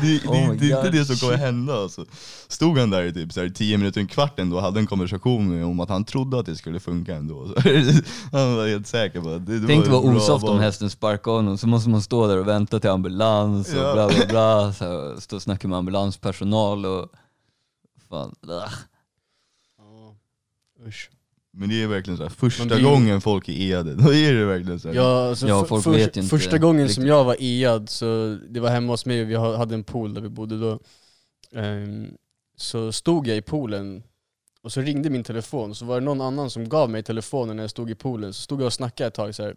det, 0.02 0.28
Oh 0.28 0.50
my 0.50 0.58
det 0.58 0.72
är 0.72 0.78
inte 0.78 0.90
det 0.98 1.06
som 1.06 1.16
kommer 1.16 1.38
hända 1.38 1.74
alltså. 1.82 2.06
Stod 2.48 2.78
han 2.78 2.90
där 2.90 3.04
i 3.04 3.14
typ 3.14 3.34
så 3.34 3.40
här, 3.42 3.50
tio 3.50 3.78
minuter, 3.78 4.02
en 4.02 4.08
kvart 4.08 4.40
ändå 4.40 4.56
och 4.56 4.62
hade 4.62 4.80
en 4.80 4.88
konversation 4.88 5.64
om 5.64 5.80
att 5.80 5.90
han 5.90 6.04
trodde 6.04 6.40
att 6.40 6.46
det 6.46 6.56
skulle 6.56 6.80
funka 6.80 7.16
ändå. 7.16 7.48
Så, 7.48 7.54
han 8.32 8.56
var 8.56 8.68
helt 8.68 8.88
säker 8.88 9.22
på 9.22 9.30
att 9.30 9.46
det, 9.46 9.60
det 9.60 9.68
Tänk 9.68 9.88
var 9.88 10.02
bra 10.02 10.12
osoft 10.16 10.46
om 10.46 10.60
hästen 10.60 10.90
sparkar 10.90 11.32
honom, 11.32 11.58
så 11.58 11.68
måste 11.68 11.90
man 11.90 12.02
stå 12.02 12.28
där 12.28 12.38
och 12.38 12.48
vänta 12.48 12.80
till 12.80 12.90
ambulans 12.90 13.74
och 13.74 13.80
Ja. 13.80 13.94
bla 13.94 14.08
bla 14.08 14.26
bla, 14.30 14.74
så 14.78 14.86
här, 14.86 15.20
stå 15.20 15.36
och 15.36 15.42
snacka 15.42 15.68
med 15.68 15.78
ambulanspersonal 15.78 16.86
och 16.86 17.10
fan, 18.10 18.36
ugh. 18.48 18.74
Usch. 20.88 21.10
Men 21.52 21.70
det 21.70 21.84
är 21.84 21.88
verkligen 21.88 22.18
så 22.18 22.24
här, 22.24 22.30
första 22.30 22.66
det- 22.66 22.82
gången 22.82 23.22
folk 23.22 23.50
är 23.50 23.54
eade, 23.54 23.96
då 24.04 24.14
är 24.14 24.34
det 24.34 24.46
verkligen 24.46 24.80
så 24.80 24.88
här. 24.88 24.96
Ja, 24.96 25.30
alltså, 25.30 25.48
Ja, 25.48 25.60
för- 25.62 25.68
folk 25.68 25.84
för, 25.84 25.92
vet 25.92 26.18
ju 26.18 26.22
inte 26.22 26.30
första 26.38 26.58
gången 26.58 26.90
som 26.90 27.02
riktigt. 27.02 27.08
jag 27.08 27.24
var 27.24 27.36
ead, 27.40 27.90
så 27.90 28.38
det 28.50 28.60
var 28.60 28.70
hemma 28.70 28.94
hos 28.94 29.06
mig 29.06 29.22
och 29.22 29.30
vi 29.30 29.36
ha- 29.36 29.58
hade 29.58 29.76
en 29.76 29.84
pool 29.84 30.14
där 30.14 30.22
vi 30.22 30.30
bodde 30.30 30.60
då. 30.60 30.80
Ehm, 31.56 32.08
så 32.58 32.92
stod 32.92 33.28
jag 33.28 33.38
i 33.38 33.42
poolen 33.42 34.04
och 34.62 34.72
så 34.72 34.82
ringde 34.82 35.10
min 35.10 35.24
telefon, 35.24 35.76
så 35.76 35.86
var 35.86 36.00
det 36.00 36.06
någon 36.06 36.22
annan 36.22 36.50
som 36.50 36.70
gav 36.70 36.90
mig 36.90 37.04
telefonen 37.04 37.56
när 37.56 37.64
jag 37.64 37.70
stod 37.70 37.92
i 37.92 37.96
poolen. 37.96 38.34
Så 38.34 38.42
stod 38.42 38.62
jag 38.62 38.66
och 38.66 38.74
snackade 38.74 39.08
ett 39.08 39.14
tag 39.14 39.36
så 39.36 39.44
här. 39.44 39.56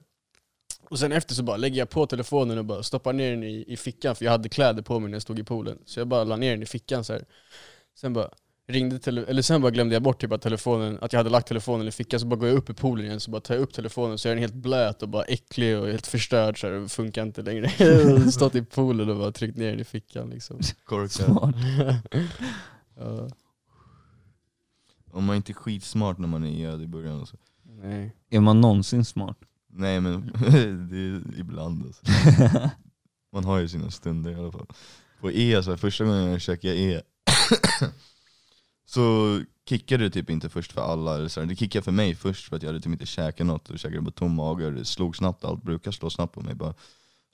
Och 0.90 0.98
sen 0.98 1.12
efter 1.12 1.34
så 1.34 1.42
bara 1.42 1.56
lägger 1.56 1.78
jag 1.78 1.90
på 1.90 2.06
telefonen 2.06 2.58
och 2.58 2.64
bara 2.64 2.82
stoppar 2.82 3.12
ner 3.12 3.30
den 3.30 3.42
i, 3.44 3.64
i 3.68 3.76
fickan, 3.76 4.16
för 4.16 4.24
jag 4.24 4.32
hade 4.32 4.48
kläder 4.48 4.82
på 4.82 4.98
mig 5.00 5.10
när 5.10 5.14
jag 5.16 5.22
stod 5.22 5.38
i 5.38 5.44
poolen. 5.44 5.78
Så 5.86 6.00
jag 6.00 6.08
bara 6.08 6.24
la 6.24 6.36
ner 6.36 6.50
den 6.50 6.62
i 6.62 6.66
fickan 6.66 7.04
så 7.04 7.12
här. 7.12 7.24
Sen 8.00 8.12
bara 8.12 8.28
ringde 8.72 8.98
tele- 8.98 9.24
eller 9.24 9.42
sen 9.42 9.62
bara 9.62 9.70
glömde 9.70 9.94
jag 9.94 10.02
bort 10.02 10.20
typ 10.20 10.32
att, 10.32 10.42
telefonen, 10.42 10.98
att 11.00 11.12
jag 11.12 11.20
hade 11.20 11.30
lagt 11.30 11.48
telefonen 11.48 11.88
i 11.88 11.90
fickan, 11.90 12.20
så 12.20 12.26
bara 12.26 12.36
går 12.36 12.48
jag 12.48 12.56
upp 12.56 12.70
i 12.70 12.74
poolen 12.74 13.06
igen, 13.06 13.20
så 13.20 13.30
bara 13.30 13.40
tar 13.40 13.54
jag 13.54 13.62
upp 13.62 13.72
telefonen 13.72 14.18
så 14.18 14.28
är 14.28 14.32
den 14.32 14.38
helt 14.42 14.54
blöt 14.54 15.02
och 15.02 15.08
bara 15.08 15.22
äcklig 15.24 15.78
och 15.78 15.86
helt 15.86 16.06
förstörd 16.06 16.60
så 16.60 16.66
här, 16.66 16.88
funkar 16.88 17.22
inte 17.22 17.42
längre. 17.42 17.68
Stått 18.32 18.54
i 18.54 18.62
poolen 18.64 19.10
och 19.10 19.16
bara 19.16 19.32
tryckt 19.32 19.56
ner 19.56 19.70
den 19.70 19.80
i 19.80 19.84
fickan 19.84 20.30
liksom. 20.30 20.60
Korkad. 20.84 21.54
ja, 22.98 23.28
Om 25.10 25.24
man 25.24 25.36
inte 25.36 25.52
är 25.52 25.54
skitsmart 25.54 26.18
när 26.18 26.28
man 26.28 26.44
är 26.44 26.64
ead 26.66 26.82
i 26.82 26.86
början 26.86 27.20
alltså. 27.20 27.36
nej. 27.82 28.16
Är 28.30 28.40
man 28.40 28.60
någonsin 28.60 29.04
smart? 29.04 29.36
Nej 29.74 30.00
men 30.00 30.32
det 30.90 30.98
är 30.98 31.40
ibland 31.40 31.84
alltså. 31.86 32.02
Man 33.32 33.44
har 33.44 33.58
ju 33.58 33.68
sina 33.68 33.90
stunder 33.90 34.30
i 34.30 34.34
alla 34.34 34.52
fall. 34.52 34.66
På 35.20 35.30
E, 35.32 35.62
så 35.62 35.70
här, 35.70 35.76
första 35.76 36.04
gången 36.04 36.30
jag 36.30 36.40
käkade 36.40 36.74
E 36.78 37.02
så 38.86 39.40
kickade 39.68 40.04
det 40.04 40.10
typ 40.10 40.30
inte 40.30 40.48
först 40.48 40.72
för 40.72 40.80
alla. 40.80 41.14
Eller 41.14 41.28
så 41.28 41.40
här. 41.40 41.46
Det 41.46 41.56
kickade 41.56 41.82
för 41.82 41.92
mig 41.92 42.14
först 42.14 42.48
för 42.48 42.56
att 42.56 42.62
jag 42.62 42.68
hade 42.68 42.80
typ 42.80 42.92
inte 42.92 43.06
käkat 43.06 43.46
något 43.46 43.70
och 43.70 43.78
käkade 43.78 44.02
på 44.02 44.10
tom 44.10 44.34
mage 44.34 44.66
och 44.66 44.72
det 44.72 44.84
slog 44.84 45.16
snabbt, 45.16 45.44
allt 45.44 45.62
brukar 45.62 45.90
slå 45.90 46.10
snabbt 46.10 46.34
på 46.34 46.40
mig 46.40 46.54
bara. 46.54 46.74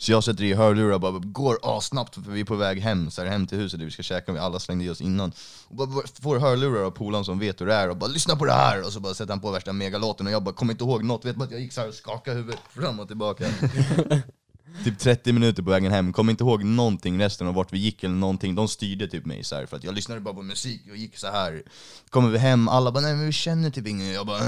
Så 0.01 0.13
jag 0.13 0.25
sätter 0.25 0.45
i 0.45 0.55
hörlurar 0.55 0.95
och 0.95 1.01
bara 1.01 1.19
går 1.19 1.59
assnabbt 1.63 2.15
för 2.15 2.21
vi 2.21 2.41
är 2.41 2.45
på 2.45 2.57
väg 2.57 2.81
hem, 2.81 3.11
så 3.11 3.23
här, 3.23 3.29
hem 3.29 3.47
till 3.47 3.59
huset 3.59 3.79
där 3.79 3.85
vi 3.85 3.91
ska 3.93 4.03
käka, 4.03 4.33
vi 4.33 4.39
alla 4.39 4.59
slängde 4.59 4.85
i 4.85 4.91
oss 4.91 5.01
innan. 5.01 5.33
Och 5.69 5.77
bara 5.77 6.07
får 6.23 6.39
hörlurar 6.39 6.83
av 6.83 6.91
polaren 6.91 7.25
som 7.25 7.39
vet 7.39 7.61
hur 7.61 7.67
det 7.67 7.75
är 7.75 7.91
och 7.91 7.97
bara 7.97 8.11
lyssna 8.11 8.37
på 8.37 8.45
det 8.45 8.53
här! 8.53 8.87
Och 8.87 8.93
så 8.93 9.01
bara 9.01 9.15
sätter 9.15 9.33
han 9.33 9.41
på 9.41 9.51
värsta 9.51 9.73
megalåten 9.73 10.27
och 10.27 10.33
jag 10.33 10.43
bara 10.43 10.55
kommer 10.55 10.73
inte 10.73 10.85
ihåg 10.85 11.05
något, 11.05 11.25
vet 11.25 11.37
bara 11.37 11.45
att 11.45 11.51
jag 11.51 11.61
gick 11.61 11.73
så 11.73 11.81
här 11.81 11.89
och 11.89 11.95
skakade 11.95 12.37
huvudet 12.37 12.61
fram 12.71 13.01
och 13.01 13.09
tillbaka. 13.09 13.45
typ 14.85 14.99
30 14.99 15.33
minuter 15.33 15.63
på 15.63 15.71
vägen 15.71 15.93
hem, 15.93 16.13
kommer 16.13 16.31
inte 16.31 16.45
ihåg 16.45 16.65
någonting 16.65 17.21
resten 17.21 17.47
av 17.47 17.55
vart 17.55 17.73
vi 17.73 17.79
gick 17.79 18.05
eller 18.05 18.15
någonting. 18.15 18.55
De 18.55 18.69
styrde 18.69 19.09
typ 19.09 19.27
mig 19.27 19.45
så 19.45 19.57
här 19.57 19.67
för 19.67 19.77
att 19.77 19.85
jag 19.85 19.95
lyssnade 19.95 20.21
bara 20.21 20.35
på 20.35 20.43
musik 20.43 20.83
och 20.91 20.97
gick 20.97 21.19
så 21.19 21.27
här. 21.27 21.63
Kommer 22.11 22.29
vi 22.29 22.39
hem, 22.39 22.69
alla 22.69 22.93
bara 22.93 23.01
nej 23.01 23.15
men 23.15 23.27
vi 23.27 23.33
känner 23.33 23.71
typ 23.71 23.87
ingen. 23.87 24.13
Jag 24.13 24.27
bara 24.27 24.39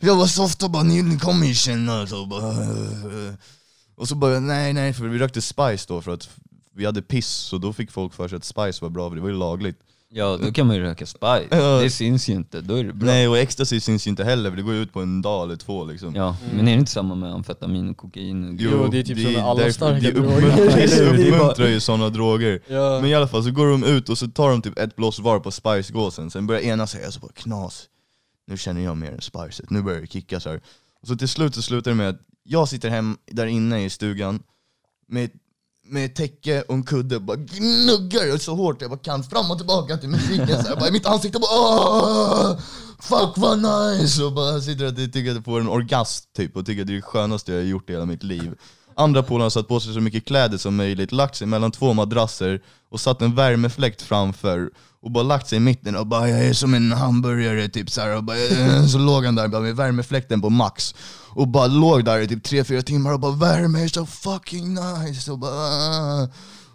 Jag 0.00 0.16
var 0.16 0.26
soft 0.26 0.62
och 0.62 0.70
bara 0.70 0.82
ni, 0.82 1.02
ni 1.02 1.18
kommer 1.18 1.46
ju 1.46 1.54
känna. 1.54 2.06
Så 2.06 2.26
bara, 2.26 2.54
och 3.96 4.08
så 4.08 4.14
bara 4.14 4.40
nej 4.40 4.72
nej 4.72 4.92
för 4.92 5.04
vi 5.04 5.18
rökte 5.18 5.42
spice 5.42 5.84
då 5.88 6.02
för 6.02 6.12
att 6.12 6.28
vi 6.74 6.86
hade 6.86 7.02
piss 7.02 7.28
så 7.28 7.58
då 7.58 7.72
fick 7.72 7.90
folk 7.90 8.14
för 8.14 8.28
sig 8.28 8.36
att 8.36 8.44
spice 8.44 8.78
var 8.82 8.90
bra 8.90 9.08
för 9.08 9.16
det 9.16 9.22
var 9.22 9.28
ju 9.28 9.36
lagligt. 9.36 9.78
Ja, 10.12 10.38
då 10.42 10.52
kan 10.52 10.66
man 10.66 10.76
ju 10.76 10.82
röka 10.82 11.06
spice. 11.06 11.46
Ja. 11.50 11.80
Det 11.82 11.90
syns 11.90 12.28
ju 12.28 12.32
inte, 12.32 12.60
då 12.60 12.74
är 12.74 12.84
det 12.84 12.92
bra. 12.92 13.06
Nej 13.06 13.28
och 13.28 13.38
ecstasy 13.38 13.80
syns 13.80 14.06
ju 14.06 14.10
inte 14.10 14.24
heller 14.24 14.50
för 14.50 14.56
det 14.56 14.62
går 14.62 14.74
ju 14.74 14.82
ut 14.82 14.92
på 14.92 15.00
en 15.00 15.22
dag 15.22 15.44
eller 15.44 15.56
två 15.56 15.84
liksom. 15.84 16.14
Ja, 16.14 16.36
men 16.54 16.68
är 16.68 16.72
det 16.72 16.78
inte 16.78 16.90
samma 16.90 17.14
med 17.14 17.32
amfetamin 17.32 17.88
och 17.88 17.96
kokain? 17.96 18.48
Och 18.48 18.54
Jo, 18.58 18.88
det 18.88 18.98
är 18.98 19.02
typ 19.02 19.18
så 19.18 19.30
med 19.30 19.44
alla 19.44 19.72
starka 19.72 20.00
det 20.10 20.10
droger. 20.10 20.76
det 20.76 21.16
Det 21.16 21.30
uppmuntrar 21.30 21.66
ju 21.66 21.80
sådana 21.80 22.08
droger. 22.08 22.60
Ja. 22.66 22.98
Men 23.00 23.10
i 23.10 23.14
alla 23.14 23.28
fall 23.28 23.44
så 23.44 23.50
går 23.50 23.66
de 23.66 23.84
ut 23.84 24.08
och 24.08 24.18
så 24.18 24.28
tar 24.28 24.50
de 24.50 24.62
typ 24.62 24.78
ett 24.78 24.96
blås 24.96 25.18
var 25.18 25.40
på 25.40 25.50
spicegåsen, 25.50 26.30
sen 26.30 26.46
börjar 26.46 26.62
ena 26.62 26.86
säga 26.86 27.10
så 27.10 27.20
bara 27.20 27.32
knas, 27.34 27.88
nu 28.46 28.56
känner 28.56 28.80
jag 28.80 28.96
mer 28.96 29.12
än 29.12 29.20
spicet, 29.20 29.70
nu 29.70 29.82
börjar 29.82 30.00
det 30.00 30.06
kicka 30.06 30.40
så 30.40 30.50
här. 30.50 30.60
Och 31.02 31.08
så 31.08 31.16
till 31.16 31.28
slut 31.28 31.54
så 31.54 31.62
slutar 31.62 31.90
det 31.90 31.94
med 31.96 32.08
att 32.08 32.20
jag 32.42 32.68
sitter 32.68 32.90
hem 32.90 33.16
där 33.26 33.46
inne 33.46 33.84
i 33.84 33.90
stugan 33.90 34.42
med, 35.08 35.30
med 35.90 36.04
ett 36.04 36.14
täcke 36.14 36.62
och 36.62 36.74
en 36.74 36.82
kudde 36.82 37.16
och 37.16 37.22
bara 37.22 37.36
gnuggar 37.36 38.38
så 38.38 38.54
hårt 38.54 38.82
jag 38.82 38.90
bara 38.90 39.00
kan 39.00 39.22
fram 39.24 39.50
och 39.50 39.58
tillbaka 39.58 39.96
till 39.96 40.08
musiken 40.08 40.62
så 40.62 40.68
här, 40.68 40.76
bara 40.76 40.88
i 40.88 40.92
mitt 40.92 41.06
ansikte 41.06 41.38
bara 41.38 41.60
Åh, 41.60 42.58
Fuck 43.00 43.32
vad 43.36 43.58
nice! 43.58 44.24
Och 44.24 44.32
bara 44.32 44.60
sitter 44.60 44.86
och 44.86 44.96
tycker 44.96 45.30
att 45.30 45.36
jag 45.36 45.44
får 45.44 45.60
en 45.60 45.68
orgasm 45.68 46.26
typ 46.36 46.56
och 46.56 46.66
tycker 46.66 46.82
att 46.82 46.86
det 46.86 46.92
är 46.92 46.96
det 46.96 47.02
skönaste 47.02 47.52
jag 47.52 47.58
har 47.58 47.64
gjort 47.64 47.90
i 47.90 47.92
hela 47.92 48.06
mitt 48.06 48.22
liv. 48.22 48.54
Andra 48.96 49.22
polaren 49.22 49.42
har 49.42 49.50
satt 49.50 49.68
på 49.68 49.80
sig 49.80 49.94
så 49.94 50.00
mycket 50.00 50.24
kläder 50.26 50.58
som 50.58 50.76
möjligt, 50.76 51.12
lagt 51.12 51.36
sig 51.36 51.46
mellan 51.46 51.70
två 51.70 51.92
madrasser 51.92 52.60
och 52.90 53.00
satt 53.00 53.22
en 53.22 53.34
värmefläkt 53.34 54.02
framför 54.02 54.70
och 55.02 55.10
bara 55.10 55.24
lagt 55.24 55.48
sig 55.48 55.56
i 55.56 55.60
mitten 55.60 55.96
och 55.96 56.06
bara 56.06 56.28
'jag 56.28 56.44
är 56.44 56.52
som 56.52 56.74
en 56.74 56.92
hamburgare' 56.92 57.68
typ 57.68 57.90
så 57.90 58.00
här, 58.00 58.16
och 58.16 58.24
bara, 58.24 58.36
Så 58.88 58.98
låg 58.98 59.24
han 59.24 59.34
där 59.34 59.48
bara 59.48 59.60
med 59.60 59.76
värmefläkten 59.76 60.40
på 60.40 60.50
max 60.50 60.94
och 61.30 61.48
bara 61.48 61.66
låg 61.66 62.04
där 62.04 62.18
i 62.18 62.28
typ 62.28 62.46
3-4 62.46 62.80
timmar 62.82 63.12
och 63.12 63.20
bara 63.20 63.32
'värme 63.32 63.84
är 63.84 63.88
så 63.88 64.06
fucking 64.06 64.78
nice' 64.78 65.30
och 65.30 65.38
bara 65.38 65.50
"Ah." 65.52 66.28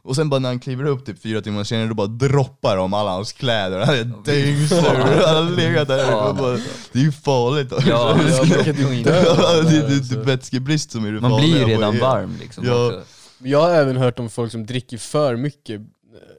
och 0.03 0.15
sen 0.15 0.29
bara 0.29 0.39
när 0.39 0.49
han 0.49 0.59
kliver 0.59 0.83
upp 0.85 1.05
typ 1.05 1.21
fyra 1.21 1.41
timmar 1.41 1.63
senare, 1.63 1.87
då 1.87 1.93
bara 1.93 2.07
droppar 2.07 2.77
de 2.77 2.93
alla 2.93 3.11
hans 3.11 3.33
kläder, 3.33 3.79
han 3.85 3.95
är 3.95 4.03
dyngsur, 4.25 5.25
han 5.25 5.45
har 5.45 5.55
legat 5.55 5.87
där 5.87 6.29
och 6.29 6.35
bara, 6.35 6.51
Det 6.91 6.99
är 6.99 7.03
ju 7.03 7.11
farligt 7.11 7.71
också. 7.71 7.89
Ja, 7.89 8.15
man 8.17 8.25
det, 8.25 8.63
det, 8.63 8.71
det 9.03 9.95
alltså. 9.95 10.15
är 10.19 10.23
vätskebrist 10.23 10.91
som 10.91 11.05
är 11.05 11.11
det 11.11 11.21
Man 11.21 11.31
farliga 11.31 11.47
blir 11.55 11.67
ju 11.67 11.73
redan 11.75 11.99
varm 11.99 12.37
liksom 12.41 12.65
Ja. 12.65 12.87
också. 12.87 13.01
Men 13.37 13.51
Jag 13.51 13.61
har 13.61 13.69
även 13.69 13.97
hört 13.97 14.19
om 14.19 14.29
folk 14.29 14.51
som 14.51 14.65
dricker 14.65 14.97
för 14.97 15.35
mycket 15.35 15.81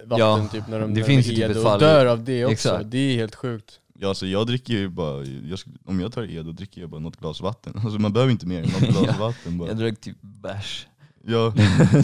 vatten 0.05 0.19
Ja, 0.27 0.49
typ 0.53 0.69
när 0.69 0.81
de 0.81 0.95
det 0.95 1.05
finns 1.05 1.27
typ 1.27 1.63
fall 1.63 1.77
och 1.77 1.83
i- 1.83 1.85
dör 1.85 2.07
av 2.07 2.25
det 2.25 2.45
också. 2.45 2.53
Exakt. 2.53 2.91
Det 2.91 2.99
är 2.99 3.17
helt 3.17 3.35
sjukt. 3.35 3.71
Ja, 3.99 4.09
alltså 4.09 4.27
jag 4.27 4.47
dricker 4.47 4.75
ju 4.75 4.89
bara, 4.89 5.25
jag, 5.25 5.59
om 5.85 6.01
jag 6.01 6.13
tar 6.13 6.31
ed 6.31 6.45
då 6.45 6.53
dricker 6.53 6.81
jag 6.81 6.91
bara 6.91 7.01
något 7.01 7.17
glas 7.17 7.41
vatten. 7.41 7.73
Alltså 7.85 7.99
man 7.99 8.13
behöver 8.13 8.33
inte 8.33 8.47
mer 8.47 8.63
än 8.63 8.69
något 8.71 8.81
glas 8.81 9.07
Ja. 9.07 9.17
vatten 9.19 9.59
bara. 9.59 9.69
Jag 9.69 9.77
drack 9.79 10.01
typ 10.01 10.17
bärs. 10.21 10.87
Ja, 11.29 11.53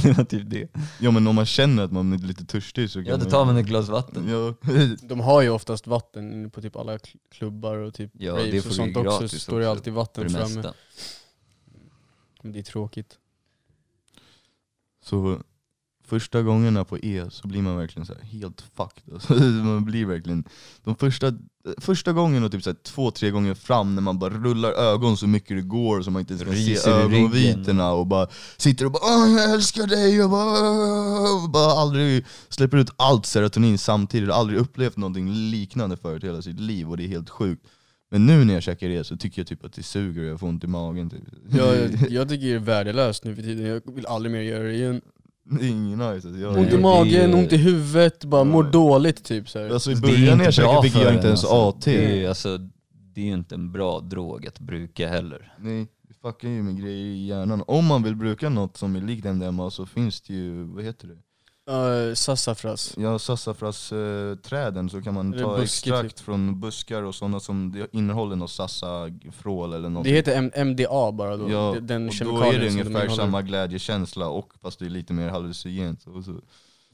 det 0.03 0.17
var 0.17 0.25
typ 0.25 0.51
det. 0.51 0.69
ja 1.01 1.11
men 1.11 1.27
om 1.27 1.35
man 1.35 1.47
känner 1.47 1.83
att 1.83 1.93
man 1.93 2.13
är 2.13 2.19
lite 2.19 2.45
törstig 2.45 2.91
så 2.91 2.99
kan 2.99 3.07
Ja, 3.07 3.17
då 3.17 3.31
tar 3.31 3.45
man 3.45 3.57
ett 3.57 3.67
glas 3.67 3.89
vatten. 3.89 4.29
Ja, 4.29 4.55
De 5.03 5.21
har 5.21 5.43
ju 5.43 5.49
oftast 5.51 5.87
vatten 5.87 6.51
på 6.51 6.63
typ 6.63 6.77
alla 6.77 6.97
kl- 6.97 7.17
klubbar 7.31 7.77
och 7.77 7.95
typ 7.95 8.11
Ja, 8.19 8.33
raves 8.33 8.51
det 8.51 8.59
och 8.59 8.65
får 8.65 8.71
sånt 8.71 8.97
också, 8.97 9.29
så 9.29 9.39
står 9.39 9.61
det 9.61 9.71
alltid 9.71 9.93
vatten 9.93 10.31
framme. 10.31 10.73
Men 12.43 12.53
det 12.53 12.59
är 12.59 12.63
tråkigt. 12.63 13.19
så 15.05 15.41
första 16.13 16.43
gångerna 16.43 16.85
på 16.85 16.99
E 16.99 17.25
så 17.31 17.49
blir 17.49 17.63
man 17.63 17.77
verkligen 17.77 18.07
så 18.07 18.15
helt 18.23 18.65
fucked. 18.77 19.15
Alltså, 19.15 19.35
man 19.65 19.85
blir 19.85 20.07
verkligen, 20.07 20.45
de 20.85 20.97
första, 20.97 21.33
första 21.79 22.13
gången 22.13 22.45
och 22.45 22.53
typ 22.53 22.63
så 22.63 22.75
två, 22.75 23.11
tre 23.11 23.31
gånger 23.31 23.55
fram 23.55 23.95
när 23.95 24.03
man 24.03 24.19
bara 24.19 24.31
rullar 24.31 24.73
ögon 24.73 25.17
så 25.17 25.27
mycket 25.27 25.57
det 25.57 25.63
går 25.63 26.03
så 26.03 26.11
man 26.11 26.21
inte 26.21 26.33
ens 26.33 26.45
kan 26.45 26.55
se 26.55 26.61
Ryser 26.61 26.91
ögonvitorna 26.91 27.93
och 27.93 28.07
bara 28.07 28.29
sitter 28.57 28.85
och 28.85 28.93
bara 28.93 29.29
jag 29.29 29.51
älskar 29.51 29.87
dig 29.87 30.25
och 30.25 30.31
bara, 30.31 30.61
och 31.33 31.51
bara 31.51 31.73
aldrig 31.73 32.25
släpper 32.49 32.77
ut 32.77 32.91
allt 32.97 33.27
serotonin 33.27 33.79
samtidigt, 33.79 34.29
och 34.29 34.37
aldrig 34.37 34.59
upplevt 34.61 34.97
någonting 34.97 35.33
liknande 35.33 35.97
förut 35.97 36.25
i 36.25 36.27
hela 36.27 36.43
sitt 36.43 36.61
liv 36.61 36.91
och 36.91 36.97
det 36.97 37.05
är 37.05 37.09
helt 37.09 37.31
sjukt. 37.31 37.67
Men 38.11 38.27
nu 38.27 38.45
när 38.45 38.55
jag 38.55 38.63
käkar 38.63 38.89
det 38.89 39.05
så 39.05 39.17
tycker 39.17 39.41
jag 39.41 39.47
typ 39.47 39.65
att 39.65 39.73
det 39.73 39.83
suger 39.83 40.23
och 40.23 40.29
jag 40.29 40.41
får 40.41 40.49
ont 40.49 40.65
i 40.65 40.67
magen 40.67 41.11
typ. 41.11 41.23
Jag, 41.51 41.91
jag 42.11 42.29
tycker 42.29 42.47
det 42.47 42.55
är 42.55 42.59
värdelöst 42.59 43.25
nu 43.25 43.35
för 43.35 43.43
tiden, 43.43 43.67
jag 43.67 43.95
vill 43.95 44.07
aldrig 44.07 44.33
mer 44.33 44.41
göra 44.41 44.63
det 44.63 44.75
igen. 44.75 45.01
Det 45.45 45.65
är 45.67 45.69
ingen 45.71 45.99
nice. 45.99 46.13
Alltså, 46.13 46.29
jag, 46.29 46.57
Ont 46.59 46.73
i 46.73 46.79
magen, 46.79 47.31
är- 47.31 47.35
ont 47.39 47.53
i 47.53 47.57
huvudet, 47.57 48.25
bara 48.25 48.45
mår 48.45 48.63
dåligt 48.63 49.25
typ 49.25 49.49
så 49.49 49.59
här. 49.59 49.71
Alltså 49.71 49.91
i 49.91 49.95
Det 49.95 49.99
är 49.99 50.11
början 50.11 50.39
när 50.39 50.45
jag 50.45 50.49
inte 50.49 50.53
käkade 50.53 50.73
bra 50.73 50.83
fick 50.83 50.93
för 50.93 51.01
jag 51.01 51.09
en, 51.09 51.15
inte 51.15 51.27
ens 51.27 51.45
alltså. 51.45 51.69
AT. 51.69 51.81
Det 51.85 52.25
är, 52.25 52.29
alltså, 52.29 52.59
det 53.15 53.21
är 53.21 53.25
ju 53.25 53.33
inte 53.35 53.55
en 53.55 53.73
bra 53.73 54.01
drog 54.01 54.47
att 54.47 54.59
bruka 54.59 55.09
heller. 55.09 55.53
Nej, 55.59 55.87
det 56.09 56.15
fuckar 56.23 56.49
ju 56.49 56.63
med 56.63 56.81
grejer 56.81 57.05
i 57.07 57.27
hjärnan. 57.27 57.65
Om 57.67 57.87
man 57.87 58.03
vill 58.03 58.17
bruka 58.17 58.49
något 58.49 58.77
som 58.77 58.97
är 58.97 59.01
likt 59.01 59.25
MDMA 59.27 59.71
så 59.71 59.87
finns 59.87 60.21
det 60.21 60.35
ju, 60.35 60.63
vad 60.65 60.85
heter 60.85 61.09
det? 61.09 61.19
Uh, 61.71 62.15
sassafras. 62.15 62.95
Ja, 62.99 63.19
sassafrasträden 63.19 64.91
så 64.91 65.03
kan 65.03 65.15
man 65.15 65.33
ta 65.33 65.63
extrakt 65.63 66.17
typ. 66.17 66.25
från 66.25 66.61
buskar 66.61 67.03
och 67.03 67.15
sådana 67.15 67.41
som 67.41 67.87
innehåller 67.93 68.37
något 68.37 68.51
sassafrål 68.51 69.73
eller 69.73 69.89
något. 69.89 70.05
Det 70.05 70.11
heter 70.11 70.37
M- 70.37 70.51
MDA 70.57 71.13
bara 71.13 71.37
då, 71.37 71.51
ja, 71.51 71.73
Det- 71.75 71.81
den 71.81 72.09
och 72.09 72.15
då 72.25 72.41
är 72.43 72.59
det 72.59 72.69
ungefär 72.71 73.09
samma 73.09 73.43
glädjekänsla 73.43 74.29
och 74.29 74.53
fast 74.61 74.79
det 74.79 74.87
är 74.87 74.91
lite 74.91 75.13
mer 75.13 75.29
hallucinogent. 75.29 76.05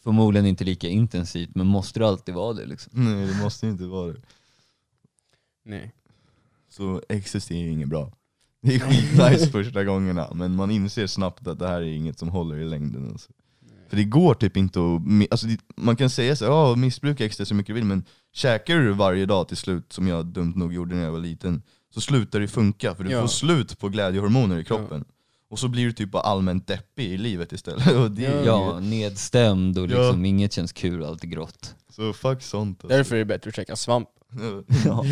Förmodligen 0.02 0.46
inte 0.46 0.64
lika 0.64 0.88
intensivt, 0.88 1.50
men 1.54 1.66
måste 1.66 1.98
det 2.00 2.06
alltid 2.08 2.34
vara 2.34 2.52
det 2.52 2.66
liksom? 2.66 2.92
Nej 2.94 3.26
det 3.26 3.42
måste 3.42 3.66
inte 3.66 3.84
vara 3.84 4.12
det. 4.12 4.20
Nej. 5.64 5.92
Så 6.68 7.02
ecstasy 7.08 7.54
är 7.54 7.68
inget 7.70 7.88
bra. 7.88 8.12
Det 8.62 8.74
är 8.74 8.78
skitnice 8.80 9.50
första 9.50 9.84
gångerna 9.84 10.28
men 10.34 10.56
man 10.56 10.70
inser 10.70 11.06
snabbt 11.06 11.46
att 11.46 11.58
det 11.58 11.68
här 11.68 11.80
är 11.80 11.92
inget 11.92 12.18
som 12.18 12.28
håller 12.28 12.56
i 12.56 12.64
längden. 12.64 13.08
Alltså. 13.12 13.32
För 13.88 13.96
det 13.96 14.04
går 14.04 14.34
typ 14.34 14.56
inte 14.56 14.78
att, 14.80 15.32
alltså 15.32 15.46
det, 15.46 15.58
man 15.76 15.96
kan 15.96 16.10
säga 16.10 16.36
så 16.36 16.44
ja 16.44 16.74
missbruka 16.76 17.24
ecstasy 17.24 17.48
så 17.48 17.54
mycket 17.54 17.68
du 17.68 17.74
vill 17.74 17.84
men 17.84 18.04
käkar 18.34 18.76
du 18.78 18.92
varje 18.92 19.26
dag 19.26 19.48
till 19.48 19.56
slut, 19.56 19.92
som 19.92 20.08
jag 20.08 20.26
dumt 20.26 20.52
nog 20.56 20.72
gjorde 20.74 20.94
när 20.96 21.04
jag 21.04 21.12
var 21.12 21.18
liten, 21.20 21.62
så 21.94 22.00
slutar 22.00 22.40
det 22.40 22.48
funka 22.48 22.94
för 22.94 23.04
du 23.04 23.10
Ja. 23.10 23.20
får 23.20 23.28
slut 23.28 23.78
på 23.78 23.88
glädjehormoner 23.88 24.58
i 24.58 24.64
kroppen. 24.64 25.04
Och 25.50 25.58
så 25.58 25.68
blir 25.68 25.84
du 25.84 25.92
typ 25.92 26.10
bara 26.10 26.22
allmänt 26.22 26.66
deppig 26.66 27.04
i 27.04 27.16
livet 27.18 27.52
istället. 27.52 27.92
Och 27.96 28.10
det 28.10 28.24
är 28.26 28.44
Ja, 28.46 28.80
nedstämd 28.80 29.78
och 29.78 29.90
Ja. 29.90 29.98
liksom 29.98 30.24
inget 30.24 30.52
känns 30.52 30.72
kul, 30.72 31.04
allt 31.04 31.24
är 31.24 31.28
grått. 31.28 31.74
Så 31.90 32.12
fuck 32.12 32.42
sånt 32.42 32.84
alltså. 32.84 32.96
Därför 32.96 33.14
är 33.14 33.18
det 33.18 33.24
bättre 33.24 33.48
att 33.48 33.56
käka 33.56 33.76
svamp. 33.76 34.08
Ja. 34.86 35.04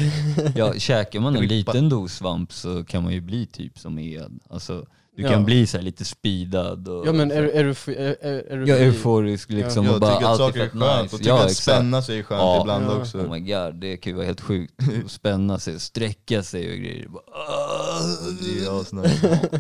ja, 0.55 0.75
käkar 0.75 1.21
man 1.21 1.37
en 1.37 1.47
liten 1.47 1.89
dos 1.89 2.13
svamp 2.15 2.53
så 2.53 2.85
kan 2.85 3.03
man 3.03 3.13
ju 3.13 3.21
bli 3.21 3.47
typ 3.47 3.79
som 3.79 3.99
Ed. 3.99 4.41
Alltså, 4.51 4.87
du 5.17 5.23
Ja. 5.23 5.29
kan 5.29 5.45
bli 5.45 5.67
så 5.67 5.77
här 5.77 5.85
lite 5.85 6.05
speedad 6.05 6.89
och 6.89 7.07
Ja 7.07 7.13
men 7.13 7.31
är, 7.31 7.43
är, 7.43 7.65
du, 7.65 7.93
är, 7.95 8.17
är, 8.21 8.53
är 8.53 8.57
du 8.57 8.67
ja, 8.67 8.77
euforisk 8.77 9.51
liksom 9.51 9.85
Jag 9.85 9.95
och 9.95 10.01
bara 10.01 10.15
tycker 10.15 10.25
att 10.27 10.31
allt 10.31 10.39
saker 10.41 10.61
är 10.61 10.65
fett 10.65 10.73
skönt, 10.81 11.03
nice. 11.03 11.15
och 11.17 11.19
tycker 11.21 11.31
Ja, 11.31 11.39
att 11.39 11.51
exakt. 11.51 11.63
spänna 11.63 12.03
sig 12.03 12.19
är 12.19 12.23
skönt 12.23 12.41
Ja. 12.41 12.61
ibland 12.61 12.85
Ja. 12.85 12.97
också. 13.01 13.19
Oh 13.19 13.31
my 13.31 13.41
god, 13.41 13.75
det 13.81 13.97
kan 13.97 14.11
ju 14.11 14.17
vara 14.17 14.27
helt 14.27 14.41
sjukt. 14.41 14.75
Att 15.05 15.11
Spänna 15.11 15.59
sig, 15.59 15.81
sträcka 15.81 16.43
sig 16.43 16.73
och 16.73 16.79
grejer. 16.79 17.09
Bara, 17.09 17.23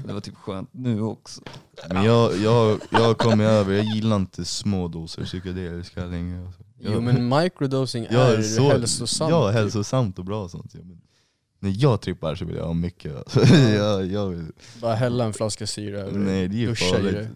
Det 0.03 0.11
är 0.11 0.13
var 0.13 0.21
typ 0.21 0.37
skönt 0.37 0.69
nu 0.73 1.01
också. 1.03 1.41
Men 1.91 2.05
jag, 2.05 2.37
jag, 2.39 2.81
jag 2.91 3.01
har 3.01 3.15
kommit 3.15 3.47
över, 3.47 3.75
jag 3.75 3.85
gillar 3.85 4.17
inte 4.17 4.45
små 4.45 4.89
doser 4.89 5.25
psykedeliska 5.25 6.05
längre. 6.05 6.47
Alltså. 6.47 6.63
Jo 6.81 7.01
men 7.01 7.29
microdosing 7.29 8.07
jag 8.11 8.35
är 8.35 8.43
så- 8.43 8.69
hälsosamt. 8.69 9.31
Ja, 9.31 9.49
typ. 9.49 9.55
hälsosamt 9.59 10.19
och 10.19 10.25
bra 10.25 10.43
och 10.45 10.51
sånt. 10.51 10.71
Ja, 10.75 10.81
men 10.85 10.99
när 11.67 11.83
jag 11.83 12.01
trippar 12.01 12.35
så 12.35 12.45
vill 12.45 12.57
jag 12.57 12.65
ha 12.65 12.75
mycket. 12.75 13.17
Alltså. 13.17 13.55
jag, 13.55 14.07
jag 14.13 14.29
vill, 14.29 14.47
Bara 14.81 14.95
hälla 14.95 15.25
en 15.25 15.33
flaska 15.33 15.67
syra 15.67 15.99
över 15.99 16.19
nej 16.19 16.49
det 16.49 16.57
är 16.57 16.59
ju 16.59 16.75
farligt. 16.75 17.29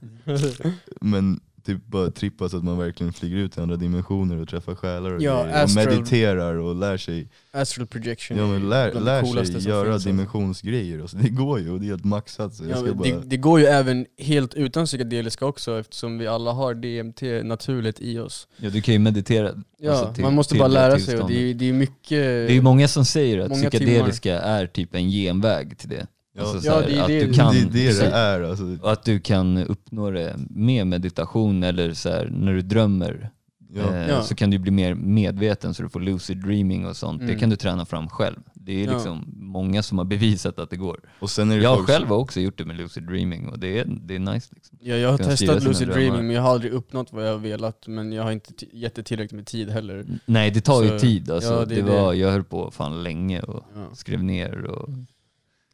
Men 1.01 1.41
typ 1.75 1.87
bara 1.87 2.11
trippa 2.11 2.49
så 2.49 2.57
att 2.57 2.65
man 2.65 2.79
verkligen 2.79 3.13
flyger 3.13 3.37
ut 3.37 3.53
till 3.53 3.63
andra 3.63 3.77
dimensioner 3.77 4.37
och 4.43 4.49
träffar 4.49 4.75
själar 4.75 5.11
och, 5.13 5.23
Ja, 5.23 5.43
grejer, 5.43 5.55
och 5.57 5.63
astral- 5.65 5.87
mediterar 5.87 6.55
och 6.55 6.75
lär 6.77 6.97
sig, 6.97 7.29
Astral 7.53 7.87
projection 7.87 8.37
ja, 8.39 8.47
men 8.47 8.69
lär, 8.69 8.93
lär 9.01 9.23
sig 9.45 9.69
göra 9.69 9.85
finns, 9.85 9.95
alltså. 9.95 10.09
dimensionsgrejer. 10.09 11.01
Alltså. 11.01 11.17
Det 11.17 11.29
går 11.29 11.61
ju 11.61 11.71
och 11.71 11.81
det 11.81 11.87
är 11.87 11.91
helt 11.91 12.05
maxat. 12.05 12.55
Så 12.55 12.65
jag 12.65 12.89
Ja, 12.89 12.93
bara, 12.95 13.09
det, 13.09 13.21
det 13.25 13.37
går 13.37 13.61
ju 13.61 13.67
även 13.67 14.07
helt 14.19 14.55
utan 14.55 14.87
psykedeliska 14.87 15.47
också 15.47 15.81
eftersom 15.81 16.19
vi 16.19 16.27
alla 16.27 16.53
har 16.53 16.75
DMT 16.75 17.23
naturligt 17.45 18.01
i 18.01 18.19
oss. 18.19 18.49
Ja, 18.57 18.71
du 18.71 18.83
kan 18.83 18.95
ju 18.95 18.99
meditera. 19.01 19.51
Ja, 19.79 19.91
alltså, 19.93 20.15
till- 20.15 20.25
man 20.25 20.35
måste 20.35 20.55
bara 20.55 20.69
lära 20.69 20.99
sig 20.99 21.19
och 21.21 21.29
det 21.29 21.51
är, 21.51 21.55
det 21.55 21.69
är 21.69 21.73
mycket... 21.73 22.09
Det 22.11 22.51
är 22.51 22.55
ju 22.55 22.63
många 22.63 22.89
som 22.89 23.05
säger 23.05 23.39
att 23.39 23.53
psykedeliska 23.53 24.41
är 24.41 24.67
typ 24.67 24.95
en 24.95 25.11
genväg 25.11 25.79
till 25.79 25.89
det. 25.89 26.07
Alltså, 26.41 26.67
Ja, 26.67 26.75
här, 26.81 26.89
det 26.89 27.01
att 27.01 27.07
det- 27.07 27.25
du 27.27 27.33
kan, 27.33 27.55
det 27.55 27.61
är 27.61 27.65
det 27.65 27.99
det 28.01 28.07
är. 28.17 28.41
Alltså. 28.43 28.65
Att 28.83 29.05
du 29.05 29.21
kan 29.21 29.59
uppnå 29.59 30.11
det 30.11 30.37
med 30.51 30.87
meditation 30.87 31.63
eller 31.63 31.93
så 31.95 32.09
här, 32.09 32.29
när 32.33 32.53
du 32.53 32.61
drömmer. 32.63 33.31
Ja. 33.73 33.95
Eh, 33.95 34.09
Ja. 34.09 34.23
Så 34.23 34.35
kan 34.35 34.51
du 34.51 34.59
bli 34.59 34.71
mer 34.71 34.95
medveten 34.95 35.75
så 35.75 35.83
du 35.83 35.89
får 35.89 36.01
lucid 36.01 36.39
dreaming 36.45 36.87
och 36.87 36.97
sånt. 36.97 37.19
Det 37.21 37.25
Mm. 37.27 37.39
kan 37.39 37.51
du 37.51 37.57
träna 37.57 37.87
fram 37.87 38.09
själv. 38.09 38.37
Det 38.55 38.83
är 38.83 38.87
Ja. 38.87 38.93
liksom 38.93 39.25
många 39.37 39.83
som 39.83 39.99
har 39.99 40.05
bevisat 40.05 40.59
att 40.59 40.71
det 40.71 40.77
går. 40.77 41.01
Och 41.21 41.31
sen 41.31 41.51
är 41.51 41.57
det 41.57 41.63
Jag 41.63 41.77
folk 41.77 41.89
själv 41.89 42.07
har 42.07 42.17
också 42.17 42.41
gjort 42.41 42.59
det 42.59 42.65
med 42.65 42.77
lucid 42.77 43.03
dreaming 43.07 43.49
och 43.49 43.59
det 43.59 43.79
är, 43.79 43.85
det 44.05 44.15
är 44.15 44.19
nice 44.19 44.49
liksom. 44.55 44.79
Ja, 44.81 44.95
jag 44.97 45.11
har 45.11 45.19
testat 45.19 45.63
lucid 45.65 45.89
drömmar. 45.89 46.01
dreaming 46.03 46.27
men 46.27 46.37
jag 46.37 46.43
har 46.43 46.51
aldrig 46.51 46.73
uppnått 46.73 47.13
vad 47.13 47.27
jag 47.27 47.33
har 47.33 47.39
velat 47.39 47.87
men 47.87 48.13
jag 48.13 48.23
har 48.23 48.33
inte 48.33 48.53
gett 48.73 48.95
det 48.95 49.03
tillräckligt 49.03 49.37
med 49.37 49.47
tid 49.47 49.71
heller. 49.71 50.05
Nej 50.27 50.51
det 50.51 50.61
tar 50.61 50.83
ju 50.83 50.89
Så- 50.89 50.99
tid 50.99 51.31
alltså. 51.31 51.53
ja, 51.53 51.59
det 51.65 51.75
det 51.75 51.81
är 51.81 51.85
var, 52.03 52.13
det. 52.13 52.19
jag 52.19 52.31
höll 52.33 52.45
på 52.45 52.71
fan 52.71 53.03
länge 53.03 53.41
och 53.41 53.65
Ja. 53.75 53.95
skrev 53.95 54.23
ner 54.25 54.65
och 54.65 54.89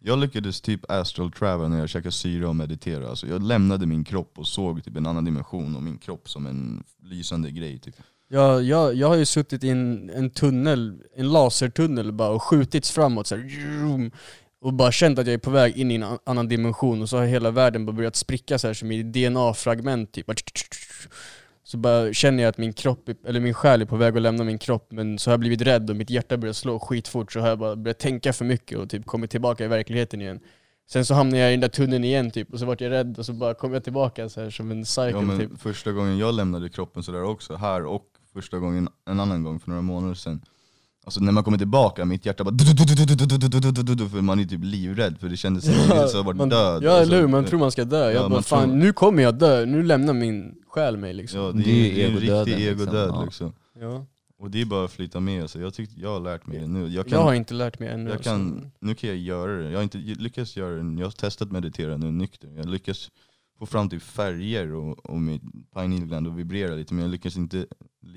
jag 0.07 0.19
lyckades 0.19 0.61
typ 0.61 0.91
astral 0.91 1.33
travel 1.33 1.71
när 1.71 1.79
jag 1.79 1.89
käkade 1.89 2.13
syra 2.13 2.49
och 2.49 2.57
mediterade. 2.57 3.09
Alltså 3.09 3.27
jag 3.27 3.43
lämnade 3.43 3.87
min 3.87 4.05
kropp 4.05 4.39
och 4.39 4.47
såg 4.47 4.85
typ 4.85 4.97
en 4.97 5.07
annan 5.07 5.25
dimension 5.25 5.77
och 5.77 5.83
min 5.83 5.99
kropp 5.99 6.29
som 6.29 6.47
en 6.47 6.85
lysande 7.03 7.51
grej. 7.51 7.79
Typ. 7.79 7.95
Jag, 8.29 8.63
jag, 8.63 8.95
jag 8.95 9.09
har 9.09 9.17
ju 9.17 9.25
suttit 9.25 9.65
i 9.65 9.69
en, 9.69 10.11
en 10.11 10.31
tunnel, 10.31 11.03
en 11.17 11.33
lasertunnel 11.33 12.13
bara 12.13 12.29
och 12.29 12.43
skjutits 12.43 12.91
framåt 12.91 13.27
så 13.27 13.37
här, 13.37 14.11
och 14.61 14.73
bara 14.73 14.93
känt 14.93 15.19
att 15.19 15.27
jag 15.27 15.35
är 15.35 15.39
på 15.39 15.51
väg 15.51 15.77
in 15.77 15.91
i 15.91 15.95
en 15.95 16.19
annan 16.27 16.49
dimension 16.49 17.03
och 17.03 17.09
så 17.09 17.17
har 17.17 17.25
hela 17.25 17.51
världen 17.51 17.87
bara 17.87 17.93
börjat 17.93 18.17
spricka 18.17 18.59
så 18.59 18.67
här 18.67 18.75
som 18.75 18.93
i 18.93 19.03
DNA-fragment 19.03 20.13
typ. 20.13 20.31
Så 21.67 21.79
bara 21.79 22.13
känner 22.13 22.43
jag 22.43 22.51
att 22.51 22.59
min 22.59 22.73
kropp, 22.73 23.09
eller 23.27 23.41
min 23.41 23.55
själ 23.55 23.83
är 23.83 23.87
på 23.87 23.97
väg 23.97 24.17
att 24.17 24.23
lämna 24.23 24.45
min 24.45 24.59
kropp 24.59 24.93
men 24.93 25.19
så 25.19 25.31
har 25.31 25.33
jag 25.33 25.41
blivit 25.41 25.63
rädd 25.63 25.91
och 25.91 25.97
mitt 25.97 26.11
hjärta 26.11 26.37
börjar 26.37 26.53
slå 26.53 26.79
skitfort 26.79 27.33
så 27.33 27.41
har 27.41 27.49
jag 27.49 27.59
bara 27.59 27.77
börjat 27.77 27.99
tänka 27.99 28.33
för 28.33 28.45
mycket 28.45 28.79
och 28.79 28.91
typ 28.91 29.07
kommit 29.07 29.31
tillbaka 29.31 29.65
i 29.65 29.69
verkligheten 29.69 30.21
igen. 30.21 30.41
Sen 30.89 31.05
så 31.07 31.15
hamnade 31.15 31.39
jag 31.43 31.49
i 31.49 31.53
den 31.53 31.61
där 31.61 31.69
tunneln 31.69 32.05
igen 32.05 32.31
typ 32.31 32.53
och 32.53 32.59
så 32.59 32.67
vart 32.67 32.81
jag 32.81 32.91
rädd 32.91 33.19
och 33.19 33.27
så 33.27 33.33
bara 33.33 33.55
kom 33.55 33.73
jag 33.73 33.85
tillbaka 33.85 34.29
så 34.29 34.41
här 34.41 34.51
som 34.51 34.71
en 34.71 34.85
cycle 34.85 35.11
Ja, 35.11 35.21
men 35.21 35.39
typ. 35.39 35.61
Första 35.61 35.93
gången 35.93 36.19
jag 36.19 36.35
lämnade 36.35 36.69
kroppen 36.69 37.03
sådär 37.03 37.23
också, 37.23 37.57
här 37.57 37.85
och 37.85 38.07
första 38.33 38.59
gången 38.59 38.89
en 39.07 39.21
annan 39.21 39.43
gång 39.43 39.61
för 39.61 39.69
några 39.69 39.83
månader 39.83 40.15
sedan. 40.15 40.41
Alltså 41.07 41.21
när 41.21 41.33
man 41.33 41.45
kommer 41.45 41.59
tillbaka, 41.59 42.05
mitt 42.05 42.27
hjärta 42.27 42.45
bara 42.45 42.55
för 44.09 44.23
man 44.23 44.41
är 44.41 44.45
typ 44.45 44.61
livrädd 44.65 45.19
för 45.19 45.29
det 45.29 45.37
kändes 45.37 45.65
som 45.65 45.75
att 45.75 46.37
man 46.37 46.37
var 46.37 46.47
död 46.47 46.83
Ja 46.83 46.99
eller 46.99 47.21
hur, 47.21 47.27
man 47.27 47.45
tror 47.45 47.59
man 47.59 47.71
ska 47.71 47.85
dö. 47.85 48.13
Jag 48.13 48.31
bara 48.31 48.43
fan 48.43 48.79
nu 48.79 48.93
kommer 48.93 49.23
jag 49.23 49.35
dö, 49.35 49.67
nu 49.67 49.83
lämnar 49.83 50.15
min 50.15 50.55
själ 50.67 50.97
mig 50.97 51.15
liksom 51.15 51.63
det, 51.65 52.05
är, 52.05 52.11
det 52.11 52.17
riktig 52.17 52.69
egodöd 52.69 53.15
liksom, 53.25 53.53
Och 54.39 54.51
det 54.51 54.61
är 54.61 54.65
bara 54.65 54.85
att 54.85 54.91
flyta 54.91 55.21
med 55.21 55.43
alltså. 55.43 55.61
jag, 55.97 56.11
har 56.11 56.21
lärt 56.21 56.47
mig 56.47 56.59
det 56.61 56.67
nu 56.67 56.89
Jag, 56.89 57.19
har 57.19 57.35
inte 57.35 57.55
lärt 57.55 57.79
mig 57.79 57.89
ännu. 57.89 58.11
Nu 58.81 58.95
kan 58.95 59.11
jag 59.11 59.19
göra 59.19 59.53
det, 59.53 59.71
jag 59.71 59.79
har 59.79 59.83
inte 59.83 59.99
lyckats 59.99 60.57
göra 60.57 60.75
det, 60.75 61.01
jag 61.01 61.07
har 61.07 61.11
testat 61.11 61.53
meditera 61.53 61.97
nu 61.97 62.13
nykter 62.13 62.49
Jag 62.57 62.69
lyckas 62.69 63.11
få 63.59 63.67
fram 63.67 63.89
typ 63.89 64.03
färger 64.03 64.75
och, 64.75 65.11
och 65.11 65.21
mitt 65.21 65.43
pineal 65.75 66.07
gland 66.07 66.27
och 66.27 66.39
vibrera 66.39 66.75
lite 66.75 66.95
men 66.95 67.03
jag 67.03 67.11
lyckas 67.11 67.37
inte 67.37 67.67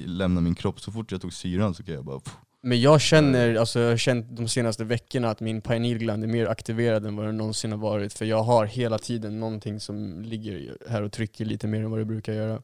lämna 0.06 0.42
min 0.42 0.56
kropp 0.56 0.80
Så 0.80 0.92
fort 0.92 1.12
jag 1.12 1.22
tog 1.22 1.34
syran 1.34 1.74
så 1.74 1.84
kan 1.84 1.94
jag 1.94 2.06
bara 2.06 2.20
men 2.62 2.82
jag 2.82 3.02
känner, 3.02 3.56
alltså 3.56 3.80
jag 3.80 3.90
har 3.90 3.98
känt 3.98 4.26
de 4.30 4.48
senaste 4.48 4.84
veckorna 4.84 5.30
att 5.30 5.40
min 5.40 5.62
pineal 5.62 5.98
gland 5.98 6.24
är 6.24 6.28
mer 6.28 6.46
aktiverad 6.46 7.06
än 7.06 7.16
vad 7.16 7.26
den 7.26 7.38
någonsin 7.38 7.72
har 7.72 7.80
varit. 7.80 8.14
För 8.14 8.26
jag 8.26 8.44
har 8.44 8.66
hela 8.66 8.98
tiden 8.98 9.40
någonting 9.40 9.80
som 9.80 10.22
ligger 10.22 10.78
här 10.90 11.02
och 11.02 11.12
trycker 11.12 11.46
lite 11.46 11.68
mer 11.68 11.84
än 11.84 11.92
vad 11.92 12.00
det 12.00 12.06
brukar 12.06 12.34
göra. 12.34 12.62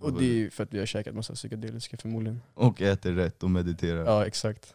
Och 0.00 0.12
det 0.18 0.24
är 0.24 0.34
ju 0.34 0.50
för 0.50 0.62
att 0.64 0.74
vi 0.74 0.78
har 0.78 0.86
käkat 0.86 1.14
massa 1.14 1.34
psykedeliska 1.34 1.96
förmodligen. 1.96 2.40
och 2.54 2.82
äter 2.82 3.12
rätt 3.12 3.42
och 3.42 3.50
mediterar. 3.50 4.04
Ja 4.04 4.26
exakt. 4.26 4.74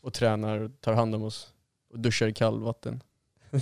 Och 0.00 0.12
tränar 0.12 0.58
och 0.58 0.80
tar 0.80 0.92
hand 0.92 1.14
om 1.14 1.22
oss. 1.22 1.52
Och 1.92 1.98
duschar 2.00 2.26
i 2.28 2.32
kallvatten. 2.32 3.02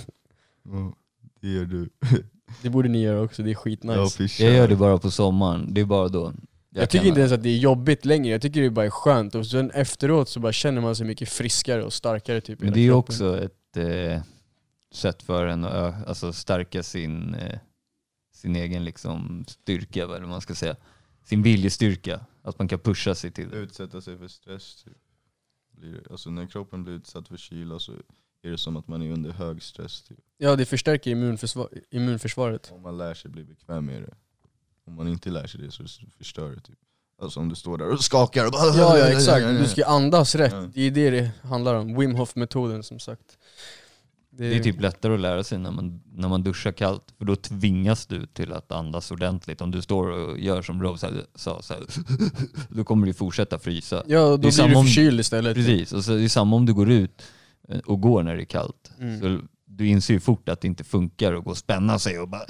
Ja, 0.65 0.93
det 1.39 1.47
gör 1.47 1.65
du. 1.65 1.89
Det 2.61 2.69
borde 2.69 2.89
ni 2.89 3.01
göra 3.01 3.21
också, 3.21 3.43
det 3.43 3.51
är 3.51 3.55
skitnice. 3.55 4.23
Ja, 4.39 4.45
Jag 4.45 4.55
gör 4.55 4.67
det 4.67 4.75
bara 4.75 4.97
på 4.97 5.11
sommaren, 5.11 5.73
det 5.73 5.81
är 5.81 5.85
bara 5.85 6.07
då. 6.07 6.33
Jag, 6.73 6.89
tycker 6.89 7.01
kan- 7.03 7.07
inte 7.07 7.19
ens 7.19 7.33
att 7.33 7.43
det 7.43 7.49
är 7.49 7.57
jobbigt 7.57 8.05
längre, 8.05 8.31
jag 8.31 8.41
tycker 8.41 8.61
det 8.61 8.69
bara 8.69 8.85
är 8.85 8.89
skönt. 8.89 9.35
Och 9.35 9.47
sen 9.47 9.71
efteråt 9.71 10.29
så 10.29 10.39
bara 10.39 10.53
känner 10.53 10.81
man 10.81 10.95
sig 10.95 11.05
mycket 11.05 11.29
friskare 11.29 11.83
och 11.83 11.93
starkare 11.93 12.41
typ 12.41 12.59
Men 12.59 12.73
det 12.73 12.79
är 12.79 12.87
kroppen. 12.87 13.13
också 13.15 13.43
ett 13.43 13.77
eh, 13.77 14.21
sätt 14.93 15.23
för 15.23 15.45
en 15.47 15.63
att 15.65 16.07
alltså 16.07 16.33
stärka 16.33 16.83
sin, 16.83 17.33
eh, 17.35 17.59
sin 18.33 18.55
egen 18.55 18.85
liksom 18.85 19.45
styrka, 19.47 20.07
vad 20.07 20.17
är 20.17 20.21
det 20.21 20.27
man 20.27 20.41
ska 20.41 20.55
säga. 20.55 20.75
Sin 21.23 21.41
viljestyrka. 21.43 22.25
Att 22.41 22.59
man 22.59 22.67
kan 22.67 22.79
pusha 22.79 23.15
sig 23.15 23.31
till 23.31 23.49
det. 23.49 23.55
Utsätta 23.57 24.01
sig 24.01 24.17
för 24.17 24.27
stress. 24.27 24.83
Typ. 24.83 26.11
Alltså 26.11 26.29
när 26.29 26.45
kroppen 26.45 26.83
blir 26.83 26.93
utsatt 26.93 27.27
för 27.27 27.37
kyla 27.37 27.79
så 27.79 27.91
är 28.43 28.49
det 28.51 28.57
som 28.57 28.77
att 28.77 28.87
man 28.87 29.01
är 29.01 29.11
under 29.11 29.31
hög 29.31 29.63
stress. 29.63 30.01
Typ. 30.01 30.19
Ja 30.37 30.55
det 30.55 30.65
förstärker 30.65 31.11
immunförsvar 31.11 31.69
immunförsvaret. 31.91 32.71
Om 32.71 32.81
man 32.81 32.97
lär 32.97 33.13
sig 33.13 33.31
bli 33.31 33.43
bekväm 33.43 33.85
med 33.85 34.01
det. 34.01 34.13
Om 34.85 34.95
man 34.95 35.07
inte 35.07 35.29
lär 35.29 35.47
sig 35.47 35.61
det 35.61 35.71
så 35.71 35.83
förstör 36.17 36.49
det. 36.49 36.61
Typ. 36.61 36.79
Alltså 37.21 37.39
om 37.39 37.49
du 37.49 37.55
står 37.55 37.77
där 37.77 37.89
och 37.89 38.03
skakar 38.03 38.45
och 38.45 38.51
bara... 38.51 38.65
Ja 38.65 38.97
ja 38.97 39.05
exakt, 39.05 39.45
du 39.45 39.67
ska 39.67 39.85
andas 39.85 40.35
rätt. 40.35 40.53
Ja. 40.53 40.69
Det 40.73 40.81
är 40.81 40.91
det 40.91 41.09
det 41.09 41.31
handlar 41.43 41.75
om. 41.75 41.99
Wim 41.99 42.15
Hof 42.15 42.35
metoden 42.35 42.83
som 42.83 42.99
sagt. 42.99 43.37
Det 44.37 44.55
är 44.55 44.59
typ 44.59 44.81
lättare 44.81 45.13
att 45.13 45.19
lära 45.19 45.43
sig 45.43 45.57
när 45.57 45.71
man, 45.71 46.01
när 46.13 46.29
man 46.29 46.43
duschar 46.43 46.71
kallt, 46.71 47.03
för 47.17 47.25
då 47.25 47.35
tvingas 47.35 48.05
du 48.05 48.25
till 48.25 48.53
att 48.53 48.71
andas 48.71 49.11
ordentligt. 49.11 49.61
Om 49.61 49.71
du 49.71 49.81
står 49.81 50.07
och 50.07 50.39
gör 50.39 50.61
som 50.61 50.83
Rose 50.83 51.25
sa, 51.35 51.61
så 51.61 51.73
här, 51.73 51.83
då 52.69 52.83
kommer 52.83 53.07
du 53.07 53.13
fortsätta 53.13 53.59
frysa. 53.59 54.03
Ja, 54.07 54.19
då 54.19 54.27
det 54.27 54.33
är 54.33 54.37
blir 54.37 54.51
samma 54.51 54.81
du 54.81 54.87
förkyld 54.87 55.19
istället. 55.19 55.55
Precis, 55.55 55.93
och 55.93 56.05
så 56.05 56.13
är 56.13 56.17
det 56.17 56.29
samma 56.29 56.55
om 56.55 56.65
du 56.65 56.73
går 56.73 56.91
ut 56.91 57.23
eh, 57.69 57.79
och 57.79 58.01
går 58.01 58.23
när 58.23 58.35
det 58.35 58.41
är 58.41 58.45
kallt. 58.45 58.91
Mm. 58.99 59.19
Så 59.19 59.47
du 59.77 59.87
inser 59.87 60.13
ju 60.13 60.19
fort 60.19 60.49
att 60.49 60.61
det 60.61 60.67
inte 60.67 60.83
funkar 60.83 61.33
att 61.33 61.43
gå 61.43 61.49
och 61.49 61.57
spänna 61.57 61.99
sig 61.99 62.19
och 62.19 62.27
bara... 62.29 62.45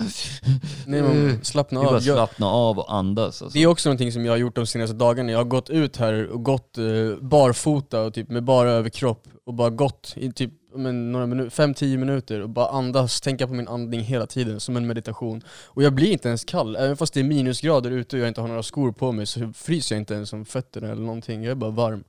Nej, 0.88 1.02
man 1.02 1.44
slappna 1.44 1.80
Det 1.80 1.84
är 1.84 1.86
bara 1.86 1.90
av. 1.90 1.98
att 1.98 2.06
Jag, 2.06 2.16
slappna 2.16 2.48
av 2.48 2.80
och 2.80 2.94
andas. 2.94 3.42
Alltså. 3.42 3.58
det 3.58 3.64
är 3.64 3.68
också 3.68 3.90
någonting 3.90 4.12
som 4.12 4.26
jag 4.26 4.34
har 4.34 4.38
gjort 4.38 4.56
de 4.56 4.66
senaste 4.68 4.96
dagarna. 4.96 5.32
Jag 5.32 5.40
har 5.40 5.46
gått 5.46 5.70
ut 5.70 5.98
här 5.98 6.28
och 6.28 6.44
gått 6.44 6.78
eh, 6.78 6.84
barfota 7.22 8.02
och 8.02 8.14
typ 8.14 8.30
med 8.30 8.44
bara 8.44 8.72
överkropp 8.72 9.28
och 9.46 9.54
bara 9.54 9.70
gått 9.70 10.14
i 10.16 10.32
typ 10.32 10.52
men, 10.76 11.12
några 11.12 11.26
minuter, 11.26 11.68
5-10 11.68 11.98
minuter 11.98 12.40
och 12.40 12.50
bara 12.50 12.68
andas, 12.68 13.22
tänka 13.22 13.48
på 13.48 13.54
min 13.54 13.68
andning 13.68 14.02
hela 14.02 14.28
tiden 14.28 14.60
som 14.60 14.78
en 14.78 14.88
meditation. 14.88 15.42
Och 15.66 15.84
jag 15.84 15.94
blir 15.94 16.12
inte 16.12 16.28
ens 16.28 16.46
kall, 16.46 16.76
även 16.76 16.98
fast 16.98 17.14
det 17.14 17.20
är 17.20 17.24
minusgrader 17.24 17.92
ute 17.92 18.16
och 18.16 18.22
jag 18.22 18.28
inte 18.28 18.42
har 18.42 18.48
några 18.48 18.64
skor 18.64 18.92
på 18.92 19.12
mig 19.12 19.26
så 19.26 19.54
fryser 19.54 19.96
jag 19.96 20.02
inte 20.02 20.14
ens 20.14 20.34
om 20.34 20.46
fötterna 20.46 20.88
eller 20.88 21.02
någonting. 21.02 21.44
Jag 21.44 21.52
är 21.52 21.56
bara 21.56 21.72
varm. 21.72 22.04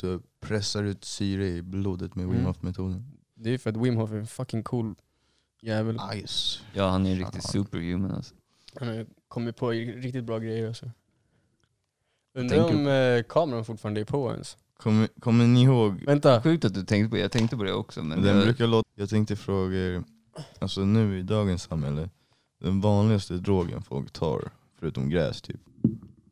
Du 0.00 0.20
pressar 0.40 0.82
ut 0.82 1.04
syre 1.04 1.48
i 1.48 1.62
blodet 1.62 2.14
med 2.14 2.24
Mm. 2.24 2.36
Wim 2.36 2.46
Hof-metoden. 2.46 3.11
Det 3.42 3.50
är 3.50 3.58
för 3.58 3.70
att 3.70 3.76
Wim 3.76 3.96
Hof 3.96 4.10
är 4.12 4.16
en 4.16 4.26
fucking 4.26 4.62
cool 4.62 4.94
jävel. 5.62 6.00
Nice. 6.14 6.60
Ja, 6.72 6.88
han 6.88 7.06
är 7.06 7.10
en 7.12 7.18
riktig 7.18 7.42
superhuman 7.42 8.10
alltså. 8.10 8.34
Han 8.80 8.88
har 8.88 9.06
kommit 9.28 9.56
på 9.56 9.70
riktigt 9.70 10.24
bra 10.24 10.38
grejer 10.38 10.68
alltså. 10.68 10.90
Undrar 12.34 12.56
Tänker- 12.58 12.74
om 12.76 12.86
eh, 13.18 13.22
kameran 13.28 13.64
fortfarande 13.64 14.00
är 14.00 14.04
på 14.04 14.32
ens. 14.32 14.56
Kommer, 14.76 15.08
kommer 15.20 15.46
ni 15.46 15.62
ihåg 15.62 16.04
Vänta. 16.06 16.42
Sjukt 16.42 16.64
att 16.64 16.74
du 16.74 16.84
tänkte 16.84 17.08
på 17.10 17.16
det, 17.16 17.22
jag 17.22 17.32
tänkte 17.32 17.56
på 17.56 17.62
det 17.64 17.72
också. 17.72 18.02
Men 18.02 18.22
Den 18.22 18.36
jag, 18.36 18.44
brukar 18.44 18.66
låta, 18.66 18.88
jag 18.94 19.08
tänkte 19.08 19.36
fråga 19.36 19.76
er, 19.78 20.02
alltså 20.58 20.80
nu 20.80 21.18
i 21.18 21.22
dagens 21.22 21.62
samhälle, 21.62 22.10
den 22.60 22.80
vanligaste 22.80 23.34
drogen 23.34 23.82
folk 23.82 24.10
tar, 24.12 24.50
förutom 24.78 25.08
gräs 25.10 25.42
typ, 25.42 25.60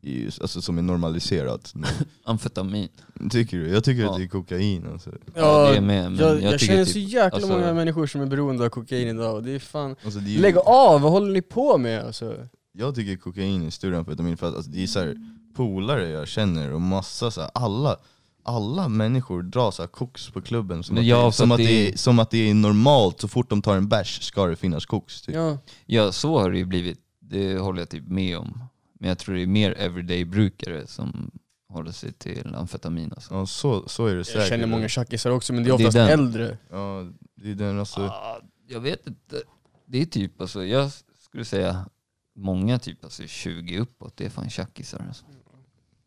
i, 0.03 0.27
alltså 0.41 0.63
som 0.63 0.79
är 0.79 0.83
normaliserat. 0.83 1.73
nu. 1.75 1.87
amfetamin. 2.25 2.89
tycker 3.31 3.57
du? 3.59 3.69
Jag 3.69 3.85
tycker 3.85 4.03
Ja. 4.03 4.11
att 4.11 4.17
det 4.17 4.23
är 4.25 4.29
kokain 4.29 4.87
alltså. 4.93 5.11
Ja, 5.35 5.71
det 5.71 5.77
är 5.77 5.81
med. 5.81 6.13
Men 6.13 6.21
jag, 6.21 6.29
jag, 6.37 6.43
jag, 6.43 6.61
tycker 6.61 6.67
känner 6.73 6.85
typ, 6.85 6.93
så 6.93 6.99
jäkla 6.99 7.31
alltså- 7.37 7.49
många 7.53 7.73
människor 7.73 8.07
som 8.07 8.21
är 8.21 8.27
beroende 8.27 8.65
av 8.65 8.69
kokain 8.69 9.09
idag 9.09 9.35
och 9.35 9.43
det 9.43 9.53
är 9.53 9.59
fan... 9.59 9.97
alltså 10.05 10.21
det 10.21 10.31
är, 10.31 10.33
ju- 10.33 10.41
Lägg 10.41 10.57
av, 10.59 11.01
vad 11.01 11.13
håller 11.13 11.33
ni 11.33 11.43
på 11.43 11.79
med 11.79 12.05
alltså? 12.05 12.35
Jag 12.73 12.95
tycker 12.95 13.17
kokain 13.17 13.67
är 13.67 13.71
större 13.71 13.99
amfetamin 13.99 14.37
för 14.37 14.49
att 14.49 14.55
alltså, 14.55 14.71
det 14.71 14.83
är 14.83 14.87
så 14.87 14.99
här, 14.99 15.17
polare 15.57 16.09
jag 16.09 16.29
känner 16.29 16.73
och 16.73 16.81
massa 16.81 17.31
så 17.31 17.41
här, 17.41 17.51
alla 17.55 17.97
alla 18.43 18.89
människor 18.89 19.43
drar 19.43 19.71
så 19.71 19.83
här 19.83 19.87
koks 19.89 20.31
på 20.31 20.41
klubben 20.43 20.83
som, 20.83 20.95
Men 20.95 21.03
att, 21.05 21.09
ja, 21.09 21.17
det, 21.25 21.33
för 21.33 21.37
som, 21.37 21.51
att 21.53 21.61
att 21.61 21.67
det 21.67 21.89
är, 21.89 21.97
som 21.97 22.19
att 22.19 22.31
det 22.31 22.51
är 22.51 22.55
normalt, 22.55 23.21
så 23.21 23.29
fort 23.29 23.51
de 23.51 23.63
tar 23.63 23.77
en 23.77 23.89
bärs 23.89 24.23
ska 24.23 24.47
det 24.47 24.57
finnas 24.57 24.87
koks. 24.87 25.23
Typ. 25.23 25.35
Ja. 25.35 25.59
ja, 25.87 26.13
så 26.13 26.39
har 26.39 26.51
det 26.51 26.59
ju 26.59 26.65
blivit. 26.65 26.99
Det 27.21 27.59
håller 27.59 27.79
jag 27.81 27.89
typ 27.89 28.09
med 28.09 28.39
om. 28.39 28.63
Men 29.01 29.09
jag 29.09 29.19
tror 29.19 29.35
det 29.35 29.43
är 29.43 29.47
mer 29.47 29.75
everyday-brukare 29.79 30.87
som 30.87 31.31
håller 31.69 31.93
sig 31.93 32.13
till 32.13 32.55
amfetamin 32.55 33.13
alltså. 33.13 33.35
Ja, 33.35 33.47
så, 33.47 33.89
så 33.89 34.07
är 34.07 34.15
det 34.15 34.25
säkert. 34.25 34.41
Jag 34.41 34.49
känner 34.49 34.67
många 34.67 34.89
tjackisar 34.89 35.31
också 35.31 35.53
men 35.53 35.63
det 35.63 35.71
är 35.71 35.79
Det 35.79 35.85
är 35.85 35.89
oftast 35.89 36.11
äldre. 36.11 36.59
Ja, 36.71 37.07
det 37.35 37.51
är 37.51 37.55
den 37.55 37.79
alltså. 37.79 38.01
Ah, 38.01 38.41
jag 38.69 38.81
vet 38.81 39.07
inte. 39.07 39.43
Det 39.87 40.03
är 40.03 40.07
typ, 40.07 40.41
alltså, 40.41 40.65
jag 40.65 40.91
skulle 41.19 41.45
säga 41.45 41.89
många 42.37 42.79
typ 42.79 43.05
alltså 43.05 43.27
20 43.27 43.79
uppåt, 43.79 44.17
det 44.17 44.25
är 44.25 44.31
fan 44.31 44.51
tjackisar 44.51 45.05
alltså. 45.09 45.25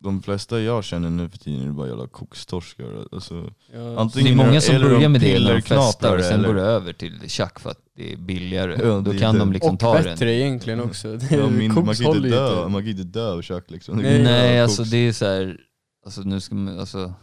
De 0.04 0.22
flesta 0.22 0.60
jag 0.60 0.84
känner 0.84 1.10
nu 1.10 1.30
för 1.30 1.38
tiden 1.38 1.68
är 1.68 1.72
bara 1.72 1.88
jävla 1.88 2.08
kokstorskar. 2.08 3.08
Alltså, 3.12 3.52
Ja. 3.74 3.80
Det 3.80 4.00
antingen 4.00 4.40
är 4.40 4.46
många 4.46 4.62
som 4.62 4.82
börjar 4.82 5.10
med 5.10 5.22
det 5.22 5.40
när 5.40 5.54
de 5.56 5.62
festar 5.62 6.18
och 6.18 6.24
sen 6.24 6.34
eller- 6.40 6.48
går 6.48 6.56
det 6.56 6.62
över 6.62 6.94
till 6.94 7.30
tjack 7.30 7.60
för 7.60 7.70
att 7.70 7.80
det 7.96 8.14
är 8.14 8.18
billigare. 8.18 8.72
Ja, 8.72 8.86
Då 8.86 9.02
det 9.02 9.18
är 9.18 9.20
kan 9.20 9.34
det. 9.34 9.40
de 9.40 9.54
liksom 9.54 9.74
och 9.74 9.80
ta 9.80 9.94
bättre 9.94 10.26
den. 10.26 10.30
egentligen 10.30 10.80
också. 10.82 11.18
Det, 11.18 11.32
Ja, 11.36 11.50
min, 11.50 11.74
man, 11.74 11.96
kan 11.96 12.06
inte 12.16 12.20
dö, 12.30 12.58
inte. 12.60 12.72
man 12.72 12.82
kan 12.82 12.90
inte 12.90 13.04
dö 13.04 13.32
av 13.32 13.42
kök 13.42 13.72
liksom. 13.72 13.98
Nej, 13.98 14.24
Nej, 14.24 14.62
alltså 14.62 14.82
koks. 14.82 14.90
det 14.92 14.98
är 14.98 15.12
så 15.14 15.26
här, 15.26 15.58
alltså 16.06 16.22
nu 16.22 16.40
ska 16.40 16.56
man, 16.56 16.80
alltså, 16.80 17.14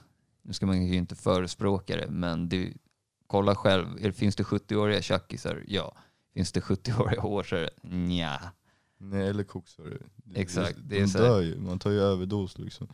nu 0.45 0.53
ska 0.53 0.67
man 0.67 0.87
ju 0.87 0.95
inte 0.97 1.15
förespråka 1.15 1.97
det, 1.97 2.07
men 2.11 2.49
det, 2.49 2.69
kolla 3.27 3.55
själv, 3.55 4.13
finns 4.13 4.37
det 4.37 4.43
70-åriga 4.43 5.03
tjackisar? 5.03 5.63
Ja. 5.67 5.95
Finns 6.35 6.53
det 6.53 6.61
70-åriga 6.61 7.21
hårsare? 7.21 7.71
Nja. 7.83 8.41
Nej, 9.03 9.29
eller 9.29 9.45
koks 9.45 9.79
var 9.79 9.87
det. 9.87 10.41
Exakt, 10.41 10.77
Det, 10.77 10.83
det 10.97 11.01
är 11.01 11.07
så 11.07 11.19
här- 11.19 11.25
dör 11.25 11.41
ju, 11.41 11.59
man 11.59 11.79
tar 11.79 11.91
ju 11.91 12.01
överdos 12.01 12.59
liksom. 12.59 12.89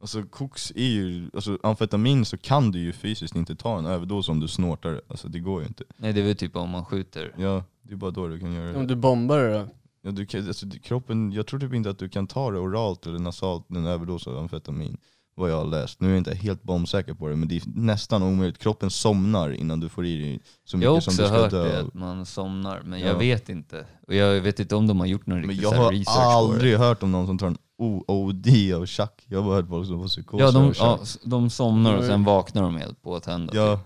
Alltså 0.00 0.22
koks 0.22 0.70
är 0.76 0.82
ju, 0.88 1.30
alltså 1.34 1.58
amfetamin 1.62 2.24
så 2.24 2.38
kan 2.38 2.70
du 2.70 2.78
ju 2.78 2.92
fysiskt 2.92 3.36
inte 3.36 3.56
ta 3.56 3.78
en 3.78 3.86
överdos 3.86 4.28
om 4.28 4.40
du 4.40 4.48
snortar 4.48 4.90
det. 4.92 5.00
Alltså 5.08 5.28
det 5.28 5.38
går 5.38 5.60
ju 5.62 5.66
inte. 5.68 5.84
Nej, 5.96 6.12
det 6.12 6.20
är 6.20 6.24
väl 6.24 6.36
typ 6.36 6.56
om 6.56 6.70
man 6.70 6.84
skjuter. 6.84 7.34
Ja, 7.38 7.64
det 7.82 7.92
är 7.92 7.96
bara 7.96 8.10
då 8.10 8.28
du 8.28 8.38
kan 8.40 8.52
göra 8.52 8.72
det. 8.72 8.78
Om 8.78 8.86
du 8.86 8.94
bombar 8.96 9.38
det 9.38 9.52
då? 9.58 9.68
Ja, 10.02 10.10
du 10.10 10.26
kan, 10.26 10.46
alltså, 10.46 10.66
kroppen, 10.82 11.32
jag 11.32 11.46
tror 11.46 11.60
typ 11.60 11.74
inte 11.74 11.90
att 11.90 11.98
du 11.98 12.08
kan 12.08 12.26
ta 12.26 12.50
det 12.50 12.58
oralt 12.58 13.06
eller 13.06 13.18
nasalt, 13.18 13.70
en 13.70 13.86
överdos 13.86 14.26
av 14.26 14.38
amfetamin. 14.38 14.96
Vad 15.34 15.50
jag 15.50 15.56
har 15.56 15.64
läst. 15.64 16.00
Nu 16.00 16.06
är 16.08 16.10
jag 16.10 16.18
inte 16.18 16.34
helt 16.34 16.62
bombsäker 16.62 17.14
på 17.14 17.28
det, 17.28 17.36
men 17.36 17.48
det 17.48 17.56
är 17.56 17.62
nästan 17.74 18.22
omöjligt. 18.22 18.58
Kroppen 18.58 18.90
somnar 18.90 19.50
innan 19.52 19.80
du 19.80 19.88
får 19.88 20.06
i 20.06 20.16
dig 20.22 20.40
så 20.64 20.76
Jag 20.80 20.90
har 20.90 20.94
mycket 20.96 21.04
som 21.04 21.12
också 21.12 21.22
du 21.22 21.28
ska 21.28 21.36
hört 21.42 21.50
dö 21.50 21.64
det, 21.72 21.80
av. 21.80 21.86
att 21.86 21.94
man 21.94 22.26
somnar, 22.26 22.82
men 22.84 23.00
Ja. 23.00 23.06
jag 23.06 23.14
vet 23.18 23.48
inte. 23.48 23.86
Och 24.08 24.14
jag 24.14 24.40
vet 24.40 24.60
inte 24.60 24.76
om 24.76 24.86
de 24.86 25.00
har 25.00 25.06
gjort 25.06 25.26
någon 25.26 25.40
Men 25.40 25.48
riktig 25.50 25.64
jag 25.64 25.70
har 25.72 25.90
research 25.92 26.16
på 26.16 26.20
det. 26.20 26.26
aldrig 26.26 26.78
hört 26.78 27.02
om 27.02 27.12
någon 27.12 27.26
som 27.26 27.38
tar 27.38 27.46
en 27.46 27.56
O- 27.78 28.04
OD 28.08 28.72
av 28.76 28.86
tjack. 28.86 29.24
Jag 29.26 29.38
har 29.38 29.44
bara 29.46 29.56
hört 29.56 29.68
folk 29.68 29.86
som 29.86 30.00
får 30.00 30.08
psykos 30.08 30.40
Ja 30.40 30.50
de, 30.50 30.72
ja, 30.78 30.98
de 31.24 31.50
somnar 31.50 31.90
och 31.92 31.98
Mm. 32.04 32.10
sen 32.10 32.24
vaknar 32.24 32.62
de 32.62 32.76
helt 32.76 33.02
påtända 33.02 33.56
Ja, 33.56 33.76
typ, 33.76 33.84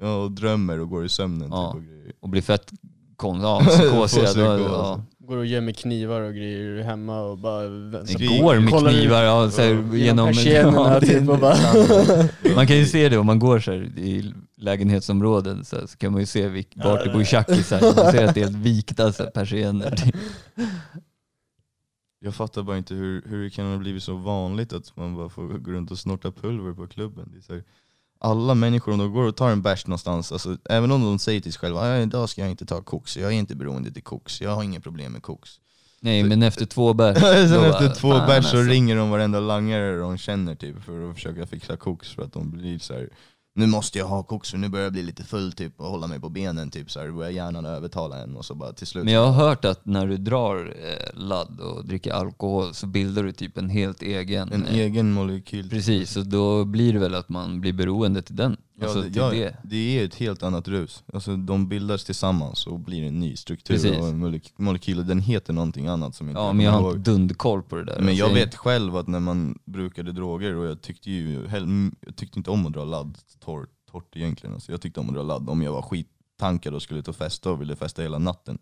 ja, 0.00 0.16
och 0.16 0.30
drömmer 0.32 0.80
och 0.80 0.88
går 0.88 1.04
i 1.04 1.08
sömnen 1.08 1.48
Ja. 1.52 1.72
typ 1.72 1.80
och 1.82 1.86
grejer. 1.86 2.12
och 2.20 2.28
blir 2.28 2.42
fett 2.42 2.72
kon, 3.16 3.40
ja, 3.40 3.60
psykos. 3.68 4.16
ja. 4.36 5.02
Går 5.28 5.36
och 5.36 5.46
gömmer 5.46 5.72
knivar 5.72 6.20
och 6.20 6.34
grejer 6.34 6.82
hemma 6.82 7.20
och 7.20 7.38
bara... 7.38 7.68
Går 7.68 8.60
med 8.60 8.70
Kollar 8.70 8.90
knivar 8.90 9.22
ja, 9.22 9.50
så 9.50 9.62
här, 9.62 9.96
genom 9.96 10.32
genom... 10.32 10.74
Ja, 10.74 11.00
typ 11.00 11.28
och 11.28 11.38
bara... 11.38 11.56
Man 12.54 12.66
kan 12.66 12.76
ju 12.76 12.86
se 12.86 13.08
det 13.08 13.18
om 13.18 13.26
man 13.26 13.38
går 13.38 13.60
så 13.60 13.70
här, 13.70 13.78
i 13.98 14.32
lägenhetsområden 14.56 15.64
så, 15.64 15.76
här, 15.76 15.86
så 15.86 15.96
kan 15.98 16.12
man 16.12 16.20
ju 16.20 16.26
se 16.26 16.48
vilk, 16.48 16.68
vart 16.76 17.04
det 17.04 17.10
bor 17.10 17.24
tjackisar. 17.24 17.80
Man 17.80 18.12
ser 18.12 18.24
att 18.24 18.34
det 18.34 18.40
är 18.40 18.44
helt 18.44 18.56
vikta 18.66 19.12
så 19.12 19.22
här, 19.22 19.30
persienner. 19.30 20.12
Jag 22.20 22.34
fattar 22.34 22.62
bara 22.62 22.78
inte 22.78 22.94
hur, 22.94 23.22
hur 23.26 23.44
det 23.44 23.50
kan 23.50 23.66
ha 23.66 23.78
blivit 23.78 24.02
så 24.02 24.14
vanligt 24.14 24.72
att 24.72 24.96
man 24.96 25.16
bara 25.16 25.28
får 25.28 25.42
gå 25.42 25.70
runt 25.70 25.90
och 25.90 25.98
snorta 25.98 26.32
pulver 26.32 26.72
på 26.72 26.86
klubben. 26.86 27.30
Det 27.32 27.38
är 27.38 27.42
så 27.42 27.52
här, 27.52 27.64
alla 28.18 28.54
människor, 28.54 28.92
om 28.92 28.98
de 28.98 29.12
går 29.12 29.24
och 29.24 29.36
tar 29.36 29.50
en 29.50 29.62
bärs 29.62 29.86
någonstans, 29.86 30.32
alltså, 30.32 30.56
även 30.70 30.90
om 30.90 31.02
de 31.02 31.18
säger 31.18 31.40
till 31.40 31.52
sig 31.52 31.60
själva 31.60 31.80
"Nej, 31.80 32.02
idag 32.02 32.28
ska 32.28 32.40
jag 32.40 32.50
inte 32.50 32.66
ta 32.66 32.82
koks, 32.82 33.16
jag 33.16 33.32
är 33.32 33.36
inte 33.36 33.56
beroende 33.56 33.92
till 33.92 34.02
koks, 34.02 34.40
jag 34.40 34.50
har 34.50 34.62
inga 34.62 34.80
problem 34.80 35.12
med 35.12 35.22
koks. 35.22 35.50
Nej 36.00 36.22
men 36.22 36.42
efter 36.42 36.66
två 36.66 36.94
bärs, 36.94 37.18
Sen 37.50 37.64
efter 37.64 37.94
två 37.94 38.08
bärs 38.08 38.26
så 38.26 38.34
alltså. 38.34 38.56
ringer 38.56 38.96
de 38.96 39.10
varenda 39.10 39.40
langare 39.40 39.98
de 39.98 40.18
känner 40.18 40.54
typ 40.54 40.84
för 40.84 41.10
att 41.10 41.14
försöka 41.14 41.46
fixa 41.46 41.76
koks 41.76 42.10
för 42.10 42.22
att 42.22 42.32
de 42.32 42.50
blir 42.50 42.78
så 42.78 42.94
här. 42.94 43.08
Nu 43.58 43.66
måste 43.66 43.98
jag 43.98 44.06
ha 44.06 44.22
koks 44.22 44.50
för 44.50 44.58
nu 44.58 44.68
börjar 44.68 44.84
jag 44.84 44.92
bli 44.92 45.02
lite 45.02 45.24
full 45.24 45.52
typ 45.52 45.80
och 45.80 45.86
hålla 45.86 46.06
mig 46.06 46.20
på 46.20 46.28
benen 46.28 46.70
typ 46.70 46.90
så 46.90 47.00
här, 47.00 47.10
börjar 47.10 47.30
hjärnan 47.30 47.66
övertala 47.66 48.22
en 48.22 48.36
och 48.36 48.44
så 48.44 48.54
bara 48.54 48.72
till 48.72 48.86
slut 48.86 49.04
Men 49.04 49.14
jag 49.14 49.26
har 49.26 49.48
hört 49.48 49.64
att 49.64 49.86
när 49.86 50.06
du 50.06 50.16
drar 50.16 50.74
eh, 50.82 51.20
ladd 51.20 51.60
och 51.60 51.84
dricker 51.84 52.12
alkohol 52.12 52.74
så 52.74 52.86
bildar 52.86 53.22
du 53.22 53.32
typ 53.32 53.58
en 53.58 53.70
helt 53.70 54.02
egen... 54.02 54.52
en 54.52 54.66
eh, 54.66 54.74
egen 54.74 55.12
molekyl. 55.12 55.70
Precis, 55.70 56.16
och 56.16 56.26
då 56.26 56.64
blir 56.64 56.92
det 56.92 56.98
väl 56.98 57.14
att 57.14 57.28
man 57.28 57.60
blir 57.60 57.72
beroende 57.72 58.22
till 58.22 58.36
den. 58.36 58.56
Ja, 58.80 58.86
alltså 58.86 59.02
det, 59.02 59.18
ja, 59.18 59.30
det. 59.30 59.56
det 59.64 59.76
är 60.00 60.04
ett 60.04 60.14
helt 60.14 60.42
annat 60.42 60.68
rus. 60.68 61.04
Alltså, 61.12 61.36
de 61.36 61.68
bildas 61.68 62.04
tillsammans 62.04 62.66
och 62.66 62.78
blir 62.80 63.02
en 63.02 63.20
ny 63.20 63.36
struktur 63.36 63.74
Precis. 63.74 63.98
och 63.98 64.08
en 64.08 64.40
molekyl. 64.56 65.06
Den 65.06 65.20
heter 65.20 65.52
någonting 65.52 65.86
annat 65.86 66.14
som 66.14 66.28
inte 66.28 66.40
Ja 66.40 66.52
men 66.52 66.64
jag 66.64 66.72
har 66.72 66.90
inte 66.96 67.10
dunderkoll 67.10 67.62
på 67.62 67.76
det 67.76 67.84
där. 67.84 68.00
Men 68.00 68.16
jag 68.16 68.24
Alltså, 68.28 68.44
vet 68.44 68.54
själv 68.54 68.96
att 68.96 69.06
när 69.06 69.20
man 69.20 69.58
brukade 69.64 70.12
droger, 70.12 70.54
och 70.54 70.66
jag 70.66 70.80
tyckte 70.80 71.10
ju 71.10 71.48
jag 72.06 72.16
tyckte 72.16 72.38
inte 72.38 72.50
om 72.50 72.66
att 72.66 72.72
dra 72.72 72.84
ladd 72.84 73.18
torrt, 73.40 73.68
torrt 73.90 74.16
egentligen. 74.16 74.54
Alltså 74.54 74.72
jag 74.72 74.80
tyckte 74.80 75.00
om 75.00 75.08
att 75.08 75.14
dra 75.14 75.22
ladd 75.22 75.48
om 75.48 75.62
jag 75.62 75.72
var 75.72 75.82
skittankad 75.82 76.74
och 76.74 76.82
skulle 76.82 77.00
och 77.00 77.16
festa 77.16 77.50
och 77.50 77.60
ville 77.60 77.76
festa 77.76 78.02
hela 78.02 78.18
natten. 78.18 78.58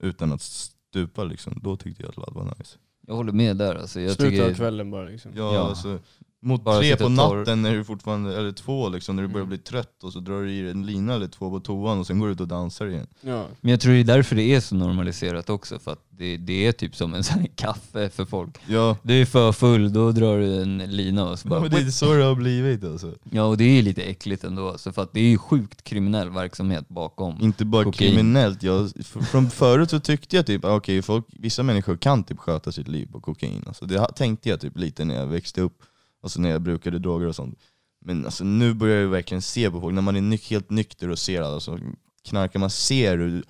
Utan 0.00 0.32
att 0.32 0.42
stupa 0.42 1.24
liksom, 1.24 1.60
då 1.62 1.76
tyckte 1.76 2.02
jag 2.02 2.08
att 2.10 2.16
ladd 2.16 2.32
var 2.34 2.44
nice. 2.58 2.78
Jag 3.06 3.14
håller 3.14 3.32
med 3.32 3.56
där 3.56 3.74
alltså. 3.74 4.00
Jag 4.00 4.12
Slutet 4.12 4.40
av 4.40 4.44
tycker, 4.44 4.56
kvällen 4.56 4.90
bara 4.90 5.04
liksom. 5.04 5.32
Ja, 5.34 5.54
Ja. 5.54 5.60
Alltså, 5.68 5.98
mot 6.46 6.64
Bara 6.64 6.78
tre 6.78 6.96
på 6.96 7.02
torr. 7.04 7.10
natten 7.38 7.62
när 7.62 7.74
du 7.74 7.84
fortfarande, 7.84 8.36
eller 8.38 8.52
två 8.52 8.88
liksom, 8.88 9.16
när 9.16 9.22
du 9.22 9.28
börjar 9.28 9.44
Mm. 9.46 9.48
bli 9.48 9.58
trött 9.58 10.04
och 10.04 10.12
så 10.12 10.20
drar 10.20 10.42
du 10.42 10.52
i 10.52 10.60
dig 10.62 10.70
en 10.70 10.86
lina 10.86 11.14
eller 11.14 11.28
två 11.28 11.50
på 11.50 11.60
toan 11.60 11.98
och 11.98 12.06
sen 12.06 12.18
går 12.18 12.26
du 12.26 12.32
ut 12.32 12.40
och 12.40 12.48
dansar 12.48 12.86
igen. 12.86 13.06
Ja. 13.20 13.46
men 13.60 13.70
jag 13.70 13.80
tror 13.80 13.92
det 13.92 14.00
är 14.00 14.04
därför 14.04 14.36
det 14.36 14.42
är 14.54 14.60
så 14.60 14.74
normaliserat 14.74 15.50
också. 15.50 15.78
För 15.78 15.92
att 15.92 16.02
det, 16.10 16.36
det 16.36 16.66
är 16.66 16.72
typ 16.72 16.96
som 16.96 17.14
en 17.14 17.24
sån 17.24 17.38
här 17.38 17.48
kaffe 17.54 18.08
för 18.08 18.24
folk. 18.24 18.58
Ja, 18.66 18.96
Du 19.02 19.20
är 19.20 19.24
för 19.26 19.52
full, 19.52 19.92
då 19.92 20.12
drar 20.12 20.38
du 20.38 20.62
en 20.62 20.78
lina 20.78 21.30
och 21.30 21.38
så 21.38 21.48
bara... 21.48 21.60
men 21.60 21.70
det 21.70 21.76
är 21.78 21.90
så 21.90 22.14
det 22.14 22.24
har 22.24 22.34
blivit 22.34 22.84
alltså. 22.84 23.12
Ja 23.30 23.42
och 23.44 23.56
det 23.56 23.64
är 23.78 23.82
lite 23.82 24.02
äckligt 24.02 24.44
ändå. 24.44 24.68
Alltså, 24.68 24.92
för 24.92 25.02
att 25.02 25.12
det 25.12 25.20
är 25.20 25.28
ju 25.28 25.38
sjukt 25.38 25.84
kriminell 25.84 26.30
verksamhet 26.30 26.88
bakom. 26.88 27.40
Inte 27.40 27.64
bara 27.64 27.84
Kokain. 27.84 28.10
kriminellt, 28.10 28.62
jag, 28.62 28.90
f- 29.00 29.16
från 29.30 29.50
förut 29.50 29.90
så 29.90 30.00
tyckte 30.00 30.36
jag 30.36 30.46
typ, 30.46 30.64
ah, 30.64 30.76
okej 30.76 31.02
folk, 31.02 31.24
vissa 31.28 31.62
människor 31.62 31.96
kan 31.96 32.24
typ 32.24 32.38
sköta 32.38 32.72
sitt 32.72 32.88
liv 32.88 33.08
på 33.12 33.20
kokain. 33.20 33.64
Alltså, 33.66 33.86
det 33.86 33.98
ha- 33.98 34.12
tänkte 34.12 34.48
jag 34.48 34.60
typ 34.60 34.78
lite 34.78 35.04
när 35.04 35.14
jag 35.14 35.26
växte 35.26 35.60
upp, 35.60 35.82
alltså 36.22 36.40
när 36.40 36.50
jag 36.50 36.62
brukade 36.62 36.98
droger 36.98 37.26
och 37.26 37.36
sånt. 37.36 37.58
Men 38.04 38.24
alltså, 38.24 38.44
nu 38.44 38.74
börjar 38.74 39.00
jag 39.00 39.08
verkligen 39.08 39.42
se 39.42 39.70
på 39.70 39.80
folk, 39.80 39.94
när 39.94 40.02
man 40.02 40.16
är 40.16 40.20
nyk- 40.20 40.50
helt 40.50 40.70
nykter 40.70 41.10
och 41.10 41.18
ser 41.18 41.42
alla 41.42 41.60
som 41.60 41.96
knarkar, 42.28 42.60
man 42.60 42.70
ser 42.70 43.18
hur, 43.18 43.44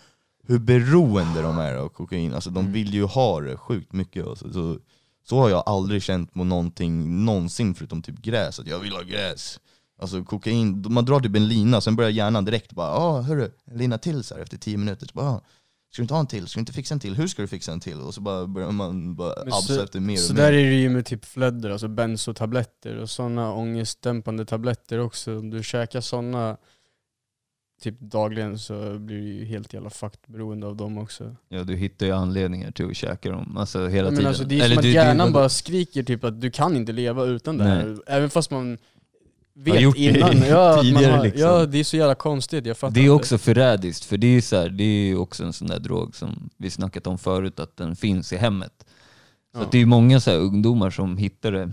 hur 0.46 0.59
beroende 0.59 1.42
de 1.42 1.59
är 1.59 1.74
av 1.74 1.88
kokain. 1.88 2.35
Alltså, 2.35 2.50
de 2.50 2.59
Mm. 2.61 2.72
vill 2.72 2.94
ju 2.94 3.05
ha 3.05 3.40
det 3.40 3.57
sjukt 3.57 3.92
mycket. 3.92 4.26
Alltså, 4.26 4.52
så, 4.52 4.79
så 5.24 5.37
har 5.38 5.50
jag 5.50 5.62
aldrig 5.66 6.02
känt 6.02 6.33
på 6.35 6.44
någonting 6.44 7.24
någonsin 7.24 7.74
förutom 7.74 8.02
typ 8.02 8.22
gräs, 8.22 8.61
att 8.61 8.66
jag 8.66 8.79
vill 8.79 8.92
ha 8.92 9.02
gräs. 9.02 9.61
Alltså 9.98 10.24
kokain, 10.24 10.85
man 10.88 11.05
drar 11.05 11.20
typ 11.20 11.37
en 11.37 11.48
lina, 11.48 11.81
sen 11.81 11.96
börjar 11.96 12.11
hjärnan 12.11 12.44
direkt 12.44 12.72
bara 12.72 12.88
ja 12.88 13.20
hörru, 13.20 13.50
en 13.64 13.79
lina 13.79 13.98
till 13.98 14.24
så 14.24 14.35
här 14.35 14.42
efter 14.42 14.57
tio 14.59 14.76
minuter. 14.76 15.07
Så 15.07 15.12
bara, 15.14 15.31
"Ah, 15.31 15.40
ska 15.92 16.01
du 16.01 16.03
inte 16.03 16.14
ha 16.14 16.20
en 16.20 16.27
till? 16.27 16.46
Ska 16.46 16.59
du 16.59 16.62
inte 16.62 16.72
fixa 16.72 16.94
en 16.94 17.01
till? 17.01 17.14
Hur 17.14 17.27
ska 17.27 17.42
du 17.42 17.49
fixa 17.49 17.72
en 17.72 17.81
till? 17.81 18.01
Och 18.01 18.14
så 18.14 18.20
bara 18.20 18.46
börjar 18.46 18.70
man 18.70 19.14
bara 19.16 19.35
Men 19.44 19.53
absa 19.53 19.83
efter 19.85 20.01
mer 20.01 20.14
och 20.14 20.18
Så 20.18 20.35
mer. 20.35 20.42
där 20.42 20.53
är 20.53 20.64
det 20.70 20.75
ju 20.81 20.88
med 20.90 21.07
typ 21.07 21.25
flödder, 21.25 21.70
alltså 21.70 21.88
benzotabletter 21.88 22.96
och 22.96 23.11
sådana 23.11 23.53
ångestdämpande 23.53 24.44
tabletter 24.44 24.99
också. 24.99 25.38
Om 25.38 25.51
du 25.51 25.62
käkar 25.62 26.01
sådana 26.01 26.57
typ 27.83 28.01
dagligen 28.01 28.59
så 28.59 28.99
blir 28.99 29.16
du 29.16 29.22
ju 29.35 29.44
helt 29.44 29.72
jävla 29.75 29.90
fucked 29.90 30.20
beroende 30.27 30.66
av 30.66 30.77
dem 30.77 30.99
också. 30.99 31.37
Ja 31.49 31.64
du 31.64 31.77
hittar 31.77 32.07
ju 32.07 32.12
anledningar 32.12 32.70
till 32.70 32.87
att 32.90 32.96
käka 32.96 33.31
dem, 33.31 33.57
alltså 33.57 33.79
hela 33.88 33.96
Ja, 34.09 34.11
tiden. 34.11 34.14
men 34.14 34.27
alltså, 34.27 34.44
det 34.44 34.55
är 34.61 34.64
Eller 34.64 34.68
som 34.75 34.79
att 34.79 34.83
du- 34.83 34.88
du- 34.88 34.94
hjärnan 34.94 35.33
bara 35.33 35.49
skriker 35.49 36.03
typ 36.03 36.25
att 36.25 36.40
du 36.40 36.51
kan 36.51 36.77
inte 36.77 36.92
leva 36.92 37.25
utan 37.25 37.59
det 37.59 37.64
här. 37.64 37.96
Även 38.07 38.31
fast 38.31 38.51
man 38.51 38.79
vet 39.57 39.81
gjort 39.81 39.97
det 39.97 40.01
innan. 40.03 40.42
Ja, 40.49 40.83
tidigare 40.83 41.12
har, 41.12 41.25
liksom. 41.25 41.40
ja, 41.42 41.66
det 41.66 41.79
är 41.79 41.85
så 41.85 41.97
jävla 41.97 42.14
konstigt. 42.14 42.66
Jag 42.66 42.77
fattar 42.79 42.95
Det 42.95 43.01
är 43.01 43.03
inte. 43.03 43.12
också 43.12 43.38
förrädiskt, 43.38 44.05
för 44.05 44.16
det 44.16 44.27
är, 44.27 44.40
så 44.40 44.57
här, 44.57 44.69
det 44.69 44.85
är 44.85 45.16
också 45.19 45.45
en 45.45 45.53
sån 45.53 45.69
där 45.69 45.79
drog 45.81 46.16
som 46.16 46.51
vi 46.57 46.71
snackat 46.71 47.07
om 47.07 47.19
förut, 47.19 47.61
att 47.61 47.77
den 47.77 47.97
finns 47.97 48.33
i 48.33 48.37
hemmet. 48.37 48.73
Så 49.55 49.61
Ja. 49.62 49.69
det 49.73 49.79
är 49.79 49.87
många 49.87 50.21
så 50.21 50.31
ungdomar 50.33 50.90
som 50.90 51.16
hittar 51.16 51.53
det 51.53 51.73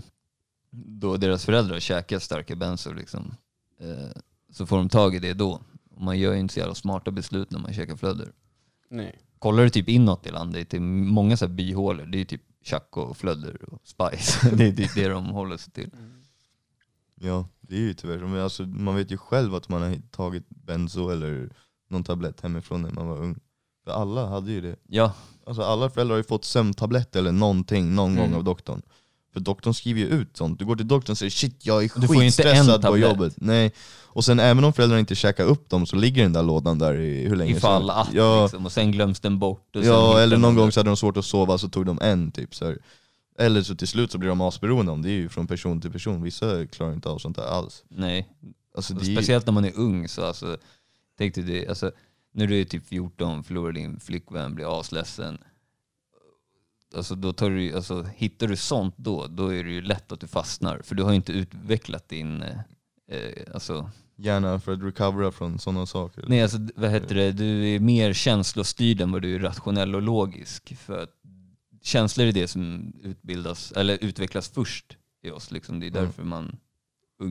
då 0.76 1.16
deras 1.16 1.44
föräldrar 1.44 1.80
käkar 1.80 2.18
starka 2.18 2.56
benzo 2.56 2.92
liksom. 2.92 3.34
Eh, 3.80 4.20
så 4.52 4.66
får 4.66 4.76
de 4.76 4.88
tag 4.88 5.14
i 5.14 5.18
det 5.18 5.34
då. 5.34 5.60
Och 5.96 6.02
man 6.02 6.18
gör 6.18 6.32
ju 6.32 6.40
inte 6.40 6.54
så 6.54 6.60
jävla 6.60 6.74
smarta 6.74 7.10
beslut 7.10 7.50
när 7.50 7.58
man 7.58 7.74
käkar 7.74 7.96
flödder. 7.96 8.28
Nej. 8.90 9.18
Kollar 9.38 9.62
du 9.62 9.70
typ 9.70 9.88
inåt 9.88 10.26
i 10.26 10.30
landet, 10.30 10.70
det 10.70 10.76
är 10.76 10.80
många 10.80 11.36
så 11.36 11.46
här 11.46 11.52
byhålor, 11.52 12.06
det 12.06 12.20
är 12.20 12.24
typ 12.24 12.42
Chaco 12.64 13.00
och 13.00 13.16
flödder 13.16 13.56
och 13.72 13.80
Spice. 13.84 14.50
det 14.56 14.64
är 14.66 14.72
typ 14.72 14.94
det 14.94 15.08
de 15.08 15.24
håller 15.26 15.56
sig 15.56 15.72
till. 15.72 15.90
Ja, 17.20 17.48
det 17.60 17.74
är 17.76 17.80
ju 17.80 17.94
tyvärr 17.94 18.18
så. 18.18 18.24
Men 18.26 18.40
alltså, 18.42 18.62
man 18.62 18.96
vet 18.96 19.10
ju 19.12 19.16
själv 19.16 19.54
att 19.54 19.68
man 19.68 19.82
har 19.82 19.96
tagit 20.10 20.44
benzo 20.48 21.08
eller 21.10 21.48
någon 21.90 22.04
tablett 22.04 22.40
hemifrån 22.40 22.82
när 22.82 22.90
man 22.90 23.08
var 23.08 23.16
ung. 23.18 23.38
För 23.84 23.90
alla 23.92 24.26
hade 24.26 24.52
ju 24.52 24.60
det. 24.60 24.76
Ja, 24.88 25.12
Alltså 25.46 25.62
alla 25.62 25.90
föräldrar 25.90 26.12
har 26.14 26.18
ju 26.18 26.24
fått 26.24 26.44
sömntablett 26.44 27.16
eller 27.16 27.32
någonting 27.32 27.94
någon 27.94 28.12
Mm. 28.12 28.24
gång 28.30 28.34
av 28.38 28.44
doktorn. 28.44 28.82
För 29.32 29.40
doktorn 29.40 29.74
skriver 29.74 30.00
ju 30.00 30.06
ut 30.06 30.36
sånt. 30.36 30.58
Du 30.58 30.64
går 30.64 30.76
till 30.76 30.88
doktorn 30.88 31.12
och 31.12 31.18
säger 31.18 31.30
shit 31.30 31.66
jag 31.66 31.84
är 31.84 32.00
Du 32.00 32.08
skitstressad 32.08 32.82
på 32.82 32.98
jobbet. 32.98 33.34
Nej. 33.36 33.72
Och 34.04 34.24
sen 34.24 34.40
även 34.40 34.64
om 34.64 34.72
föräldrarna 34.72 35.00
inte 35.00 35.14
käkar 35.14 35.44
upp 35.44 35.70
dem 35.70 35.86
så 35.86 35.96
ligger 35.96 36.22
den 36.22 36.32
där 36.32 36.42
lådan 36.42 36.78
där 36.78 36.94
i 37.00 37.28
hur 37.28 37.36
länge 37.36 37.56
ifall 37.56 37.80
som 37.82 37.90
att 37.90 38.12
Ja, 38.12 38.42
liksom, 38.42 38.66
och 38.66 38.72
sen 38.72 38.92
glöms 38.92 39.20
den 39.20 39.38
bort. 39.38 39.68
Ja 39.72 40.20
eller 40.20 40.36
någon 40.36 40.54
gång 40.56 40.72
så 40.72 40.80
hade 40.80 40.90
de 40.90 40.96
svårt 40.96 41.16
att 41.16 41.24
sova 41.24 41.58
så 41.58 41.68
tog 41.68 41.86
de 41.86 41.98
en 42.02 42.32
typ. 42.32 42.54
Så 42.54 42.64
här. 42.64 42.78
Eller 43.38 43.62
så 43.62 43.74
till 43.74 43.88
slut 43.88 44.12
så 44.12 44.18
blir 44.18 44.28
de 44.28 44.40
asberoende 44.40 44.92
om 44.92 45.02
det 45.02 45.10
är 45.10 45.16
ju 45.16 45.28
från 45.28 45.46
person 45.46 45.80
till 45.80 45.92
person. 45.92 46.22
Vissa 46.22 46.66
klarar 46.66 46.92
inte 46.92 47.08
av 47.08 47.18
sånt 47.18 47.36
där 47.36 47.46
alls. 47.46 47.84
Nej, 47.88 48.28
Alltså, 48.74 48.94
det 48.94 49.04
Speciellt 49.04 49.46
när 49.46 49.52
man 49.52 49.64
är 49.64 49.78
ung 49.78 50.08
så 50.08 50.24
alltså, 50.24 50.56
tänk 51.18 51.34
dig 51.34 51.44
det, 51.44 51.68
alltså, 51.68 51.92
när 52.32 52.46
du 52.46 52.60
är 52.60 52.64
typ 52.64 52.86
14, 52.86 53.44
förlorar 53.44 53.72
din 53.72 54.00
flickvän, 54.00 54.54
blir 54.54 54.80
asledsen. 54.80 55.38
Alltså, 56.96 57.14
då 57.14 57.32
tar 57.32 57.50
du, 57.50 57.74
alltså, 57.74 58.02
hittar 58.02 58.46
du 58.46 58.56
sånt 58.56 58.94
då, 58.96 59.26
då 59.26 59.54
är 59.54 59.64
det 59.64 59.70
ju 59.70 59.82
lätt 59.82 60.12
att 60.12 60.20
du 60.20 60.26
fastnar. 60.26 60.80
För 60.84 60.94
du 60.94 61.02
har 61.02 61.10
ju 61.10 61.16
inte 61.16 61.32
utvecklat 61.32 62.08
din, 62.08 62.42
eh, 62.42 62.58
eh, 63.08 63.54
alltså, 63.54 63.90
gärna 64.16 64.60
för 64.60 64.72
att 64.72 64.82
recovera 64.82 65.32
från 65.32 65.58
sådana 65.58 65.86
saker. 65.86 66.24
nej 66.28 66.42
alltså 66.42 66.58
vad 66.76 66.90
heter 66.90 67.14
det, 67.14 67.32
du 67.32 67.68
är 67.68 67.80
mer 67.80 68.12
känslostyrd 68.12 69.00
än 69.00 69.12
vad 69.12 69.22
du 69.22 69.34
är 69.34 69.38
rationell 69.38 69.94
och 69.94 70.02
logisk. 70.02 70.76
För 70.76 71.02
att 71.02 71.20
känslor 71.84 72.26
är 72.26 72.32
det 72.32 72.48
som 72.48 72.92
utbildas, 73.02 73.72
eller 73.72 74.04
utvecklas 74.04 74.48
först 74.48 74.96
i 75.22 75.30
oss. 75.30 75.50
Liksom. 75.50 75.80
Det 75.80 75.86
är 75.86 75.90
Mm. 75.90 76.04
därför 76.04 76.24
man 76.24 76.56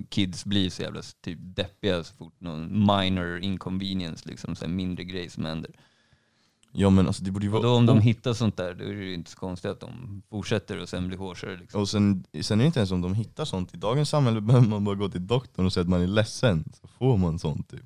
kids 0.09 0.45
blir 0.45 0.69
så 0.69 0.81
jävla 0.81 1.01
typ 1.21 1.39
deppiga 1.41 2.03
så 2.03 2.13
fort 2.13 2.35
någon 2.41 2.85
minor 2.87 3.39
inconvenience, 3.39 4.29
liksom, 4.29 4.55
så 4.55 4.67
mindre 4.67 5.03
grej 5.03 5.29
som 5.29 5.45
händer. 5.45 5.71
Ja 6.75 6.89
men 6.89 7.07
alltså 7.07 7.23
det 7.23 7.31
borde 7.31 7.45
ju 7.45 7.49
Och 7.53 7.53
vara... 7.63 7.71
då 7.71 7.77
om 7.77 7.85
de 7.85 8.01
hittar 8.01 8.33
sånt 8.33 8.57
där, 8.57 8.73
då 8.73 8.83
är 8.83 8.93
det 8.93 9.03
ju 9.03 9.13
inte 9.13 9.31
så 9.31 9.37
konstigt 9.37 9.71
att 9.71 9.79
de 9.79 10.21
fortsätter 10.29 10.81
och 10.81 10.89
sen 10.89 11.07
blir 11.07 11.17
hårsare. 11.17 11.57
Liksom. 11.57 11.81
Och 11.81 11.89
sen, 11.89 12.23
sen 12.41 12.59
är 12.59 12.63
det 12.63 12.67
inte 12.67 12.79
ens 12.79 12.91
om 12.91 13.01
de 13.01 13.13
hittar 13.13 13.45
sånt. 13.45 13.73
I 13.73 13.77
dagens 13.77 14.09
samhälle 14.09 14.41
behöver 14.49 14.67
man 14.67 14.83
bara 14.83 14.95
gå 14.95 15.09
till 15.09 15.27
doktorn 15.27 15.65
och 15.65 15.73
säga 15.73 15.81
att 15.81 15.89
man 15.89 16.01
är 16.01 16.07
ledsen, 16.07 16.63
så 16.81 16.87
får 16.87 17.17
man 17.17 17.39
sånt 17.39 17.69
typ. 17.69 17.85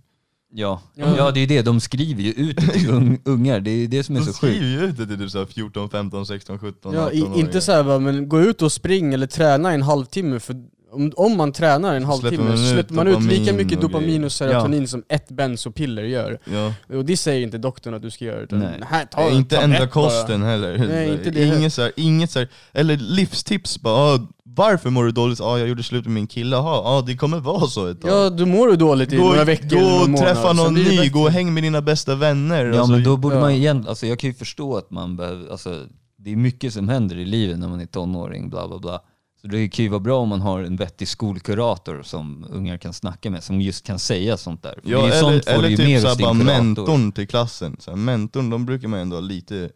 Ja. 0.54 0.82
Ja. 0.96 1.18
ja, 1.18 1.32
det 1.32 1.40
är 1.40 1.48
det. 1.48 1.62
De 1.62 1.80
skriver 1.80 2.22
ju 2.24 2.32
ut 2.32 2.56
det 2.58 2.68
till 2.68 2.90
un- 2.92 3.20
ungar. 3.26 3.60
Det 3.60 3.72
är 3.72 3.88
det 3.88 4.04
som 4.04 4.16
är 4.16 4.20
De 4.20 4.26
så 4.26 4.34
skriver 4.34 4.54
sjukt. 4.56 4.66
ju 4.66 4.82
ut 4.86 4.98
det 4.98 5.08
till 5.08 5.18
typ 5.18 5.32
så 5.32 5.38
här 5.38 5.46
14, 5.46 5.90
15, 5.90 6.26
16, 6.26 6.60
17, 6.60 6.94
Ja, 6.94 7.06
18 7.06 7.36
i, 7.36 7.40
inte 7.40 7.62
så 7.62 7.72
här, 7.72 7.84
bara, 7.84 8.00
men 8.00 8.30
gå 8.30 8.42
ut 8.42 8.62
och 8.62 8.72
spring 8.72 9.14
eller 9.14 9.28
träna 9.28 9.72
en 9.74 9.82
halvtimme 9.82 10.40
för 10.40 10.56
om, 10.92 11.12
om 11.16 11.38
man 11.38 11.52
tränar 11.52 11.96
en 11.96 12.06
halvtimme 12.06 12.32
släpper 12.38 12.44
man 12.48 12.58
så 12.58 12.64
ut 12.64 12.70
släpper 12.70 12.94
man 12.94 13.08
ut 13.08 13.24
lika 13.24 13.54
mycket 13.54 13.78
och 13.78 13.90
dopamin 13.90 14.24
och 14.24 14.32
serotonin 14.32 14.88
som 14.88 15.04
ett 15.10 15.32
bensopiller 15.32 16.04
gör. 16.04 16.40
Ja. 16.46 16.96
Och 16.98 17.06
det 17.06 17.18
säger 17.18 17.44
inte 17.44 17.58
doktorn 17.58 17.94
att 17.94 18.02
du 18.02 18.12
ska 18.12 18.26
göra 18.26 18.40
utan 18.40 18.60
Nej. 18.60 18.82
här, 18.90 19.06
ta 19.06 19.30
inte 19.30 19.56
tablett 19.56 19.64
ändra 19.64 19.80
bara. 19.80 19.88
kosten 19.88 20.44
heller. 20.44 20.78
Nej, 20.78 21.14
inte 21.14 21.32
det 21.32 21.58
Inget 21.58 21.74
så 21.74 21.82
här, 21.82 21.92
inget 21.96 22.32
så 22.32 22.40
här, 22.40 22.50
eller 22.74 22.98
livstips 22.98 23.82
bara, 23.82 23.96
ah, 23.96 24.28
varför 24.44 24.90
mår 24.90 25.06
du 25.06 25.12
dåligt? 25.12 25.42
Ah, 25.42 25.58
jag 25.58 25.68
gjorde 25.68 25.84
slut 25.84 26.06
med 26.06 26.14
min 26.14 26.28
kille, 26.28 26.56
Jaha, 26.56 26.98
ah, 26.98 27.02
det 27.02 27.16
kommer 27.16 27.40
vara 27.40 27.68
så 27.68 27.88
ett 27.88 28.02
tag. 28.02 28.12
Ja, 28.12 28.30
då 28.30 28.46
mår 28.46 28.68
du 28.68 28.76
dåligt 28.76 29.14
i 29.14 29.18
gå, 29.18 29.24
några 29.24 29.44
veckor 29.44 29.80
gå 29.80 30.12
och 30.12 30.18
träffa 30.18 30.54
någon 30.54 30.74
ny, 30.74 31.10
gå 31.10 31.22
och 31.22 31.32
häng 31.32 31.54
med 31.54 31.64
dina 31.64 31.82
bästa 31.82 32.16
vänner. 32.16 32.66
Ja 32.66 32.78
Alltså, 32.78 32.92
men 32.92 33.04
då 33.04 33.18
borde 33.18 33.36
ja. 33.36 33.42
man 33.42 33.52
igen, 33.52 33.86
alltså 33.88 34.08
jag 34.08 34.20
kan 34.20 34.30
ju 34.30 34.34
förstå 34.34 34.78
att 34.78 34.92
man 34.92 35.16
behöver, 35.18 35.52
alltså 35.52 35.86
det 36.18 36.32
är 36.32 36.36
mycket 36.36 36.74
som 36.74 36.90
händer 36.90 37.18
i 37.18 37.26
livet 37.26 37.60
när 37.60 37.68
man 37.68 37.82
är 37.82 37.86
tonåring, 37.86 38.50
bla 38.50 38.68
bla 38.68 38.80
bla. 38.80 39.02
Så 39.42 39.48
det 39.48 39.70
kan 39.70 39.86
ju 39.86 39.90
vara 39.90 40.00
bra 40.00 40.20
om 40.20 40.30
man 40.30 40.42
har 40.42 40.64
en 40.64 40.76
vettig 40.76 41.08
skolkurator 41.08 42.04
som 42.04 42.46
ungar 42.50 42.78
kan 42.78 42.94
snacka 42.94 43.30
med, 43.30 43.44
som 43.44 43.62
just 43.62 43.86
kan 43.86 44.00
säga 44.00 44.38
sånt 44.38 44.64
där. 44.64 44.80
För 44.84 44.92
Ja, 44.92 44.98
det 44.98 45.04
är 45.04 45.08
ju 45.08 45.12
eller, 45.12 45.32
sånt 45.32 45.48
eller 45.48 45.78
typ 45.78 46.02
såhär 46.02 46.16
bara 46.16 46.34
mentorn 46.34 47.12
till 47.12 47.28
klassen. 47.28 47.78
Så 47.80 47.92
här, 47.92 47.98
mentorn, 47.98 48.50
de 48.50 48.66
brukar 48.66 48.88
man 48.88 49.00
ändå 49.00 49.16
ha 49.16 49.22
lite 49.22 49.70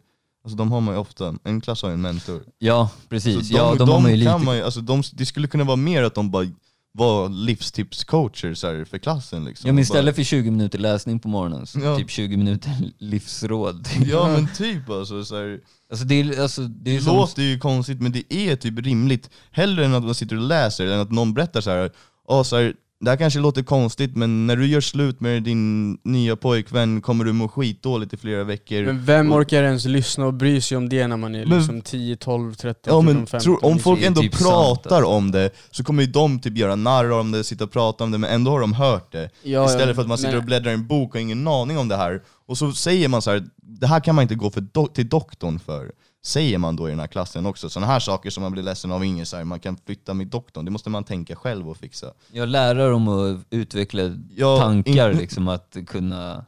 Alltså 0.44 0.56
de 0.56 0.72
har 0.72 0.80
man 0.80 0.94
ju 0.94 1.00
ofta, 1.00 1.34
en 1.44 1.60
klass 1.60 1.82
har 1.82 1.88
ju 1.88 1.94
en 1.94 2.00
mentor. 2.00 2.42
Ja 2.58 2.90
precis, 3.08 3.48
Så 3.48 3.54
ja 3.54 3.74
de, 3.74 3.88
har 3.88 4.00
man 4.00 4.10
ju 4.10 4.16
lite 4.16 4.30
kan 4.30 4.44
man 4.44 4.56
ju, 4.56 4.62
alltså 4.62 4.80
de, 4.80 5.02
det 5.12 5.26
skulle 5.26 5.48
kunna 5.48 5.64
vara 5.64 5.76
mer 5.76 6.02
att 6.02 6.14
de 6.14 6.30
bara 6.30 6.46
var 6.94 7.28
livstipscoacher 7.28 8.54
så 8.54 8.66
här, 8.66 8.84
för 8.84 8.98
klassen 8.98 9.44
liksom. 9.44 9.68
Ja 9.68 9.72
men 9.72 9.82
istället 9.82 10.16
för 10.16 10.22
20 10.22 10.50
minuter 10.50 10.78
läsning 10.78 11.18
på 11.18 11.28
morgonen, 11.28 11.66
så 11.66 11.78
Ja. 11.80 11.96
typ 11.96 12.10
20 12.10 12.36
minuter 12.36 12.70
livsråd. 12.98 13.88
Ja 14.06 14.28
men 14.28 14.48
typ 14.56 14.90
alltså, 14.90 15.24
så 15.24 15.36
här, 15.36 15.60
Alltså 15.90 16.04
det 16.04 16.14
är, 16.20 16.42
alltså, 16.42 16.62
det 16.62 16.90
är 16.90 16.94
det 16.94 17.02
som, 17.04 17.16
låter 17.16 17.42
ju 17.42 17.58
konstigt 17.58 18.00
men 18.00 18.12
det 18.12 18.34
är 18.34 18.56
typ 18.56 18.78
rimligt. 18.78 19.30
Hellre 19.50 19.84
än 19.84 19.94
att 19.94 20.04
man 20.04 20.14
sitter 20.14 20.36
och 20.36 20.42
läser, 20.42 20.86
än 20.86 21.00
att 21.00 21.10
någon 21.12 21.34
berättar 21.34 21.60
så 21.60 21.70
här, 21.70 21.90
"Ja, 22.28 22.44
så 22.44 22.56
här 22.56 22.74
det 23.04 23.10
här 23.10 23.16
kanske 23.16 23.40
låter 23.40 23.62
konstigt 23.62 24.16
men 24.16 24.46
när 24.46 24.56
du 24.56 24.66
gör 24.66 24.80
slut 24.80 25.20
med 25.20 25.42
din 25.42 25.92
nya 26.04 26.36
pojkvän 26.36 27.00
kommer 27.00 27.24
du 27.24 27.32
må 27.32 27.48
skitdåligt 27.48 28.12
i 28.14 28.16
flera 28.16 28.44
veckor. 28.44 28.82
Men 28.84 29.04
vem 29.04 29.32
orkar 29.32 29.62
ens 29.62 29.84
lyssna 29.84 30.26
och 30.26 30.34
bry 30.34 30.60
sig 30.60 30.76
om 30.76 30.88
det 30.88 31.06
när 31.06 31.16
man 31.16 31.34
är 31.34 31.46
Men- 31.46 31.58
liksom 31.58 31.80
10, 31.82 32.16
12, 32.16 32.54
13, 32.54 32.80
Ja 32.94 33.02
14, 33.02 33.04
men 33.06 33.26
15? 33.26 33.40
tror, 33.40 33.64
om 33.64 33.78
folk 33.78 34.02
ändå 34.02 34.20
typ 34.20 34.34
sant, 34.34 34.42
pratar 34.50 34.96
alltså. 34.96 35.10
om 35.10 35.30
det, 35.30 35.50
så 35.70 35.84
kommer 35.84 36.02
ju 36.02 36.08
de 36.12 36.40
typ 36.40 36.56
göra 36.56 36.76
narr 36.76 37.10
om 37.10 37.32
det, 37.32 37.44
sitta 37.44 37.64
och 37.64 37.72
prata 37.72 38.04
om 38.04 38.10
det, 38.10 38.18
men 38.18 38.30
ändå 38.30 38.50
har 38.50 38.60
de 38.60 38.72
hört 38.72 39.12
det. 39.12 39.30
Ja, 39.42 39.66
Istället 39.66 39.88
ja, 39.88 39.94
för 39.94 40.02
att 40.02 40.08
man 40.08 40.18
sitter 40.18 40.30
men- 40.30 40.38
och 40.40 40.44
bläddrar 40.46 40.70
i 40.70 40.74
en 40.74 40.86
bok 40.86 41.08
och 41.10 41.14
har 41.14 41.20
ingen 41.20 41.48
aning 41.48 41.78
om 41.78 41.88
det 41.88 41.96
här. 41.96 42.22
Och 42.46 42.58
så 42.58 42.72
säger 42.72 43.08
man 43.08 43.22
så 43.22 43.30
här: 43.30 43.44
det 43.62 43.86
här 43.86 44.00
kan 44.00 44.14
man 44.14 44.22
inte 44.22 44.34
gå 44.34 44.50
för 44.50 44.60
do- 44.60 44.92
till 44.92 45.08
doktorn 45.08 45.58
för. 45.58 45.90
Säger 46.24 46.58
man 46.58 46.76
då 46.76 46.88
i 46.88 46.90
den 46.90 47.00
här 47.00 47.06
klassen 47.06 47.46
också. 47.46 47.68
Sådana 47.70 47.92
här 47.92 48.00
saker 48.00 48.30
som 48.30 48.42
man 48.42 48.52
blir 48.52 48.62
ledsen 48.62 48.92
av, 48.92 49.04
ingen 49.04 49.26
så 49.26 49.36
här, 49.36 49.44
man 49.44 49.60
kan 49.60 49.76
flytta 49.86 50.14
med 50.14 50.26
doktorn, 50.26 50.64
det 50.64 50.70
måste 50.70 50.90
man 50.90 51.04
tänka 51.04 51.36
själv 51.36 51.68
och 51.70 51.76
fixa. 51.76 52.12
jag 52.32 52.48
lära 52.48 52.88
dem 52.88 53.08
att 53.08 53.40
utveckla 53.50 54.02
Ja, 54.36 54.58
tankar 54.58 55.10
in- 55.10 55.16
liksom, 55.18 55.48
att 55.48 55.76
kunna 55.86 56.44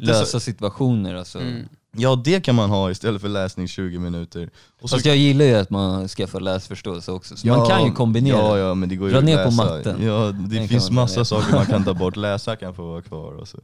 lösa 0.00 0.24
så, 0.24 0.40
situationer 0.40 1.14
alltså. 1.14 1.38
Mm. 1.40 1.68
ja 1.96 2.16
det 2.24 2.40
kan 2.44 2.54
man 2.54 2.70
ha 2.70 2.90
istället 2.90 3.20
för 3.20 3.28
läsning 3.28 3.68
20 3.68 3.98
minuter. 3.98 4.50
Och 4.80 4.90
så, 4.90 4.96
Fast 4.96 5.06
jag 5.06 5.16
gillar 5.16 5.44
ju 5.44 5.54
att 5.54 5.70
man 5.70 6.08
skaffar 6.08 6.40
läsförståelse 6.40 7.12
också, 7.12 7.36
så 7.36 7.46
man 7.48 7.68
kan 7.68 7.84
ju 7.84 7.92
kombinera. 7.92 8.36
Ja, 8.36 8.58
ja 8.58 8.74
men 8.74 8.88
det 8.88 8.96
går 8.96 9.08
ju 9.08 9.14
Dra 9.14 9.20
ner 9.20 9.44
på 9.44 9.50
läsa. 9.50 9.64
matten. 9.64 10.02
Ja, 10.02 10.24
Den 10.24 10.48
det 10.48 10.56
kan 10.58 10.68
finns 10.68 10.90
massa 10.90 11.24
saker 11.24 11.54
man 11.54 11.66
kan 11.66 11.84
ta 11.84 11.94
bort, 12.04 12.16
läsa 12.16 12.56
kan 12.56 12.74
få 12.74 12.88
vara 12.90 13.02
kvar. 13.02 13.32
Och 13.32 13.48
så. 13.48 13.58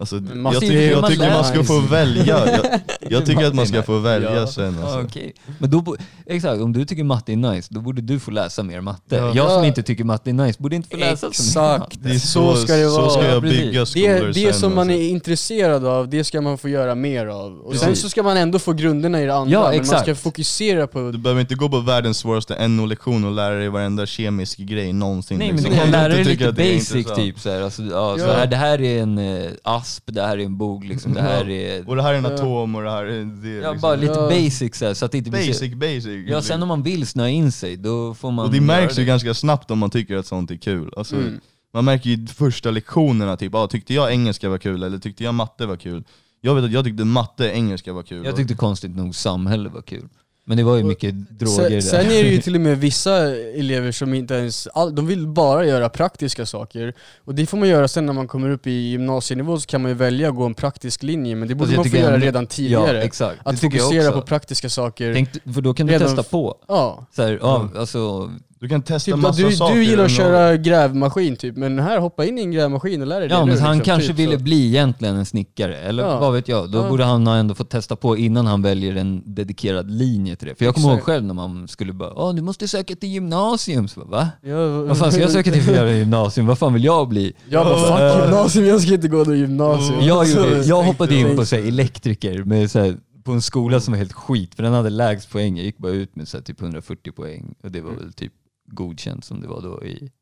Alltså, 0.00 0.14
Men 0.16 0.52
jag, 0.52 0.60
tycker, 0.60 0.90
jag 0.90 1.00
man 1.00 1.10
tycker 1.10 1.30
man 1.30 1.44
ska 1.44 1.64
få 1.64 1.80
välja. 1.80 2.46
Jag, 2.46 2.80
jag 3.10 3.26
tycker 3.26 3.44
att 3.46 3.54
man 3.54 3.66
ska 3.66 3.82
få 3.82 3.98
välja 3.98 4.34
Ja. 4.34 4.46
sen. 4.46 4.78
Alltså. 4.82 5.00
okej. 5.00 5.34
Men 5.58 5.70
då, 5.70 5.96
exakt, 6.26 6.62
om 6.62 6.72
du 6.72 6.84
tycker 6.84 7.04
matte 7.04 7.32
är 7.32 7.36
nice, 7.36 7.68
då 7.74 7.80
borde 7.80 8.02
du 8.02 8.20
få 8.20 8.30
läsa 8.30 8.62
mer 8.62 8.80
matte. 8.80 9.16
Ja. 9.16 9.32
Jag 9.34 9.50
som 9.50 9.64
inte 9.64 9.82
tycker 9.82 10.04
matte 10.04 10.30
är 10.30 10.34
nice 10.34 10.62
borde 10.62 10.76
inte 10.76 10.88
få 10.88 10.96
läsa 10.96 11.16
så 11.16 11.26
mycket 11.26 11.40
Exakt. 11.40 11.78
matte. 11.80 11.96
Det 12.08 12.14
är 12.14 12.18
Så 12.18 12.54
så, 12.54 12.56
ska 12.56 12.74
det 12.76 12.88
så 12.90 13.00
vara. 13.00 13.10
ska 13.10 13.26
jag 13.26 13.42
bygga 13.42 13.86
skolor 13.86 14.08
Det, 14.08 14.26
det 14.32 14.52
sen. 14.52 14.60
som 14.60 14.74
man 14.74 14.88
alltså. 14.88 15.02
är 15.02 15.08
intresserad 15.08 15.84
av, 15.86 16.08
det 16.08 16.24
ska 16.24 16.40
man 16.40 16.58
få 16.58 16.68
göra 16.68 16.94
mer 16.94 17.26
av. 17.26 17.58
Och 17.58 17.76
sen 17.76 17.96
så 17.96 18.08
ska 18.08 18.22
man 18.22 18.36
ändå 18.36 18.58
få 18.58 18.72
grunderna 18.72 19.22
i 19.22 19.26
det 19.26 19.34
andra, 19.34 19.52
Ja, 19.52 19.60
men 19.60 19.70
man 19.70 19.80
exakt. 19.80 20.02
ska 20.02 20.14
fokusera 20.14 20.86
på... 20.86 21.10
Du 21.10 21.18
behöver 21.18 21.40
inte 21.40 21.54
gå 21.54 21.68
på 21.68 21.80
världens 21.80 22.18
svåraste 22.18 22.68
NO-lektion 22.68 23.24
och 23.24 23.32
lära 23.32 23.54
dig 23.54 23.68
varenda 23.68 24.06
kemisk 24.06 24.58
grej 24.58 24.92
någonsin. 24.92 25.38
Nej 25.38 25.46
men 25.46 25.56
liksom. 25.56 25.72
du 25.74 25.80
kan 25.80 25.90
lära 25.90 26.08
dig 26.08 26.24
lite 26.24 26.44
det 26.50 26.52
basic 26.74 27.06
typ 27.16 27.40
så 27.40 27.50
här. 27.50 27.60
Alltså, 27.60 27.82
ja, 27.82 28.16
så 28.18 28.32
här, 28.32 28.46
det 28.46 28.56
här 28.56 28.80
är 28.80 29.02
en 29.02 29.18
eh, 29.18 29.50
asp, 29.84 30.02
det 30.06 30.22
här 30.22 30.38
är 30.38 30.44
en 30.44 30.56
bog 30.56 30.84
liksom, 30.84 31.12
det 31.14 31.22
här 31.22 31.50
är... 31.50 31.88
Och 31.88 31.96
det 31.96 32.02
här 32.02 32.14
är 32.14 32.18
en 32.18 32.24
Ja. 32.24 32.34
atom 32.34 32.74
och 32.74 32.82
det 32.82 32.90
här 32.90 33.04
är 33.04 33.24
det. 33.42 33.48
Ja, 33.48 33.72
liksom. 33.72 33.80
bara 33.80 33.96
lite 33.96 34.12
Ja. 34.12 34.28
basic 34.28 34.76
så, 34.76 34.84
här, 34.86 34.94
så 34.94 35.04
att 35.04 35.12
det 35.12 35.18
inte 35.18 35.30
blir. 35.30 35.46
Basic, 35.48 35.74
basic. 35.74 36.28
Ja, 36.28 36.42
sen 36.42 36.62
om 36.62 36.68
man 36.68 36.82
vill 36.82 37.06
snöa 37.06 37.28
in 37.28 37.52
sig, 37.52 37.76
då 37.76 38.14
får 38.14 38.30
man 38.30 38.46
och 38.46 38.52
det 38.52 38.60
märks 38.60 38.98
ju 38.98 39.02
det. 39.02 39.06
ganska 39.06 39.34
snabbt 39.34 39.70
om 39.70 39.78
man 39.78 39.90
tycker 39.90 40.16
att 40.16 40.26
sånt 40.26 40.50
är 40.50 40.56
kul. 40.56 40.92
Alltså, 40.96 41.16
Mm. 41.16 41.40
Man 41.72 41.84
märker 41.84 42.10
ju 42.10 42.24
i 42.24 42.26
första 42.26 42.70
lektionerna, 42.70 43.36
typ, 43.36 43.54
ah, 43.54 43.66
tyckte 43.66 43.94
jag 43.94 44.12
engelska 44.12 44.48
var 44.48 44.58
kul 44.58 44.82
eller 44.82 44.98
tyckte 44.98 45.24
jag 45.24 45.34
matte 45.34 45.66
var 45.66 45.76
kul? 45.76 46.04
Jag 46.40 46.54
vet 46.54 46.64
att 46.64 46.72
jag 46.72 46.84
tyckte 46.84 47.04
matte, 47.04 47.44
engelska 47.50 47.92
var 47.92 48.02
kul. 48.02 48.24
Jag 48.24 48.36
tyckte 48.36 48.54
konstigt 48.54 48.96
nog 48.96 49.14
samhälle 49.14 49.68
var 49.68 49.82
kul. 49.82 50.08
Men 50.46 50.56
det 50.56 50.62
var 50.62 50.76
ju 50.76 50.82
Och 50.82 50.88
mycket 50.88 51.14
droger 51.38 51.80
Sen, 51.80 51.82
sen 51.82 52.08
där. 52.08 52.14
är 52.14 52.22
det 52.22 52.28
ju 52.30 52.40
till 52.40 52.54
och 52.54 52.60
med 52.60 52.78
vissa 52.80 53.36
elever 53.36 53.92
som 53.92 54.14
inte 54.14 54.34
ens, 54.34 54.66
all, 54.66 54.94
de 54.94 55.06
vill 55.06 55.26
bara 55.26 55.66
göra 55.66 55.88
praktiska 55.88 56.46
saker. 56.46 56.94
Och 57.24 57.34
det 57.34 57.46
får 57.46 57.58
man 57.58 57.68
göra 57.68 57.88
sen 57.88 58.06
när 58.06 58.12
man 58.12 58.28
kommer 58.28 58.50
upp 58.50 58.66
i 58.66 58.70
gymnasienivå 58.70 59.58
så 59.60 59.66
kan 59.66 59.82
man 59.82 59.90
ju 59.90 59.94
välja 59.94 60.28
att 60.28 60.34
gå 60.36 60.44
en 60.46 60.54
praktisk 60.54 61.02
linje, 61.02 61.36
men 61.36 61.48
det 61.48 61.54
borde 61.54 61.70
jag 61.70 61.76
man 61.76 61.90
få 61.90 61.96
göra 61.96 62.18
redan 62.18 62.46
tidigare. 62.46 62.96
Ja, 62.96 63.02
exakt. 63.02 63.40
att 63.44 63.54
det 63.54 63.60
fokusera 63.60 64.12
på 64.12 64.22
praktiska 64.22 64.68
saker. 64.68 65.14
Tänk, 65.14 65.28
för 65.54 65.60
då 65.60 65.74
kan 65.74 65.86
du 65.86 65.92
Redan 65.92 66.08
testa 66.16 66.22
på. 66.30 66.56
ja. 66.68 67.06
Så 67.16 67.22
här, 67.22 67.38
ja, 67.42 67.68
alltså, 67.76 68.30
Du 68.60 68.68
kan 68.68 68.82
testa 68.82 69.10
Typ, 69.12 69.20
massa 69.20 69.42
du, 69.42 69.52
saker. 69.52 69.74
du 69.74 69.84
gillar 69.84 70.04
att 70.04 70.10
köra 70.10 70.56
grävmaskin 70.56 71.36
typ, 71.36 71.56
men 71.56 71.78
här 71.78 71.98
hoppa 71.98 72.24
in 72.24 72.38
i 72.38 72.42
en 72.42 72.52
grävmaskin 72.52 73.00
och 73.00 73.06
lär 73.06 73.20
dig 73.20 73.28
det 73.28 73.34
ja 73.34 73.44
nu, 73.44 73.52
men 73.52 73.60
han 73.62 73.76
liksom, 73.76 73.84
kanske 73.92 74.08
typ 74.08 74.18
ville 74.18 74.38
så. 74.38 74.44
bli 74.44 74.66
egentligen 74.68 75.16
en 75.16 75.26
snickare, 75.26 75.76
eller 75.76 76.02
Ja. 76.02 76.18
vad 76.20 76.32
vet 76.32 76.48
jag. 76.48 76.70
Då 76.70 76.78
Ja. 76.78 76.88
borde 76.88 77.04
han 77.04 77.26
ha 77.26 77.36
ändå 77.36 77.54
fått 77.54 77.70
testa 77.70 77.96
på 77.96 78.16
innan 78.16 78.46
han 78.46 78.62
väljer 78.62 78.96
en 78.96 79.22
dedikerad 79.34 79.90
linje 79.90 80.36
till 80.36 80.48
det. 80.48 80.54
För 80.54 80.64
jag 80.64 80.74
kommer 80.74 80.90
ihåg 80.90 81.02
själv 81.02 81.24
när 81.24 81.34
man 81.34 81.68
skulle 81.68 81.92
bara 81.92 82.12
Åh, 82.14 82.34
du 82.34 82.42
måste 82.42 82.68
söka 82.68 82.96
till 82.96 83.08
gymnasium. 83.08 83.88
Så 83.88 84.00
bara, 84.00 84.06
Va? 84.10 84.28
Ja, 84.42 84.68
Vad 84.82 84.98
fan 84.98 85.12
ska 85.12 85.20
jag 85.20 85.30
söka 85.30 85.52
till 85.52 85.62
för 85.62 85.86
gymnasium? 85.92 86.46
Vad 86.46 86.58
fan 86.58 86.72
vill 86.74 86.84
jag 86.84 87.08
bli? 87.08 87.32
Jag 87.48 87.66
bara 87.66 87.78
Ja. 87.78 88.12
fuck 88.14 88.24
gymnasium, 88.24 88.66
jag 88.66 88.80
ska 88.80 88.94
inte 88.94 89.08
gå 89.08 89.16
något 89.18 89.36
gymnasium. 89.36 90.00
Jag, 90.00 90.26
gjorde, 90.28 90.62
jag 90.64 90.82
hoppade 90.82 91.14
in 91.14 91.36
på 91.36 91.46
så 91.46 91.56
här, 91.56 91.62
elektriker 91.68 92.44
med 92.44 92.70
så 92.70 92.78
här, 92.78 92.96
på 93.24 93.32
en 93.32 93.42
skola 93.42 93.80
som 93.80 93.92
var 93.92 93.98
helt 93.98 94.12
skit, 94.12 94.54
för 94.54 94.62
den 94.62 94.72
hade 94.72 94.90
lägst 94.90 95.30
poäng. 95.30 95.56
Jag 95.56 95.64
gick 95.66 95.78
bara 95.78 95.92
ut 95.92 96.16
med 96.16 96.28
så 96.28 96.36
här, 96.36 96.44
typ 96.44 96.60
140 96.62 97.12
poäng 97.12 97.54
och 97.62 97.70
det 97.70 97.80
var 97.80 97.90
väl 97.90 98.12
typ 98.12 98.32
godkänt 98.74 99.24
som 99.24 99.40
det 99.40 99.48
var 99.48 99.62
då 99.62 99.84
i 99.84 100.12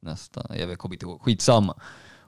nästan, 0.00 0.58
jag 0.58 0.78
kommer 0.78 0.94
inte 0.94 1.06
ihåg, 1.06 1.22
skitsamma. 1.22 1.80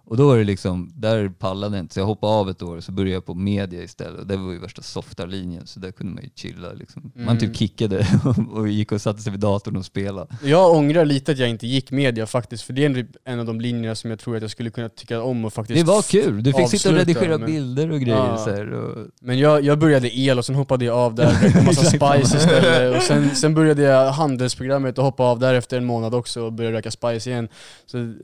Och 0.08 0.16
då 0.16 0.26
var 0.26 0.38
det 0.38 0.44
liksom, 0.44 0.92
där 0.94 1.28
pallade 1.28 1.76
jag 1.76 1.84
inte 1.84 1.94
så 1.94 2.00
jag 2.00 2.06
hoppade 2.06 2.32
av 2.32 2.50
ett 2.50 2.62
år 2.62 2.76
och 2.76 2.84
så 2.84 2.92
började 2.92 3.14
jag 3.14 3.24
på 3.24 3.34
media 3.34 3.82
istället. 3.82 4.20
Och 4.20 4.26
det 4.26 4.36
var 4.36 4.52
ju 4.52 4.58
värsta 4.58 4.82
softa-linjen 4.82 5.66
så 5.66 5.80
där 5.80 5.90
kunde 5.92 6.14
man 6.14 6.22
ju 6.24 6.30
chilla 6.34 6.72
liksom. 6.72 7.10
Man 7.14 7.22
Mm. 7.24 7.38
typ 7.38 7.56
kickade 7.56 8.06
och 8.52 8.68
gick 8.68 8.92
och 8.92 9.00
satte 9.00 9.22
sig 9.22 9.32
vid 9.32 9.40
datorn 9.40 9.76
och 9.76 9.84
spelade. 9.84 10.26
Jag 10.42 10.70
ångrar 10.76 11.04
lite 11.04 11.32
att 11.32 11.38
jag 11.38 11.48
inte 11.48 11.66
gick 11.66 11.90
media 11.90 12.26
faktiskt, 12.26 12.62
för 12.62 12.72
det 12.72 12.84
är 12.84 12.94
typ 12.94 13.06
en 13.24 13.40
av 13.40 13.46
de 13.46 13.60
linjerna 13.60 13.94
som 13.94 14.10
jag 14.10 14.18
tror 14.18 14.36
att 14.36 14.42
jag 14.42 14.50
skulle 14.50 14.70
kunna 14.70 14.88
tycka 14.88 15.22
om 15.22 15.44
och 15.44 15.52
faktiskt 15.52 15.86
Det 15.86 15.92
var 15.92 16.02
kul, 16.02 16.42
du 16.42 16.52
fick 16.52 16.68
sitta 16.70 16.88
och 16.88 16.94
redigera 16.94 17.38
med- 17.38 17.46
bilder 17.46 17.90
och 17.92 18.00
grejer 18.00 18.16
Ja. 18.16 18.38
så 18.38 18.50
här, 18.50 18.72
och 18.72 19.06
Men 19.20 19.38
jag, 19.38 19.64
jag 19.64 19.78
började 19.78 20.18
el 20.18 20.38
och 20.38 20.44
sen 20.44 20.54
hoppade 20.54 20.84
jag 20.84 20.96
av 20.96 21.14
där, 21.14 21.56
en 21.58 21.64
massa 21.64 21.84
spice 21.84 22.36
istället. 22.36 22.96
Och 22.96 23.02
sen, 23.02 23.34
sen 23.34 23.54
började 23.54 23.82
jag 23.82 24.12
handelsprogrammet 24.12 24.98
och 24.98 25.04
hoppade 25.04 25.28
av 25.28 25.38
där 25.38 25.54
efter 25.54 25.76
en 25.76 25.84
månad 25.84 26.14
också 26.14 26.42
och 26.42 26.52
började 26.52 26.76
röka 26.76 26.90
spice 26.90 27.30
igen. 27.30 27.48
Så, 27.86 28.14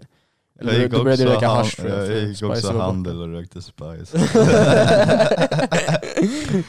eller, 0.63 0.73
Jag 0.73 0.83
gick 0.83 0.93
då 0.93 1.05
började 1.05 1.23
jag 1.23 1.33
också 1.33 1.45
röka 1.47 1.55
hasch 1.55 1.77
tror 1.77 1.91
jag. 1.91 2.11
Jag 2.11 2.21
gick 2.29 2.37
spice 2.37 2.47
också 2.47 2.79
handel 2.79 3.21
och 3.21 3.29
rökte 3.29 3.63
spice. 3.63 4.19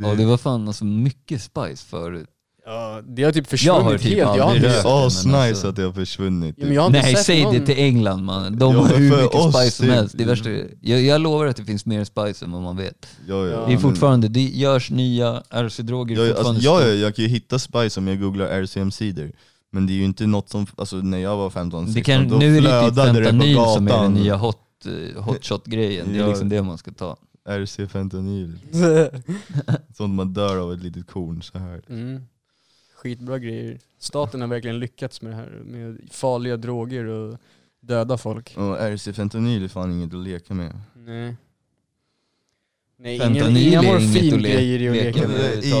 Ja 0.00 0.14
det 0.14 0.24
var 0.24 0.36
fan 0.36 0.68
alltså 0.68 0.84
mycket 0.84 1.42
spice 1.42 1.86
förut. 1.86 2.28
Ja, 2.68 3.02
det 3.08 3.22
har 3.22 3.32
typ 3.32 3.44
Jag 3.44 3.50
försvunnit 3.50 3.82
har 3.84 3.92
typ 3.98 4.02
helt. 4.02 4.16
Jag 4.36 4.44
har. 4.44 4.54
Det 4.54 4.68
är 4.68 4.82
men 4.84 5.06
asnice 5.06 5.36
alltså- 5.48 5.68
att 5.68 5.76
det 5.76 5.82
har 5.82 5.92
försvunnit. 5.92 6.54
Ja, 6.58 6.64
men 6.66 6.74
jag 6.74 6.82
har 6.82 6.90
Nej 6.90 7.16
säg 7.16 7.42
någon... 7.44 7.54
det 7.54 7.66
till 7.66 7.78
England 7.78 8.24
mannen, 8.24 8.58
de 8.58 8.74
Ja, 8.74 8.80
har 8.80 8.88
men 8.88 8.96
hur 9.02 9.10
mycket 9.16 9.34
oss 9.34 9.54
spice 9.56 9.70
som 9.70 9.86
det- 9.86 9.92
helst. 9.92 10.14
Det 10.18 10.24
är 10.24 10.28
värsta, 10.28 10.50
jag, 10.80 11.00
jag 11.02 11.20
lovar 11.20 11.46
att 11.46 11.56
det 11.56 11.64
finns 11.64 11.86
mer 11.86 12.04
spice 12.04 12.44
än 12.44 12.52
vad 12.52 12.62
man 12.62 12.76
vet. 12.76 13.06
Ja, 13.28 13.34
ja. 13.34 13.46
Ja, 13.46 13.56
Det 13.58 13.64
är 13.64 13.68
men- 13.68 13.80
fortfarande, 13.80 14.28
det 14.28 14.40
görs 14.42 14.90
nya 14.90 15.42
RC-droger 15.50 16.16
Ja, 16.16 16.26
fortfarande. 16.26 16.48
alltså, 16.50 16.64
ja, 16.64 16.82
ja, 16.82 16.88
jag 16.94 17.14
kan 17.16 17.22
ju 17.24 17.28
hitta 17.30 17.58
spice 17.58 18.00
om 18.00 18.08
jag 18.08 18.20
googlar 18.20 18.46
RCM-sidor. 18.62 19.32
Men 19.76 19.86
det 19.86 19.92
är 19.92 19.94
ju 19.94 20.04
inte 20.04 20.26
något 20.26 20.48
som, 20.48 20.66
alltså 20.76 20.96
när 20.96 21.18
jag 21.18 21.36
var 21.36 21.50
15, 21.50 21.86
16, 21.86 21.94
det 21.94 22.04
kan, 22.04 22.28
då 22.28 22.36
nu 22.38 22.56
är 22.56 22.62
det 22.62 22.88
typ 22.88 22.94
fentanyl 22.96 23.54
som 23.56 23.88
är 23.88 24.02
den 24.02 24.12
nya 24.12 24.36
hot, 24.36 24.56
eh, 24.86 25.22
hotshot-grejen. 25.22 26.06
Det 26.12 26.18
är 26.18 26.20
Ja. 26.20 26.28
liksom 26.28 26.48
det 26.48 26.62
man 26.62 26.78
ska 26.78 26.92
ta. 26.92 27.16
RC-fentanyl. 27.48 28.58
Sånt 29.96 30.14
man 30.14 30.32
dör 30.32 30.56
av 30.56 30.72
ett 30.72 30.82
litet 30.82 31.06
korn 31.06 31.42
så 31.42 31.58
här. 31.58 31.82
mm. 31.88 32.20
Skitbra 32.96 33.38
grejer. 33.38 33.78
Staten 33.98 34.40
har 34.40 34.48
verkligen 34.48 34.78
lyckats 34.78 35.22
med 35.22 35.32
det 35.32 35.36
här, 35.36 35.62
med 35.64 35.98
farliga 36.10 36.56
droger 36.56 37.04
och 37.04 37.38
döda 37.80 38.18
folk. 38.18 38.54
Och 38.56 38.76
RC-fentanyl 38.80 39.64
är 39.64 39.68
fan 39.68 39.92
inget 39.92 40.14
att 40.14 40.20
leka 40.20 40.54
med. 40.54 40.80
Nej. 40.96 41.36
Nej, 42.98 43.16
ingen, 43.16 43.34
Fentanyl 43.34 43.66
inga 43.68 43.80
är 43.80 43.84
inget 43.84 43.96
att 43.96 44.02
le- 44.02 44.30
morfingrejer 44.30 44.80
är 44.82 44.90
att 44.90 44.96
leka 44.96 45.18
leka 45.18 45.28
med. 45.28 45.64
I, 45.64 45.72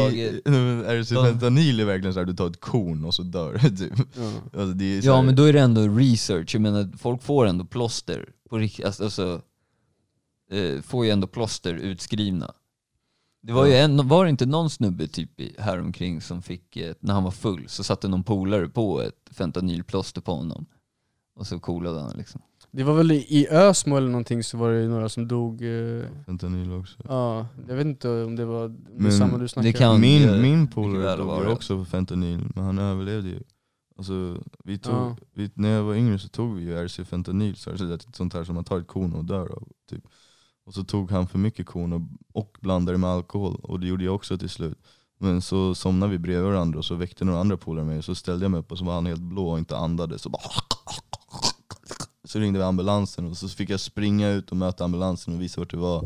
överhuvudtaget. 0.44 1.06
RC-fentanyl 1.08 1.80
är 1.80 1.84
verkligen 1.84 2.14
så 2.14 2.18
här, 2.20 2.26
du 2.26 2.34
tar 2.34 2.46
ett 2.50 2.60
korn 2.60 3.04
och 3.04 3.14
så 3.14 3.22
dör 3.22 3.52
du 3.62 3.76
typ. 3.76 3.92
Ja. 4.16 4.32
Alltså, 4.60 4.66
det 4.74 4.84
är 4.84 5.00
så 5.02 5.06
Ja 5.08 5.22
men 5.22 5.36
då 5.36 5.42
är 5.42 5.52
det 5.52 5.60
ändå 5.60 5.88
research, 5.88 6.54
jag 6.54 6.60
menar 6.62 6.90
folk 6.98 7.22
får 7.22 7.46
ändå 7.46 7.64
plåster 7.64 8.28
på 8.50 8.58
rikt- 8.58 8.84
alltså, 8.84 9.04
alltså 9.04 9.42
eh, 10.50 10.80
får 10.82 11.04
ju 11.04 11.10
ändå 11.10 11.26
plåster 11.26 11.74
utskrivna. 11.74 12.52
Det 13.42 13.52
var 13.52 13.66
ju 13.66 13.74
en, 13.74 14.08
var 14.08 14.24
det 14.24 14.30
inte 14.30 14.46
någon 14.46 14.70
snubbe 14.70 15.08
typ 15.08 15.40
i- 15.40 15.54
häromkring 15.58 16.20
som 16.20 16.42
fick, 16.42 16.76
eh, 16.76 16.94
när 17.00 17.14
han 17.14 17.24
var 17.24 17.30
full, 17.30 17.64
så 17.68 17.84
satte 17.84 18.08
någon 18.08 18.24
polare 18.24 18.68
på 18.68 19.02
ett 19.02 19.28
fentanylplåster 19.30 20.20
på 20.20 20.34
honom. 20.34 20.66
Och 21.36 21.46
så 21.46 21.58
coolade 21.58 22.00
han 22.00 22.16
liksom. 22.16 22.40
Det 22.70 22.84
var 22.84 22.94
väl 22.94 23.12
i 23.12 23.48
Ösmo 23.50 23.96
eller 23.96 24.08
någonting 24.08 24.42
så 24.44 24.58
var 24.58 24.72
det 24.72 24.88
några 24.88 25.08
som 25.08 25.28
dog. 25.28 25.62
eh, 25.62 26.04
Fentanyl 26.26 26.72
också. 26.72 26.96
Ja, 27.08 27.46
jag 27.68 27.76
vet 27.76 27.86
inte 27.86 28.08
om 28.24 28.36
det 28.36 28.44
var 28.44 28.68
det 28.68 28.74
Men 28.96 29.12
samma 29.12 29.38
du 29.38 29.48
snackade 29.48 29.72
det 29.72 29.78
kan- 29.78 29.94
om. 29.94 30.00
Min, 30.00 30.42
min 30.42 30.66
polare 30.68 31.16
dog 31.16 31.38
ju 31.38 31.44
det. 31.44 31.52
också 31.52 31.76
för 31.84 31.90
fentanyl, 31.90 32.44
men 32.54 32.64
han 32.64 32.78
överlevde 32.78 33.28
ju. 33.28 33.40
Alltså, 33.98 34.36
vi 34.64 34.78
tog, 34.78 34.94
Ja. 34.94 35.16
vi, 35.34 35.50
när 35.54 35.68
jag 35.68 35.82
var 35.82 35.94
yngre 35.94 36.18
så 36.18 36.28
tog 36.28 36.54
vi 36.56 36.62
ju 36.62 36.74
RC-fentanyl, 36.84 37.56
så 37.56 37.70
det 37.70 37.98
sånt 38.16 38.34
här 38.34 38.44
som 38.44 38.54
man 38.54 38.64
tar 38.64 38.78
ett 38.78 38.86
korn 38.86 39.12
och 39.12 39.24
dör 39.24 39.46
av. 39.52 39.68
Typ. 39.90 40.04
Och 40.66 40.74
så 40.74 40.84
tog 40.84 41.10
han 41.10 41.26
för 41.28 41.38
mycket 41.38 41.66
korn 41.66 41.92
och, 41.92 42.00
och 42.32 42.56
blandade 42.60 42.98
med 42.98 43.10
alkohol. 43.10 43.60
Och 43.62 43.80
det 43.80 43.86
gjorde 43.86 44.04
jag 44.04 44.14
också 44.14 44.38
till 44.38 44.48
slut. 44.50 44.78
Men 45.18 45.42
så 45.42 45.74
somnade 45.74 46.12
vi 46.12 46.18
bredvid 46.18 46.44
varandra 46.52 46.78
och 46.78 46.84
så 46.84 46.94
väckte 46.94 47.24
några 47.24 47.40
andra 47.40 47.56
polare 47.56 47.84
mig. 47.84 48.02
Så 48.02 48.14
ställde 48.14 48.44
jag 48.44 48.50
mig 48.50 48.60
upp 48.60 48.72
och 48.72 48.78
så 48.78 48.84
var 48.84 48.94
han 48.94 49.06
helt 49.06 49.20
blå 49.20 49.48
och 49.48 49.58
inte 49.58 49.76
andades. 49.76 50.22
Så, 50.22 50.28
bara 50.30 50.42
så 52.26 52.38
ringde 52.38 52.58
vi 52.58 52.64
ambulansen 52.64 53.26
och 53.26 53.36
så 53.36 53.48
fick 53.48 53.70
jag 53.70 53.80
springa 53.80 54.30
ut 54.30 54.50
och 54.50 54.56
möta 54.56 54.84
ambulansen 54.84 55.34
och 55.34 55.42
visa 55.42 55.60
vart 55.60 55.70
det 55.70 55.76
var. 55.76 56.00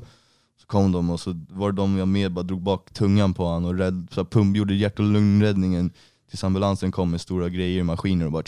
Så 0.60 0.66
kom 0.66 0.92
de 0.92 1.10
och 1.10 1.20
så 1.20 1.44
var 1.48 1.72
det 1.72 1.76
de 1.76 1.96
jag 1.96 2.08
med 2.08 2.32
bara 2.32 2.42
drog 2.42 2.62
bak 2.62 2.92
tungan 2.92 3.34
på 3.34 3.44
honom 3.44 3.70
och 3.70 3.78
rädd, 3.78 4.08
så 4.12 4.24
pump, 4.24 4.56
gjorde 4.56 4.74
hjärt 4.74 4.98
och 4.98 5.04
lungräddningen. 5.04 5.92
Tills 6.30 6.44
ambulansen 6.44 6.92
kom 6.92 7.10
med 7.10 7.20
stora 7.20 7.48
grejer, 7.48 7.82
maskiner 7.82 8.26
och 8.26 8.32
bara 8.32 8.44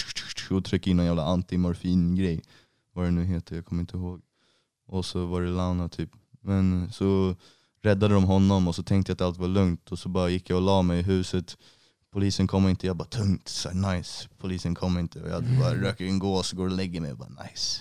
och 0.51 0.65
tryckte 0.65 0.91
in 0.91 0.97
någon 0.97 1.07
jävla 1.07 1.25
antimorfin-grej. 1.25 2.43
Vad 2.93 3.05
det 3.05 3.11
nu 3.11 3.25
heter, 3.25 3.57
jag 3.57 3.65
kommer 3.65 3.81
inte 3.81 3.97
ihåg. 3.97 4.21
Och 4.87 5.05
så 5.05 5.27
var 5.27 5.43
det 5.43 5.51
Launa 5.51 5.89
typ. 5.89 6.11
Men 6.41 6.93
så 6.93 7.35
räddade 7.83 8.15
de 8.15 8.25
honom 8.25 8.69
och 8.69 8.75
så 8.75 8.83
tänkte 8.83 9.11
jag 9.11 9.15
att 9.15 9.21
allt 9.21 9.39
var 9.39 9.49
lugnt 9.49 9.93
och 9.93 9.99
så 9.99 10.09
bara 10.09 10.29
gick 10.29 10.51
jag 10.51 10.57
och 10.57 10.63
la 10.63 10.83
mig 10.83 11.01
i 11.01 11.03
huset. 11.03 11.57
Polisen 12.13 12.47
kommer 12.47 12.71
inte, 12.71 12.87
jag 12.87 12.97
bara 12.97 13.09
tungt, 13.09 13.49
så 13.49 13.69
här, 13.69 13.95
nice. 13.95 14.29
Polisen 14.39 14.75
kommer 14.75 15.01
inte 15.01 15.23
och 15.23 15.31
jag 15.31 15.43
bara 15.61 15.75
röker 15.75 16.05
en 16.05 16.19
gås 16.19 16.53
och 16.53 16.57
går 16.57 16.67
och 16.67 16.77
lägger 16.77 17.01
mig 17.01 17.13
och 17.13 17.19
bara 17.19 17.29
nice. 17.29 17.81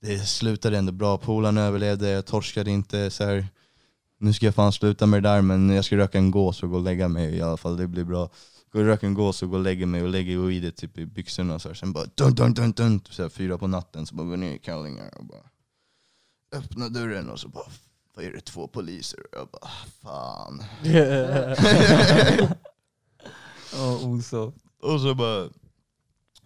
Det 0.00 0.18
slutade 0.18 0.78
ändå 0.78 0.92
bra, 0.92 1.18
polaren 1.18 1.58
överlevde, 1.58 2.08
jag 2.08 2.26
torskade 2.26 2.70
inte 2.70 3.10
så 3.10 3.24
här. 3.24 3.48
Nu 4.18 4.32
ska 4.32 4.46
jag 4.46 4.54
fan 4.54 4.72
sluta 4.72 5.06
med 5.06 5.22
det 5.22 5.28
där 5.28 5.42
men 5.42 5.70
jag 5.70 5.84
ska 5.84 5.96
röka 5.96 6.18
en 6.18 6.30
gås 6.30 6.62
och 6.62 6.70
gå 6.70 6.76
och 6.76 6.82
lägga 6.82 7.08
mig 7.08 7.36
i 7.36 7.42
alla 7.42 7.56
fall, 7.56 7.76
det 7.76 7.86
blir 7.86 8.04
bra. 8.04 8.30
Går 8.72 8.80
och 8.80 8.86
röker 8.86 9.06
en 9.06 9.14
gås 9.14 9.42
och 9.42 9.50
går 9.50 9.58
och 9.58 9.64
lägger 9.64 9.86
mig 9.86 10.02
och 10.02 10.08
lägger 10.08 10.38
weedet 10.38 10.76
typ 10.76 10.98
i 10.98 11.06
byxorna 11.06 11.54
och 11.54 11.62
så 11.62 11.68
här. 11.68 11.74
Sen 11.74 11.92
bara 11.92 12.06
dun 12.14 12.34
dun 12.34 12.54
dun 12.54 12.72
dun, 12.72 13.00
så 13.10 13.22
här, 13.22 13.28
fyra 13.28 13.58
på 13.58 13.66
natten 13.66 14.06
så 14.06 14.14
bara 14.14 14.26
går 14.26 14.36
ner 14.36 14.52
i 14.52 14.58
kallingar 14.58 15.18
och 15.18 15.24
bara 15.24 15.42
öppnar 16.52 16.88
dörren 16.88 17.30
och 17.30 17.40
så 17.40 17.48
bara 17.48 17.66
vad 18.14 18.24
är 18.24 18.32
det 18.32 18.40
två 18.40 18.68
poliser? 18.68 19.20
Och 19.20 19.38
jag 19.38 19.48
bara 19.48 19.70
fan. 20.02 20.64
Osoft. 23.74 24.56
Och 24.82 25.00
så 25.00 25.14
bara, 25.14 25.48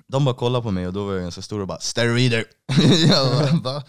de 0.06 0.24
bara 0.24 0.34
kollade 0.34 0.62
på 0.62 0.70
mig 0.70 0.86
och 0.86 0.92
då 0.92 1.04
var 1.04 1.12
jag 1.12 1.22
ganska 1.22 1.42
stor 1.42 1.60
och 1.60 1.66
bara 1.66 1.80
steroider. 1.80 2.44
jag 3.08 3.26
bara, 3.32 3.60
va? 3.74 3.82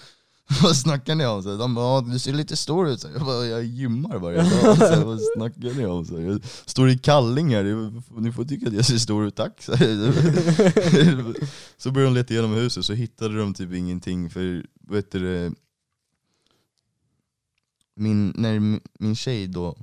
Vad 0.61 0.77
snackar 0.77 1.15
ni 1.15 1.25
om? 1.25 1.43
Så 1.43 1.57
de 1.57 1.75
bara, 1.75 1.85
"Ja, 1.85 2.01
du 2.11 2.19
ser 2.19 2.33
lite 2.33 2.55
stor 2.55 2.89
ut. 2.89 3.01
Så 3.01 3.07
jag 3.13 3.25
bara, 3.25 3.45
jag 3.45 3.63
gymmar 3.63 4.17
varje 4.17 4.37
dag. 4.37 4.77
Så 4.77 5.05
vad 5.05 5.19
snackar 5.35 5.73
ni 5.77 5.85
om? 5.85 6.05
Så 6.05 6.21
jag 6.21 6.41
står 6.65 6.89
i 6.89 6.97
kallingar, 6.97 7.63
ni 8.21 8.31
får 8.31 8.45
tycka 8.45 8.67
att 8.67 8.73
jag 8.73 8.85
ser 8.85 8.97
stor 8.97 9.27
ut, 9.27 9.35
tack. 9.35 9.61
Så, 9.63 9.73
så 11.77 11.91
började 11.91 12.13
de 12.13 12.19
leta 12.19 12.33
igenom 12.33 12.53
huset 12.53 12.85
så 12.85 12.93
hittade 12.93 13.37
de 13.37 13.53
typ 13.53 13.73
ingenting 13.73 14.29
för, 14.29 14.65
vet 14.89 15.11
du 15.11 15.51
min, 17.95 18.33
när 18.35 18.79
min 18.99 19.15
tjej 19.15 19.47
då 19.47 19.77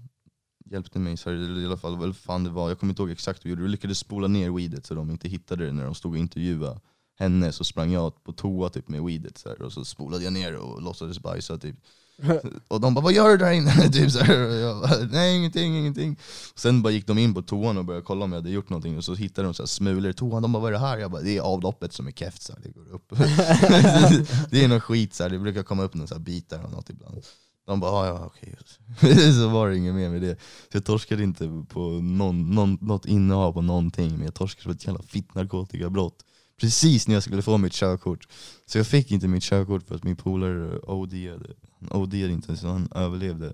hjälpte 0.70 0.98
mig, 0.98 1.16
så 1.16 1.30
här, 1.30 1.60
i 1.62 1.66
alla 1.66 1.76
fall 1.76 1.96
vad 1.96 2.16
fan 2.16 2.44
det 2.44 2.50
var, 2.50 2.68
jag 2.68 2.78
kommer 2.78 2.92
inte 2.92 3.02
ihåg 3.02 3.10
exakt 3.10 3.38
vad 3.38 3.44
vi 3.44 3.50
gjorde. 3.50 3.62
Vi 3.62 3.68
lyckades 3.68 3.98
spola 3.98 4.28
ner 4.28 4.50
weedet 4.50 4.86
så 4.86 4.94
de 4.94 5.10
inte 5.10 5.28
hittade 5.28 5.66
det 5.66 5.72
när 5.72 5.84
de 5.84 5.94
stod 5.94 6.12
och 6.12 6.18
intervjuade 6.18 6.80
henne. 7.18 7.52
Så 7.52 7.64
sprang 7.64 7.92
jag 7.92 8.24
på 8.24 8.32
toa 8.32 8.68
typ 8.68 8.88
med 8.88 9.02
weedet 9.02 9.38
så 9.38 9.48
här, 9.48 9.62
och 9.62 9.72
så 9.72 9.84
spolade 9.84 10.24
jag 10.24 10.32
ner 10.32 10.56
och 10.56 10.82
låtsades 10.82 11.20
bajsa 11.20 11.58
typ. 11.58 11.76
Och 12.68 12.80
de 12.80 12.94
bara 12.94 13.00
'Vad 13.00 13.12
gör 13.12 13.28
du 13.28 13.36
där 13.36 13.52
inne?' 13.52 13.88
typ 13.92 14.10
så 14.10 14.18
här, 14.18 14.48
och 14.48 14.54
jag 14.54 14.80
bara, 14.82 14.98
'Nej 14.98 15.36
ingenting, 15.36 15.76
ingenting' 15.76 16.16
Sen 16.54 16.82
bara 16.82 16.92
gick 16.92 17.06
de 17.06 17.18
in 17.18 17.34
på 17.34 17.42
toan 17.42 17.78
och 17.78 17.84
började 17.84 18.04
kolla 18.06 18.24
om 18.24 18.32
jag 18.32 18.38
hade 18.38 18.50
gjort 18.50 18.70
någonting 18.70 18.96
och 18.96 19.04
så 19.04 19.14
hittade 19.14 19.48
de 19.48 19.54
så 19.54 19.62
här 19.62 19.66
smulor 19.66 20.10
i 20.10 20.14
toan, 20.14 20.42
de 20.42 20.52
bara 20.52 20.60
'Vad 20.60 20.68
är 20.68 20.72
det 20.72 20.78
här?' 20.86 20.98
Jag 20.98 21.10
bara 21.10 21.22
'Det 21.22 21.36
är 21.36 21.40
avloppet 21.40 21.92
som 21.92 22.06
är 22.06 22.12
keft, 22.12 22.42
så 22.42 22.52
här, 22.52 22.60
det 22.62 22.70
går 22.70 22.88
upp' 22.92 23.08
Det 24.50 24.64
är 24.64 24.68
någon 24.68 24.80
skit, 24.80 25.14
så 25.14 25.22
här, 25.22 25.30
det 25.30 25.38
brukar 25.38 25.62
komma 25.62 25.82
upp 25.82 25.94
någon 25.94 26.08
så 26.08 26.14
här 26.14 26.22
bit 26.22 26.50
där 26.50 26.64
och 26.64 26.70
något 26.70 26.90
ibland 26.90 27.24
De 27.68 27.80
bara 27.80 28.06
'Ja, 28.06 28.06
ja 28.06 28.26
okej' 28.26 29.32
Så 29.40 29.48
var 29.48 29.68
det 29.68 29.76
inget 29.76 29.94
mer 29.94 30.10
med 30.10 30.20
det 30.22 30.36
Så 30.40 30.76
jag 30.76 30.84
torskade 30.84 31.22
inte 31.22 31.64
på 31.68 31.80
någon, 31.90 32.50
någon, 32.50 32.78
något 32.80 33.06
innehav 33.06 33.52
på 33.52 33.62
någonting, 33.62 34.10
men 34.12 34.24
jag 34.24 34.34
torskade 34.34 34.64
på 34.64 34.70
ett 34.70 34.86
jävla 34.86 35.02
fitt 35.02 35.34
narkotikabrott 35.34 36.24
Precis 36.60 37.08
när 37.08 37.14
jag 37.14 37.22
skulle 37.22 37.42
få 37.42 37.58
mitt 37.58 37.72
körkort 37.72 38.28
Så 38.66 38.78
jag 38.78 38.86
fick 38.86 39.10
inte 39.10 39.28
mitt 39.28 39.42
körkort 39.42 39.82
för 39.88 39.94
att 39.94 40.04
min 40.04 40.16
polare 40.16 40.78
OD'ade 40.78 41.54
Han 41.80 41.88
OD'ade 41.88 42.30
inte 42.30 42.56
så 42.56 42.66
han 42.68 42.88
överlevde 42.94 43.52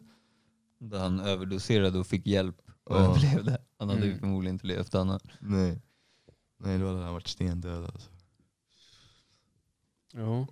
Där 0.78 0.98
han 0.98 1.20
överdoserade 1.20 1.98
och 1.98 2.06
fick 2.06 2.26
hjälp 2.26 2.56
och 2.84 2.96
Ja. 2.96 3.00
överlevde. 3.04 3.58
Han 3.78 3.88
hade 3.88 4.00
ju 4.02 4.08
Mm. 4.08 4.18
förmodligen 4.20 4.54
inte 4.54 4.66
levt 4.66 4.94
annars. 4.94 5.22
Nej, 5.40 5.82
Nej 6.60 6.78
då 6.78 6.86
hade 6.86 7.02
han 7.02 7.12
varit 7.12 7.28
stendöd 7.28 7.84
alltså. 7.84 8.10
ja. 10.12 10.46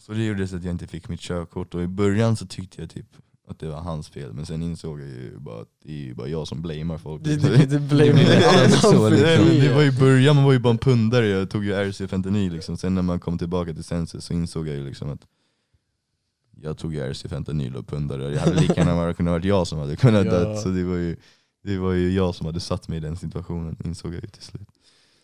Så 0.00 0.12
det 0.12 0.24
gjorde 0.24 0.48
så 0.48 0.56
att 0.56 0.64
jag 0.64 0.74
inte 0.74 0.86
fick 0.86 1.08
mitt 1.08 1.20
körkort 1.20 1.74
och 1.74 1.82
i 1.82 1.86
början 1.86 2.36
så 2.36 2.46
tyckte 2.46 2.80
jag 2.80 2.90
typ 2.90 3.06
att 3.48 3.58
det 3.58 3.66
var 3.68 3.80
hans 3.80 4.08
fel 4.08 4.32
men 4.32 4.46
sen 4.46 4.62
insåg 4.62 5.00
jag 5.00 5.08
ju 5.08 5.38
bara 5.38 5.60
att 5.62 5.68
det 5.84 5.92
är 5.92 5.96
ju 5.96 6.14
bara 6.14 6.28
jag 6.28 6.48
som 6.48 6.62
blamear 6.62 6.98
folk. 6.98 7.24
Du, 7.24 7.36
du, 7.36 7.56
du 7.66 7.78
blamear 7.80 8.66
liksom. 8.68 9.10
Det 9.60 9.74
var 9.74 9.82
i 9.82 9.92
början, 9.92 10.36
man 10.36 10.44
var 10.44 10.52
ju 10.52 10.58
bara 10.58 10.70
en 10.70 10.78
pundare, 10.78 11.26
jag 11.28 11.50
tog 11.50 11.64
ju 11.64 11.72
RC 11.72 12.08
fentanyl 12.08 12.52
liksom. 12.52 12.76
Sen 12.76 12.94
när 12.94 13.02
man 13.02 13.20
kom 13.20 13.38
tillbaka 13.38 13.74
till 13.74 13.84
senses 13.84 14.24
så 14.24 14.32
insåg 14.34 14.68
jag 14.68 14.76
ju 14.76 14.84
liksom 14.86 15.10
att 15.10 15.26
jag 16.62 16.78
tog 16.78 16.94
ju 16.94 17.00
RC 17.12 17.28
fentanyl 17.28 17.76
och 17.76 17.86
pundare, 17.86 18.32
jag 18.32 18.40
hade 18.40 18.60
lika 18.60 18.74
gärna 18.74 19.14
kunnat 19.14 19.32
varit 19.32 19.44
jag 19.44 19.66
som 19.66 19.78
hade 19.78 19.96
kunnat 19.96 20.26
Ja. 20.26 20.32
dött. 20.32 20.60
Så 20.60 20.68
det 20.68 20.84
var, 20.84 20.96
ju, 20.96 21.16
det 21.64 21.78
var 21.78 21.92
ju 21.92 22.12
jag 22.12 22.34
som 22.34 22.46
hade 22.46 22.60
satt 22.60 22.88
mig 22.88 22.98
i 22.98 23.00
den 23.00 23.16
situationen, 23.16 23.76
insåg 23.84 24.14
jag 24.14 24.22
ju 24.22 24.28
till 24.28 24.42
slut. 24.42 24.68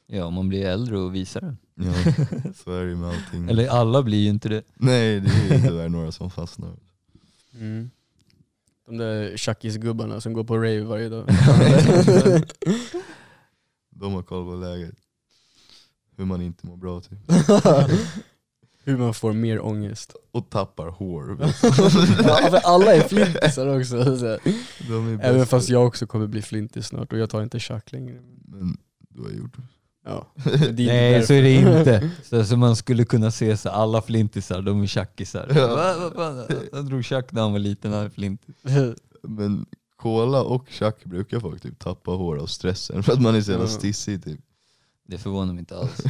Ja, 0.07 0.30
man 0.30 0.48
blir 0.48 0.66
äldre 0.66 0.98
och 0.98 1.14
visar 1.14 1.40
det. 1.40 1.57
Ja, 1.74 1.92
så 2.64 2.72
är 2.72 2.84
det 2.84 2.90
ju 2.90 2.96
med 2.96 3.09
allting. 3.09 3.50
Eller 3.50 3.68
alla 3.68 4.02
blir 4.02 4.18
ju 4.18 4.28
inte 4.28 4.48
det. 4.48 4.62
Nej, 4.74 5.20
det 5.20 5.30
är 5.30 5.54
ju 5.54 5.68
tyvärr 5.68 5.88
några 5.88 6.12
som 6.12 6.30
fastnar. 6.30 6.76
Mm. 7.54 7.90
De 8.86 8.96
där 8.96 9.36
tjackisgubbarna 9.36 10.20
som 10.20 10.32
går 10.32 10.44
på 10.44 10.57
rave 10.57 10.80
varje 10.80 11.09
dag. 11.09 11.26
De 13.90 14.12
har 14.12 14.22
koll 14.22 14.44
på 14.44 14.54
läget. 14.54 14.94
Hur 16.16 16.24
man 16.24 16.42
inte 16.42 16.66
mår 16.66 16.76
bra 16.76 17.00
typ. 17.00 17.18
Hur 18.84 18.96
man 18.96 19.14
får 19.14 19.32
mer 19.32 19.66
ångest. 19.66 20.16
Och 20.30 20.50
tappar 20.50 20.88
hår. 20.88 21.36
Ja, 21.40 21.48
för 22.50 22.61
alla 22.64 22.94
är 22.94 23.00
flintisar 23.09 23.78
också. 23.78 24.18
Så 24.18 24.26
här. 24.26 24.40
De 24.88 25.14
är 25.14 25.24
Även 25.24 25.46
fast 25.46 25.68
jag 25.68 25.86
också 25.86 26.07
kommer 26.07 26.26
bli 26.26 26.42
flintis 26.42 26.86
snart 26.86 27.12
och 27.12 27.18
jag 27.18 27.30
tar 27.30 27.42
inte 27.42 27.61
tjack 27.61 27.92
längre. 27.92 28.20
Men 28.44 28.76
du 28.98 29.22
har 29.22 29.30
gjort 29.30 29.57
det. 29.57 29.62
Ja. 30.09 30.26
Nej 30.44 31.12
därför. 31.12 31.26
så 31.26 31.32
är 31.32 31.42
det 31.42 31.52
inte. 31.54 32.11
Så, 32.22 32.44
så 32.44 32.57
man 32.57 32.76
skulle 32.76 33.04
kunna 33.04 33.30
se 33.30 33.57
så 33.57 33.68
alla 33.68 34.02
flintisar, 34.02 34.62
de 34.62 34.82
är 34.82 34.86
tjackisar. 34.86 35.52
Ja. 35.54 35.94
Han 36.72 36.86
drog 36.86 37.04
tjack 37.04 37.32
när 37.32 37.42
han 37.42 37.52
var 37.52 37.59
liten, 37.59 37.92
han 37.92 38.04
är 38.04 38.09
flintis. 38.11 38.57
Men 39.22 39.66
cola 39.96 40.42
och 40.42 40.66
tjack 40.70 41.04
brukar 41.04 41.40
folk 41.40 41.62
typ 41.62 41.78
tappa 41.78 42.11
hår 42.11 42.36
av 42.38 42.46
stressen 42.46 43.02
för 43.02 43.12
att 43.12 43.20
man 43.22 43.34
är 43.34 43.40
så 43.40 43.50
jävla 43.50 43.66
stissig 43.66 44.24
typ. 44.24 44.40
Det 45.09 45.18
förvånar 45.18 45.52
mig 45.52 45.61
inte 45.61 45.76
alls. 45.76 46.00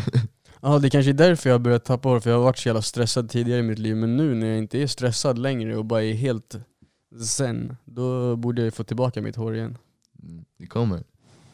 Ja 0.60 0.78
det 0.78 0.90
kanske 0.90 1.10
är 1.10 1.14
därför 1.14 1.50
jag 1.50 1.54
har 1.54 1.58
börjat 1.58 1.84
tappa 1.84 2.08
hår, 2.08 2.20
för 2.20 2.30
jag 2.30 2.36
har 2.36 2.44
varit 2.44 2.58
så 2.58 2.68
jävla 2.68 2.82
stressad 2.82 3.30
tidigare 3.30 3.60
i 3.60 3.62
mitt 3.62 3.78
liv. 3.78 3.96
Men 3.96 4.16
nu 4.16 4.34
när 4.34 4.46
jag 4.46 4.58
inte 4.58 4.82
är 4.82 4.86
stressad 4.86 5.38
längre 5.38 5.76
och 5.76 5.84
bara 5.84 6.02
är 6.02 6.12
helt 6.14 6.56
zen, 7.24 7.76
då 7.84 8.36
borde 8.36 8.62
jag 8.64 8.74
få 8.74 8.84
tillbaka 8.84 9.22
mitt 9.22 9.36
hår 9.36 9.56
igen. 9.56 9.78
Mm, 10.22 10.44
Det 10.58 10.66
kommer. 10.66 11.04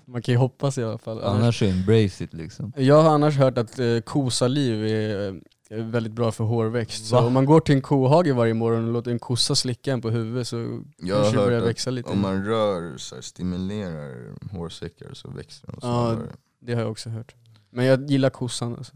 Man 0.07 0.23
kan 0.23 0.33
ju 0.33 0.39
hoppas 0.39 0.79
i 0.79 0.85
alla 0.85 0.99
fall. 0.99 1.23
Annars, 1.23 1.41
Annars 1.43 1.59
så 1.59 1.65
embrace 1.65 2.25
it 2.25 2.35
liksom. 2.35 2.73
jag 2.77 3.03
har 3.03 3.11
annars 3.11 3.37
hört 3.37 3.59
att 3.59 3.79
eh, 3.79 3.99
kosaliv 4.01 4.87
är, 4.87 5.29
eh, 5.29 5.35
är 5.79 5.83
väldigt 5.83 6.13
bra 6.13 6.33
för 6.33 6.45
hårväxt. 6.45 7.07
Så 7.07 7.17
Va? 7.17 7.27
om 7.27 7.33
man 7.33 7.45
går 7.45 7.61
till 7.61 7.75
en 7.75 7.81
kohage 7.83 8.35
varje 8.35 8.55
morgon 8.55 8.87
och 8.87 8.93
låter 8.93 9.11
en 9.11 9.19
kossa 9.19 9.55
slicka 9.55 9.93
en 9.93 10.01
på 10.01 10.11
huvudet 10.11 10.49
så 10.49 10.83
Jag 10.97 11.23
kanske 11.23 11.39
det 11.41 11.45
börjar 11.45 11.61
växa 11.61 11.91
lite. 11.91 12.11
om 12.11 12.21
man 12.21 12.45
rör, 12.45 12.97
så 12.97 13.15
här, 13.15 13.23
stimulerar 13.23 14.35
hårsäckar 14.53 15.15
så 15.15 15.31
växer 15.31 15.67
de 15.67 15.73
Ja, 15.75 15.79
snabbare. 15.81 16.33
Det 16.61 16.75
har 16.75 16.81
jag 16.81 16.91
också 16.91 17.11
hört. 17.11 17.35
Men 17.71 17.85
jag 17.85 18.11
gillar 18.11 18.31
kossan 18.31 18.77
alltså. 18.77 18.93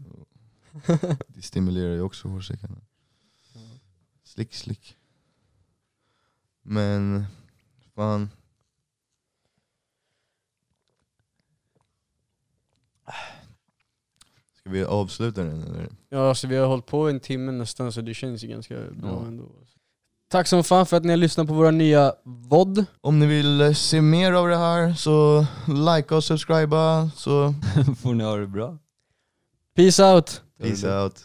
Det 1.27 1.41
stimulerar 1.41 1.93
ju 1.93 2.01
också 2.01 2.27
hårsäckarna. 2.27 2.77
Slick 4.23 4.53
slick. 4.55 4.95
Men, 6.63 7.25
fan. 7.95 8.29
Ska 14.67 14.73
vi 14.73 14.83
avsluta 14.83 15.43
den 15.43 15.63
eller? 15.63 15.87
Ja 16.09 16.29
alltså 16.29 16.47
vi 16.47 16.55
har 16.57 16.67
hållit 16.67 16.85
på 16.85 17.09
en 17.09 17.19
timme 17.19 17.51
nästan 17.51 17.91
så 17.91 18.01
det 18.01 18.13
känns 18.13 18.43
ju 18.43 18.47
ganska 18.47 18.75
bra 18.75 19.09
Ja. 19.21 19.27
ändå. 19.27 19.43
Tack 20.29 20.47
som 20.47 20.63
fan 20.63 20.85
för 20.85 20.97
att 20.97 21.03
ni 21.03 21.09
har 21.09 21.17
lyssnat 21.17 21.47
på 21.47 21.53
våra 21.53 21.71
nya 21.71 22.13
VOD. 22.23 22.85
Om 23.01 23.19
ni 23.19 23.25
vill 23.25 23.61
eh, 23.61 23.71
se 23.73 24.01
mer 24.01 24.31
av 24.31 24.47
det 24.47 24.57
här 24.57 24.93
så 24.93 25.45
likea 25.67 26.17
och 26.17 26.23
subscriba 26.23 27.09
så 27.15 27.53
Får 28.01 28.13
ni 28.13 28.23
ha 28.23 28.35
det 28.35 28.47
bra. 28.47 28.77
Peace 29.75 30.03
out! 30.03 30.41
peace 30.61 30.87
out. 31.03 31.15